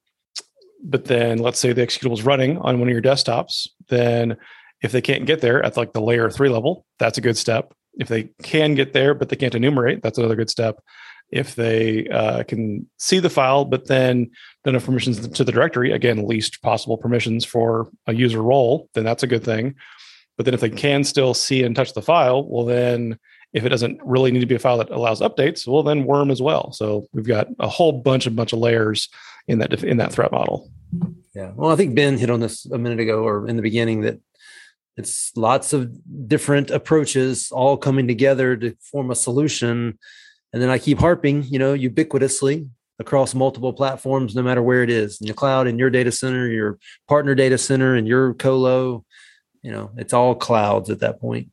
but 0.84 1.06
then 1.06 1.38
let's 1.38 1.60
say 1.60 1.74
the 1.74 1.86
executable 1.86 2.13
is 2.13 2.24
running 2.24 2.58
on 2.58 2.80
one 2.80 2.88
of 2.88 2.94
your 2.94 3.02
desktops, 3.02 3.67
then 3.89 4.38
if 4.82 4.91
they 4.91 5.02
can't 5.02 5.26
get 5.26 5.41
there 5.41 5.63
at 5.63 5.78
like 5.78 5.94
the 5.94 6.02
layer 6.02 6.30
three 6.30 6.50
level, 6.50 6.86
that's 7.00 7.17
a 7.17 7.22
good 7.22 7.38
step. 7.38 7.74
If 7.94 8.08
they 8.08 8.30
can 8.44 8.76
get 8.76 8.94
there, 8.94 9.13
but 9.13 9.30
they 9.30 9.36
can't 9.36 9.56
enumerate, 9.56 10.02
that's 10.02 10.17
another 10.17 10.36
good 10.36 10.50
step. 10.50 10.82
If 11.30 11.56
they 11.56 12.08
uh, 12.08 12.44
can 12.44 12.89
see 12.98 13.20
the 13.20 13.30
file, 13.30 13.63
but 13.63 13.88
then 13.88 14.32
don't 14.65 14.74
have 14.74 14.86
permissions 14.86 15.28
to 15.28 15.44
the 15.44 15.52
directory, 15.52 15.91
again, 15.91 16.28
least 16.28 16.62
possible 16.62 16.98
permissions 16.98 17.46
for 17.46 17.89
a 18.08 18.13
user 18.13 18.41
role, 18.41 18.89
then 18.94 19.06
that's 19.06 19.24
a 19.24 19.28
good 19.28 19.44
thing. 19.44 19.76
But 20.36 20.46
then 20.46 20.54
if 20.54 20.60
they 20.60 20.70
can 20.70 21.04
still 21.04 21.34
see 21.34 21.63
and 21.63 21.76
touch 21.76 21.94
the 21.94 22.02
file, 22.02 22.48
well, 22.50 22.65
then 22.65 23.17
if 23.54 23.65
it 23.65 23.70
doesn't 23.70 24.00
really 24.04 24.32
need 24.32 24.39
to 24.39 24.46
be 24.46 24.56
a 24.56 24.60
file 24.60 24.78
that 24.78 24.89
allows 24.89 25.22
updates, 25.22 25.67
well, 25.67 25.84
then 25.84 26.06
worm 26.06 26.32
as 26.32 26.41
well. 26.41 26.72
So 26.72 27.06
we've 27.13 27.28
got 27.28 27.48
a 27.60 27.67
whole 27.67 27.91
bunch 27.91 28.26
of 28.26 28.36
bunch 28.36 28.54
of 28.54 28.60
layers 28.60 29.10
in 29.48 29.60
that 29.60 29.84
in 29.84 29.98
that 29.98 30.12
threat 30.12 30.32
model. 30.32 30.70
Yeah. 31.36 31.52
Well, 31.56 31.72
I 31.72 31.76
think 31.76 31.96
Ben 31.96 32.17
hit 32.17 32.30
on 32.30 32.39
this 32.39 32.65
a 32.65 32.78
minute 32.78 33.00
ago 33.00 33.24
or 33.24 33.48
in 33.48 33.56
the 33.56 33.62
beginning 33.62 34.02
that 34.02 34.20
it's 34.97 35.32
lots 35.36 35.73
of 35.73 35.89
different 36.27 36.69
approaches 36.69 37.51
all 37.51 37.77
coming 37.77 38.08
together 38.08 38.56
to 38.58 38.75
form 38.82 39.12
a 39.12 39.15
solution. 39.15 39.97
And 40.54 40.62
then 40.62 40.69
i 40.69 40.77
keep 40.77 40.99
harping 40.99 41.43
you 41.43 41.60
know 41.60 41.73
ubiquitously 41.73 42.67
across 42.99 43.34
multiple 43.34 43.71
platforms 43.73 44.36
no 44.36 44.43
matter 44.43 44.62
where 44.62 44.84
it 44.84 44.89
is 44.89 45.19
in 45.21 45.27
your 45.27 45.34
cloud 45.34 45.65
in 45.65 45.80
your 45.80 45.89
data 45.89 46.12
center 46.12 46.47
your 46.47 46.77
partner 47.08 47.34
data 47.34 47.58
center 47.58 47.95
and 47.95 48.06
your 48.06 48.34
colo 48.34 49.06
you 49.62 49.71
know 49.71 49.91
it's 49.95 50.13
all 50.13 50.36
clouds 50.36 50.89
at 50.89 50.99
that 50.99 51.19
point. 51.19 51.49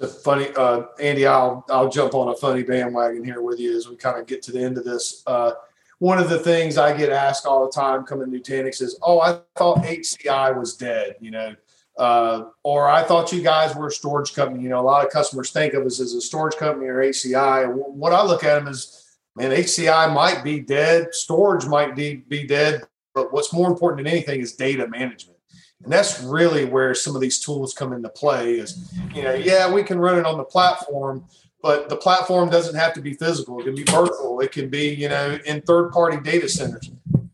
It's 0.00 0.22
funny 0.22 0.48
uh, 0.56 0.84
andy 1.00 1.26
i'll 1.26 1.64
i'll 1.70 1.88
jump 1.88 2.14
on 2.14 2.28
a 2.28 2.36
funny 2.36 2.62
bandwagon 2.62 3.24
here 3.24 3.42
with 3.42 3.58
you 3.58 3.76
as 3.76 3.88
we 3.88 3.96
kind 3.96 4.18
of 4.18 4.26
get 4.26 4.42
to 4.42 4.52
the 4.52 4.62
end 4.62 4.78
of 4.78 4.84
this. 4.84 5.22
Uh, 5.26 5.52
one 5.98 6.18
of 6.18 6.28
the 6.30 6.38
things 6.38 6.78
i 6.78 6.96
get 6.96 7.10
asked 7.10 7.46
all 7.46 7.64
the 7.66 7.72
time 7.72 8.04
coming 8.04 8.30
to 8.30 8.38
nutanix 8.38 8.80
is 8.80 8.98
oh 9.02 9.20
i 9.20 9.38
thought 9.56 9.78
hci 9.84 10.58
was 10.58 10.76
dead 10.76 11.16
you 11.20 11.30
know 11.30 11.54
uh, 11.98 12.44
or 12.62 12.88
I 12.88 13.02
thought 13.02 13.32
you 13.32 13.42
guys 13.42 13.74
were 13.76 13.88
a 13.88 13.92
storage 13.92 14.34
company. 14.34 14.62
You 14.62 14.70
know, 14.70 14.80
a 14.80 14.82
lot 14.82 15.04
of 15.04 15.12
customers 15.12 15.50
think 15.50 15.74
of 15.74 15.84
us 15.84 16.00
as 16.00 16.14
a 16.14 16.20
storage 16.20 16.56
company 16.56 16.86
or 16.86 16.96
HCI. 16.96 17.72
What 17.74 18.12
I 18.12 18.24
look 18.24 18.44
at 18.44 18.58
them 18.58 18.68
is, 18.68 19.18
man, 19.36 19.50
HCI 19.50 20.12
might 20.12 20.42
be 20.42 20.60
dead, 20.60 21.14
storage 21.14 21.66
might 21.66 21.94
be, 21.94 22.16
be 22.16 22.46
dead, 22.46 22.82
but 23.14 23.32
what's 23.32 23.52
more 23.52 23.70
important 23.70 24.04
than 24.04 24.12
anything 24.12 24.40
is 24.40 24.54
data 24.54 24.88
management. 24.88 25.38
And 25.84 25.92
that's 25.92 26.22
really 26.22 26.64
where 26.64 26.94
some 26.94 27.14
of 27.14 27.20
these 27.20 27.40
tools 27.40 27.74
come 27.74 27.92
into 27.92 28.08
play 28.08 28.52
is, 28.52 28.94
you 29.14 29.22
know, 29.22 29.34
yeah, 29.34 29.70
we 29.70 29.82
can 29.82 29.98
run 29.98 30.18
it 30.18 30.24
on 30.24 30.38
the 30.38 30.44
platform, 30.44 31.24
but 31.60 31.88
the 31.88 31.96
platform 31.96 32.48
doesn't 32.50 32.76
have 32.76 32.92
to 32.94 33.00
be 33.00 33.14
physical. 33.14 33.60
It 33.60 33.64
can 33.64 33.74
be 33.74 33.82
virtual. 33.84 34.40
It 34.40 34.52
can 34.52 34.68
be, 34.68 34.94
you 34.94 35.08
know, 35.08 35.38
in 35.44 35.60
third 35.62 35.90
party 35.90 36.18
data 36.20 36.48
centers 36.48 36.90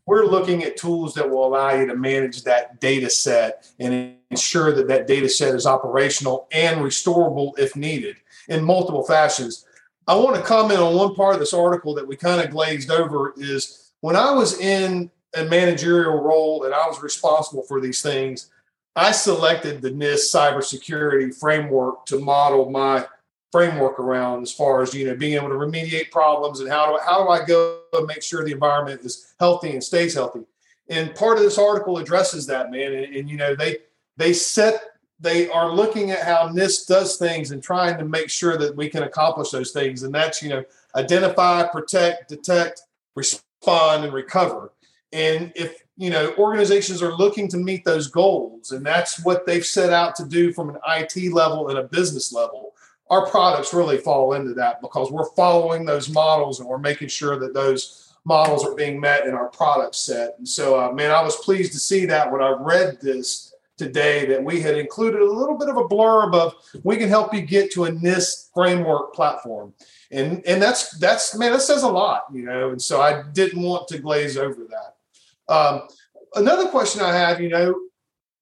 we're 0.09 0.25
looking 0.25 0.63
at 0.63 0.75
tools 0.75 1.13
that 1.13 1.29
will 1.29 1.45
allow 1.45 1.71
you 1.71 1.85
to 1.85 1.95
manage 1.95 2.41
that 2.41 2.81
data 2.81 3.07
set 3.11 3.71
and 3.77 4.15
ensure 4.31 4.73
that 4.73 4.87
that 4.87 5.05
data 5.05 5.29
set 5.29 5.53
is 5.53 5.67
operational 5.67 6.47
and 6.51 6.79
restorable 6.81 7.51
if 7.59 7.75
needed 7.75 8.15
in 8.47 8.63
multiple 8.63 9.03
fashions. 9.03 9.67
I 10.07 10.15
want 10.15 10.35
to 10.35 10.41
comment 10.41 10.79
on 10.79 10.95
one 10.95 11.13
part 11.13 11.35
of 11.35 11.39
this 11.39 11.53
article 11.53 11.93
that 11.93 12.07
we 12.07 12.15
kind 12.15 12.41
of 12.41 12.49
glazed 12.49 12.89
over 12.89 13.35
is 13.37 13.91
when 14.01 14.15
I 14.15 14.31
was 14.31 14.59
in 14.59 15.11
a 15.35 15.45
managerial 15.45 16.19
role 16.23 16.63
and 16.63 16.73
I 16.73 16.87
was 16.87 17.03
responsible 17.03 17.61
for 17.61 17.79
these 17.79 18.01
things, 18.01 18.49
I 18.95 19.11
selected 19.11 19.79
the 19.79 19.91
NIST 19.91 20.33
cybersecurity 20.33 21.39
framework 21.39 22.07
to 22.07 22.17
model 22.17 22.71
my 22.71 23.05
framework 23.51 23.99
around 23.99 24.43
as 24.43 24.51
far 24.51 24.81
as 24.81 24.93
you 24.93 25.05
know 25.05 25.15
being 25.15 25.33
able 25.33 25.49
to 25.49 25.55
remediate 25.55 26.11
problems 26.11 26.59
and 26.59 26.69
how 26.69 26.91
do 26.91 26.99
how 27.03 27.23
do 27.23 27.29
I 27.29 27.45
go 27.45 27.79
and 27.93 28.05
make 28.05 28.21
sure 28.21 28.43
the 28.43 28.51
environment 28.51 29.01
is 29.03 29.33
healthy 29.39 29.71
and 29.71 29.83
stays 29.83 30.13
healthy. 30.13 30.41
And 30.89 31.13
part 31.15 31.37
of 31.37 31.43
this 31.43 31.57
article 31.57 31.97
addresses 31.97 32.47
that, 32.47 32.71
man. 32.71 32.93
And, 32.93 33.15
and 33.15 33.29
you 33.29 33.37
know 33.37 33.55
they 33.55 33.77
they 34.17 34.33
set 34.33 34.81
they 35.19 35.49
are 35.49 35.71
looking 35.71 36.11
at 36.11 36.23
how 36.23 36.47
NIST 36.49 36.87
does 36.87 37.17
things 37.17 37.51
and 37.51 37.61
trying 37.61 37.97
to 37.97 38.05
make 38.05 38.29
sure 38.29 38.57
that 38.57 38.75
we 38.75 38.89
can 38.89 39.03
accomplish 39.03 39.49
those 39.49 39.71
things. 39.71 40.03
And 40.03 40.13
that's 40.13 40.41
you 40.41 40.49
know 40.49 40.63
identify, 40.95 41.67
protect, 41.67 42.29
detect, 42.29 42.81
respond, 43.15 44.05
and 44.05 44.13
recover. 44.13 44.71
And 45.11 45.51
if 45.55 45.83
you 45.97 46.09
know 46.09 46.33
organizations 46.37 47.01
are 47.01 47.13
looking 47.13 47.47
to 47.49 47.57
meet 47.57 47.83
those 47.83 48.07
goals, 48.07 48.71
and 48.71 48.85
that's 48.85 49.23
what 49.25 49.45
they've 49.45 49.65
set 49.65 49.91
out 49.91 50.15
to 50.17 50.25
do 50.25 50.53
from 50.53 50.69
an 50.69 50.77
IT 50.87 51.33
level 51.33 51.69
and 51.69 51.79
a 51.79 51.83
business 51.83 52.31
level, 52.31 52.73
our 53.09 53.27
products 53.27 53.73
really 53.73 53.97
fall 53.97 54.33
into 54.33 54.53
that 54.53 54.81
because 54.81 55.11
we're 55.11 55.29
following 55.31 55.85
those 55.85 56.09
models 56.09 56.59
and 56.59 56.69
we're 56.69 56.77
making 56.77 57.07
sure 57.07 57.39
that 57.39 57.53
those 57.53 58.13
models 58.25 58.65
are 58.65 58.75
being 58.75 58.99
met 58.99 59.25
in 59.25 59.33
our 59.33 59.47
product 59.47 59.95
set. 59.95 60.35
And 60.37 60.47
so, 60.47 60.79
uh, 60.79 60.91
man, 60.91 61.11
I 61.11 61.21
was 61.21 61.35
pleased 61.37 61.71
to 61.73 61.79
see 61.79 62.05
that 62.05 62.31
when 62.31 62.41
I 62.41 62.51
read 62.51 62.99
this 63.01 63.53
today 63.77 64.25
that 64.25 64.43
we 64.43 64.61
had 64.61 64.77
included 64.77 65.21
a 65.21 65.31
little 65.31 65.57
bit 65.57 65.69
of 65.69 65.77
a 65.77 65.85
blurb 65.85 66.35
of 66.35 66.53
we 66.83 66.97
can 66.97 67.09
help 67.09 67.33
you 67.33 67.41
get 67.41 67.71
to 67.71 67.85
a 67.85 67.91
NIST 67.91 68.51
framework 68.53 69.15
platform. 69.15 69.73
And 70.11 70.45
and 70.45 70.61
that's 70.61 70.97
that's 70.99 71.35
man, 71.37 71.53
that 71.53 71.61
says 71.61 71.83
a 71.83 71.87
lot, 71.87 72.25
you 72.33 72.43
know. 72.43 72.71
And 72.71 72.81
so 72.81 73.01
I 73.01 73.23
didn't 73.31 73.61
want 73.61 73.87
to 73.89 73.99
glaze 73.99 74.37
over 74.37 74.67
that. 74.69 75.53
Um, 75.53 75.87
another 76.35 76.67
question 76.67 77.01
I 77.01 77.15
have, 77.15 77.39
you 77.39 77.49
know, 77.49 77.79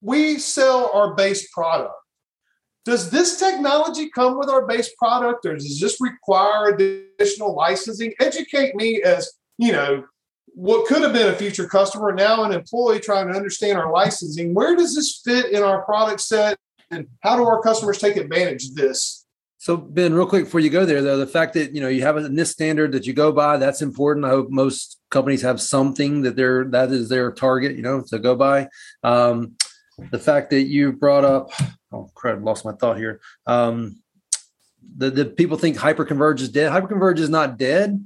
we 0.02 0.40
sell 0.40 0.92
our 0.94 1.14
base 1.14 1.50
product 1.52 1.94
does 2.88 3.10
this 3.10 3.38
technology 3.38 4.10
come 4.10 4.40
with 4.40 4.50
our 4.50 4.66
base 4.66 4.96
product 4.98 5.46
or 5.46 5.56
does 5.56 5.78
this 5.82 6.00
require 6.00 6.70
additional 6.70 7.54
licensing? 7.54 8.14
Educate 8.22 8.76
me 8.76 9.02
as 9.02 9.30
you 9.58 9.74
know 9.74 10.06
what 10.54 10.88
could 10.88 11.02
have 11.02 11.12
been 11.12 11.28
a 11.28 11.36
future 11.36 11.68
customer 11.68 12.14
now 12.14 12.46
an 12.46 12.54
employee 12.54 13.02
trying 13.02 13.28
to 13.28 13.36
understand 13.36 13.78
our 13.78 13.92
licensing. 13.92 14.54
Where 14.54 14.74
does 14.74 14.96
this 14.96 15.22
fit 15.24 15.52
in 15.52 15.64
our 15.64 15.84
product 15.84 16.22
set 16.22 16.58
and 16.90 17.08
how 17.20 17.36
do 17.36 17.44
our 17.44 17.62
customers 17.62 17.98
take 17.98 18.16
advantage 18.16 18.70
of 18.70 18.76
this? 18.76 19.26
So 19.58 19.76
ben 19.76 20.14
real 20.14 20.26
quick 20.26 20.46
before 20.46 20.62
you 20.62 20.70
go 20.70 20.86
there 20.86 21.02
though 21.02 21.18
the 21.18 21.28
fact 21.28 21.56
that 21.56 21.76
you 21.76 21.82
know 21.82 21.90
you 21.90 22.04
have 22.04 22.16
a 22.16 22.22
NIST 22.22 22.48
standard 22.48 22.94
that 22.94 23.06
you 23.06 23.12
go 23.12 23.34
by 23.34 23.58
that's 23.58 23.82
important. 23.82 24.26
I 24.26 24.30
hope 24.30 24.50
most 24.50 24.98
companies 25.10 25.42
have 25.42 25.60
something 25.60 26.22
that 26.22 26.38
they're 26.38 26.64
that 26.70 26.90
is 26.92 27.10
their 27.10 27.34
target 27.34 27.76
you 27.76 27.82
know 27.82 28.02
to 28.08 28.18
go 28.18 28.34
by. 28.34 28.70
Um, 29.04 29.58
the 30.12 30.20
fact 30.20 30.52
that 30.52 30.64
you 30.64 30.94
brought 30.94 31.26
up 31.26 31.52
oh 31.98 32.12
crap 32.14 32.42
lost 32.42 32.66
my 32.66 32.74
thought 32.74 32.98
here. 32.98 33.20
Um, 33.46 33.98
the, 34.96 35.10
the 35.10 35.26
people 35.26 35.58
think 35.58 35.78
hyperconverge 35.78 36.40
is 36.40 36.50
dead. 36.50 36.72
Hyperconverge 36.72 37.20
is 37.20 37.30
not 37.30 37.58
dead. 37.58 38.06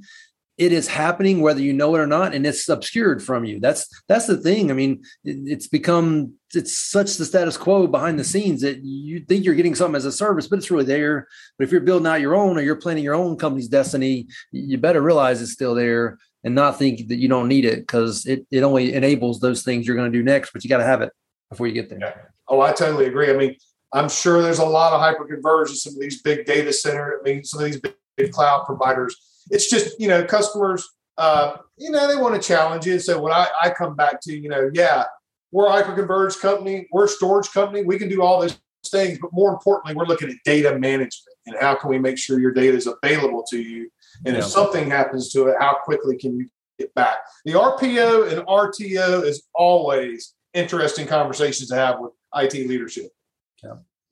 It 0.58 0.72
is 0.72 0.86
happening 0.86 1.40
whether 1.40 1.60
you 1.60 1.72
know 1.72 1.94
it 1.94 2.00
or 2.00 2.06
not 2.06 2.34
and 2.34 2.46
it's 2.46 2.68
obscured 2.68 3.22
from 3.22 3.44
you. 3.44 3.58
That's 3.58 3.88
that's 4.06 4.26
the 4.26 4.36
thing. 4.36 4.70
I 4.70 4.74
mean 4.74 5.02
it, 5.24 5.38
it's 5.46 5.66
become 5.66 6.34
it's 6.54 6.76
such 6.76 7.16
the 7.16 7.24
status 7.24 7.56
quo 7.56 7.86
behind 7.86 8.18
the 8.18 8.24
scenes 8.24 8.60
that 8.60 8.84
you 8.84 9.20
think 9.20 9.44
you're 9.44 9.54
getting 9.54 9.74
something 9.74 9.96
as 9.96 10.04
a 10.04 10.12
service 10.12 10.46
but 10.46 10.58
it's 10.58 10.70
really 10.70 10.84
there. 10.84 11.26
But 11.58 11.64
if 11.64 11.72
you're 11.72 11.80
building 11.80 12.06
out 12.06 12.20
your 12.20 12.36
own 12.36 12.58
or 12.58 12.62
you're 12.62 12.76
planning 12.76 13.02
your 13.02 13.14
own 13.14 13.36
company's 13.38 13.68
destiny 13.68 14.28
you 14.52 14.76
better 14.76 15.00
realize 15.00 15.40
it's 15.40 15.52
still 15.52 15.74
there 15.74 16.18
and 16.44 16.54
not 16.54 16.78
think 16.78 17.08
that 17.08 17.16
you 17.16 17.28
don't 17.28 17.48
need 17.48 17.64
it 17.64 17.80
because 17.80 18.26
it, 18.26 18.46
it 18.50 18.62
only 18.62 18.92
enables 18.92 19.40
those 19.40 19.62
things 19.62 19.86
you're 19.86 19.96
going 19.96 20.12
to 20.12 20.18
do 20.18 20.24
next 20.24 20.52
but 20.52 20.62
you 20.62 20.68
got 20.68 20.78
to 20.78 20.84
have 20.84 21.00
it 21.00 21.12
before 21.48 21.66
you 21.66 21.72
get 21.72 21.88
there. 21.88 21.98
Yeah. 21.98 22.14
oh 22.48 22.60
i 22.60 22.72
totally 22.72 23.06
agree. 23.06 23.30
I 23.30 23.36
mean 23.36 23.56
i'm 23.92 24.08
sure 24.08 24.42
there's 24.42 24.58
a 24.58 24.64
lot 24.64 24.92
of 24.92 25.00
hyperconvergence 25.00 25.70
in 25.70 25.76
some 25.76 25.94
of 25.94 26.00
these 26.00 26.22
big 26.22 26.44
data 26.44 26.72
center 26.72 27.18
i 27.18 27.22
mean 27.22 27.44
some 27.44 27.60
of 27.60 27.66
these 27.66 27.80
big, 27.80 27.94
cloud 28.30 28.64
providers. 28.64 29.16
It's 29.50 29.68
just 29.68 29.98
you 30.00 30.08
know 30.08 30.24
customers 30.24 30.88
uh, 31.18 31.56
you 31.76 31.90
know 31.90 32.08
they 32.08 32.16
want 32.16 32.40
to 32.40 32.46
challenge 32.46 32.86
you. 32.86 32.98
So 32.98 33.20
when 33.20 33.32
I, 33.32 33.48
I 33.60 33.70
come 33.70 33.96
back 33.96 34.20
to 34.22 34.36
you 34.36 34.48
know 34.48 34.70
yeah 34.72 35.04
we're 35.50 35.66
a 35.66 35.82
hyperconverged 35.82 36.40
company 36.40 36.88
we're 36.92 37.04
a 37.04 37.08
storage 37.08 37.50
company 37.50 37.84
we 37.84 37.98
can 37.98 38.08
do 38.08 38.22
all 38.22 38.40
those 38.40 38.58
things 38.86 39.18
but 39.20 39.32
more 39.32 39.52
importantly 39.52 39.94
we're 39.94 40.06
looking 40.06 40.28
at 40.28 40.36
data 40.44 40.78
management 40.78 41.36
and 41.46 41.56
how 41.60 41.74
can 41.74 41.90
we 41.90 41.98
make 41.98 42.18
sure 42.18 42.38
your 42.38 42.52
data 42.52 42.76
is 42.76 42.86
available 42.86 43.44
to 43.50 43.60
you? 43.60 43.90
And 44.24 44.34
yeah. 44.34 44.40
if 44.40 44.46
something 44.46 44.88
happens 44.88 45.32
to 45.32 45.46
it 45.48 45.56
how 45.58 45.78
quickly 45.82 46.16
can 46.16 46.38
you 46.38 46.48
get 46.78 46.94
back? 46.94 47.18
The 47.44 47.52
rpo 47.52 48.32
and 48.32 48.46
rto 48.46 49.24
is 49.24 49.42
always 49.54 50.34
interesting 50.54 51.06
conversations 51.06 51.68
to 51.68 51.74
have 51.74 51.98
with 52.00 52.12
it 52.34 52.68
leadership 52.68 53.10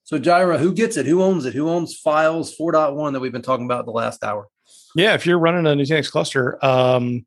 so 0.05 0.19
Jirah 0.19 0.59
who 0.59 0.73
gets 0.73 0.97
it 0.97 1.07
who 1.07 1.23
owns 1.23 1.45
it 1.45 1.55
who 1.55 1.69
owns 1.69 1.97
files 1.97 2.57
4.1 2.57 3.13
that 3.13 3.21
we've 3.21 3.33
been 3.33 3.43
talking 3.43 3.67
about 3.67 3.85
the 3.85 3.93
last 3.93 4.25
hour 4.25 4.49
yeah, 4.95 5.15
if 5.15 5.27
you're 5.27 5.39
running 5.39 5.67
a 5.67 5.77
Nutanix 5.77 6.11
cluster, 6.11 6.63
um, 6.65 7.25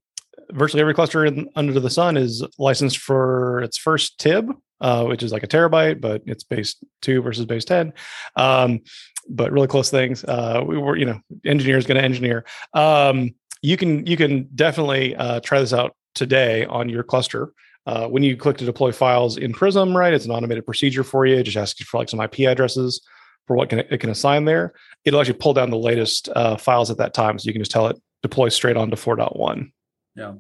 virtually 0.52 0.82
every 0.82 0.94
cluster 0.94 1.26
in, 1.26 1.50
under 1.56 1.80
the 1.80 1.90
sun 1.90 2.18
is 2.18 2.46
licensed 2.58 2.98
for 2.98 3.62
its 3.62 3.78
first 3.78 4.20
TIB, 4.20 4.52
uh, 4.82 5.06
which 5.06 5.24
is 5.24 5.32
like 5.32 5.44
a 5.44 5.48
terabyte, 5.48 6.02
but 6.02 6.22
it's 6.26 6.44
base 6.44 6.76
two 7.02 7.22
versus 7.22 7.46
base 7.46 7.66
10. 7.66 7.94
Um, 8.36 8.82
but 9.30 9.52
really 9.52 9.68
close 9.68 9.90
things. 9.90 10.24
Uh, 10.26 10.62
we 10.66 10.78
were, 10.78 10.98
you 10.98 11.06
know, 11.06 11.20
engineers 11.46 11.86
going 11.86 11.98
to 11.98 12.04
engineer. 12.04 12.44
Um, 12.74 13.36
you 13.62 13.78
can 13.78 14.06
you 14.06 14.18
can 14.18 14.50
definitely 14.54 15.16
uh, 15.16 15.40
try 15.40 15.62
this 15.62 15.72
out 15.72 15.96
today 16.14 16.66
on 16.66 16.90
your 16.90 17.04
cluster. 17.04 17.54
Uh, 17.86 18.08
when 18.08 18.24
you 18.24 18.38
click 18.38 18.58
to 18.58 18.66
deploy 18.66 18.92
files 18.92 19.38
in 19.38 19.52
Prism, 19.52 19.96
right, 19.96 20.14
it's 20.14 20.26
an 20.26 20.32
automated 20.32 20.66
procedure 20.66 21.04
for 21.04 21.26
you. 21.26 21.38
It 21.38 21.44
just 21.44 21.58
asks 21.58 21.80
you 21.80 21.86
for 21.86 21.98
like 21.98 22.10
some 22.10 22.22
IP 22.22 22.40
addresses 22.42 23.02
for 23.46 23.56
what 23.56 23.70
can 23.70 23.80
it 23.80 24.00
can 24.00 24.10
assign 24.10 24.46
there. 24.46 24.74
It'll 25.04 25.20
actually 25.20 25.40
pull 25.40 25.54
down 25.54 25.70
the 25.70 25.78
latest 25.78 26.30
uh, 26.36 26.56
files 26.58 26.90
at 26.90 26.98
that 26.98 27.14
time, 27.14 27.38
so 27.38 27.48
you 27.48 27.54
can 27.54 27.62
just 27.62 27.72
tell 27.72 27.88
it 27.88 28.00
deploy 28.22 28.50
straight 28.50 28.78
on 28.78 28.90
to 28.90 28.96
4.1. 28.96 29.72
Yeah, 30.16 30.36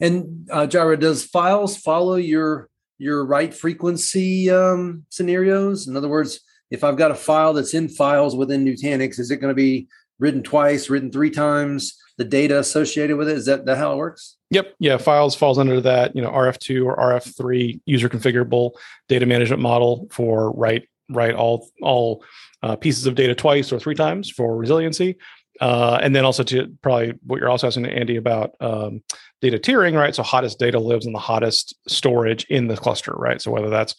and 0.00 0.48
uh, 0.50 0.66
Jirah, 0.66 1.00
does 1.00 1.24
files 1.24 1.76
follow 1.76 2.14
your 2.14 2.68
your 2.98 3.24
write 3.24 3.54
frequency 3.54 4.50
um, 4.50 5.04
scenarios? 5.08 5.88
In 5.88 5.96
other 5.96 6.08
words, 6.08 6.40
if 6.70 6.84
I've 6.84 6.96
got 6.96 7.10
a 7.10 7.16
file 7.16 7.54
that's 7.54 7.74
in 7.74 7.88
files 7.88 8.36
within 8.36 8.64
Nutanix, 8.64 9.18
is 9.18 9.30
it 9.30 9.38
going 9.38 9.50
to 9.50 9.54
be 9.54 9.88
written 10.18 10.42
twice, 10.42 10.90
written 10.90 11.10
three 11.10 11.30
times? 11.30 11.96
The 12.16 12.24
data 12.24 12.58
associated 12.58 13.16
with 13.16 13.28
it 13.28 13.36
is 13.36 13.46
that, 13.46 13.64
that 13.66 13.78
how 13.78 13.92
it 13.92 13.96
works? 13.96 14.36
Yep. 14.50 14.74
Yeah. 14.80 14.96
Files 14.96 15.36
falls 15.36 15.58
under 15.58 15.80
that, 15.80 16.16
you 16.16 16.22
know, 16.22 16.30
RF2 16.30 16.84
or 16.84 16.96
RF3 16.96 17.80
user 17.86 18.08
configurable 18.08 18.72
data 19.08 19.26
management 19.26 19.62
model 19.62 20.08
for 20.10 20.50
write 20.52 20.88
write 21.10 21.34
all 21.34 21.70
all 21.80 22.24
uh, 22.62 22.76
pieces 22.76 23.06
of 23.06 23.14
data 23.14 23.34
twice 23.34 23.72
or 23.72 23.78
three 23.78 23.94
times 23.94 24.30
for 24.30 24.56
resiliency. 24.56 25.16
Uh, 25.60 25.98
and 26.02 26.14
then 26.14 26.24
also 26.24 26.42
to 26.44 26.72
probably 26.82 27.14
what 27.26 27.40
you're 27.40 27.48
also 27.48 27.66
asking 27.66 27.86
Andy 27.86 28.16
about 28.16 28.52
um, 28.60 29.02
data 29.40 29.58
tiering, 29.58 29.94
right? 29.96 30.14
So 30.14 30.22
hottest 30.22 30.58
data 30.58 30.78
lives 30.78 31.06
in 31.06 31.12
the 31.12 31.18
hottest 31.18 31.74
storage 31.88 32.44
in 32.44 32.68
the 32.68 32.76
cluster, 32.76 33.12
right? 33.12 33.40
So 33.40 33.50
whether 33.50 33.70
that's 33.70 33.94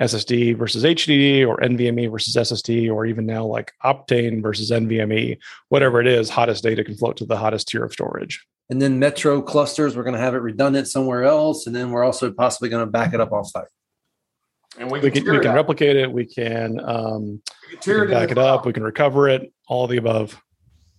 SSD 0.00 0.56
versus 0.56 0.82
HDD 0.82 1.46
or 1.46 1.58
NVMe 1.58 2.10
versus 2.10 2.34
SSD, 2.34 2.90
or 2.92 3.06
even 3.06 3.26
now 3.26 3.44
like 3.44 3.72
Optane 3.84 4.42
versus 4.42 4.70
NVMe, 4.70 5.38
whatever 5.68 6.00
it 6.00 6.08
is, 6.08 6.28
hottest 6.28 6.64
data 6.64 6.82
can 6.82 6.96
float 6.96 7.16
to 7.18 7.26
the 7.26 7.36
hottest 7.36 7.68
tier 7.68 7.84
of 7.84 7.92
storage. 7.92 8.44
And 8.70 8.82
then 8.82 8.98
Metro 8.98 9.40
clusters, 9.40 9.96
we're 9.96 10.02
going 10.02 10.14
to 10.14 10.20
have 10.20 10.34
it 10.34 10.38
redundant 10.38 10.88
somewhere 10.88 11.22
else. 11.22 11.66
And 11.66 11.76
then 11.76 11.90
we're 11.90 12.02
also 12.02 12.32
possibly 12.32 12.70
going 12.70 12.84
to 12.84 12.90
back 12.90 13.14
it 13.14 13.20
up 13.20 13.30
offsite 13.30 13.66
and 14.78 14.90
we 14.90 15.00
can, 15.00 15.04
we 15.04 15.10
can, 15.10 15.32
we 15.32 15.40
can 15.40 15.54
replicate 15.54 15.96
it. 15.96 16.10
We 16.10 16.26
can, 16.26 16.80
um, 16.80 17.42
we 17.70 17.76
can, 17.76 17.94
we 17.94 18.06
can 18.06 18.10
back 18.10 18.30
it 18.30 18.38
up. 18.38 18.66
We 18.66 18.72
can 18.72 18.82
recover 18.82 19.28
it. 19.28 19.52
All 19.68 19.86
the 19.86 19.96
above. 19.96 20.40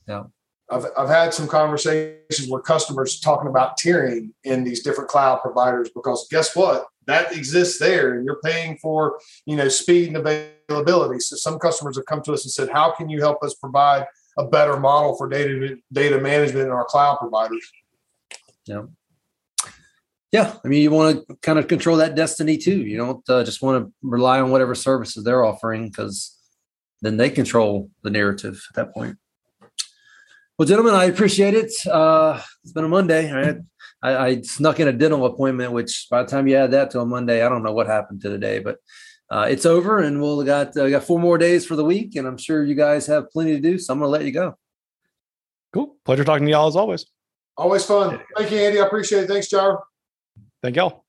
Yeah. 0.08 0.24
I've, 0.70 0.86
I've 0.98 1.10
had 1.10 1.34
some 1.34 1.48
conversations 1.48 2.50
where 2.50 2.62
customers 2.62 3.20
talking 3.20 3.50
about 3.50 3.78
tiering 3.78 4.32
in 4.44 4.64
these 4.64 4.82
different 4.82 5.10
cloud 5.10 5.42
providers 5.42 5.90
because 5.94 6.28
guess 6.32 6.56
what 6.56 6.88
that 7.06 7.36
exists 7.36 7.78
there 7.78 8.16
and 8.16 8.26
you're 8.26 8.40
paying 8.44 8.78
for 8.78 9.20
you 9.46 9.56
know 9.56 9.70
speed 9.70 10.08
and 10.08 10.18
availability 10.18 11.20
so 11.20 11.36
some 11.36 11.60
customers 11.60 11.96
have 11.98 12.06
come 12.08 12.24
to 12.24 12.34
us 12.34 12.46
and 12.46 12.52
said 12.52 12.68
how 12.70 12.92
can 12.92 13.10
you 13.10 13.22
help 13.22 13.44
us 13.44 13.54
provide 13.54 14.08
a 14.40 14.46
better 14.48 14.80
model 14.80 15.16
for 15.16 15.30
data 15.30 15.78
data 15.94 16.20
management 16.20 16.66
in 16.66 16.72
our 16.72 16.86
cloud 16.86 17.18
providers 17.18 17.72
yeah 18.66 18.82
yeah, 20.36 20.54
I 20.66 20.68
mean, 20.68 20.82
you 20.82 20.92
want 20.92 21.26
to 21.30 21.36
kind 21.38 21.58
of 21.58 21.70
control 21.70 21.96
that 21.96 22.16
destiny 22.16 22.58
too. 22.58 22.82
You 22.82 22.98
don't 22.98 23.30
uh, 23.30 23.46
just 23.46 23.62
want 23.62 23.86
to 23.86 23.94
rely 24.02 24.42
on 24.42 24.52
whatever 24.52 24.76
services 24.76 25.24
they're 25.24 25.46
offering 25.46 25.88
because 25.88 26.38
then 27.02 27.16
they 27.16 27.30
control 27.30 27.90
the 28.04 28.10
narrative 28.10 28.62
at 28.70 28.76
that 28.76 28.94
point. 28.94 29.18
Well, 30.58 30.68
gentlemen, 30.68 30.94
I 30.94 31.06
appreciate 31.06 31.54
it. 31.54 31.74
Uh, 31.86 32.42
it's 32.64 32.72
been 32.72 32.86
a 32.86 32.90
Monday. 32.90 33.30
Right? 33.30 33.58
I, 34.02 34.18
I, 34.28 34.42
snuck 34.42 34.80
in 34.80 34.88
a 34.88 34.94
dental 34.94 35.26
appointment, 35.26 35.74
which 35.74 36.08
by 36.10 36.24
the 36.24 36.30
time 36.30 36.48
you 36.48 36.56
add 36.56 36.72
that 36.72 36.92
to 36.92 37.02
a 37.02 37.06
Monday, 37.06 37.46
I 37.46 37.50
don't 37.50 37.64
know 37.64 37.74
what 37.74 37.88
happened 37.88 38.22
to 38.22 38.30
the 38.30 38.38
day, 38.38 38.60
but 38.60 38.78
uh, 39.30 39.48
it's 39.50 39.66
over, 39.66 40.00
and 40.00 40.22
we'll 40.22 40.44
got 40.44 40.78
uh, 40.78 40.88
got 40.90 41.04
four 41.04 41.20
more 41.20 41.38
days 41.38 41.66
for 41.66 41.76
the 41.76 41.84
week, 41.84 42.16
and 42.16 42.26
I'm 42.26 42.38
sure 42.38 42.64
you 42.64 42.76
guys 42.76 43.06
have 43.08 43.30
plenty 43.32 43.54
to 43.54 43.60
do. 43.60 43.78
So 43.78 43.92
I'm 43.92 44.00
going 44.00 44.08
to 44.08 44.12
let 44.12 44.24
you 44.24 44.32
go. 44.32 44.58
Cool, 45.74 45.98
pleasure 46.06 46.24
talking 46.24 46.46
to 46.46 46.52
y'all 46.52 46.68
as 46.68 46.76
always. 46.76 47.06
Always 47.58 47.84
fun. 47.86 48.22
Thank 48.38 48.52
you, 48.52 48.60
Andy. 48.60 48.80
I 48.80 48.86
appreciate 48.86 49.24
it. 49.24 49.28
Thanks, 49.28 49.48
Jar. 49.48 49.84
Thank 50.62 50.78
y'all. 50.78 51.05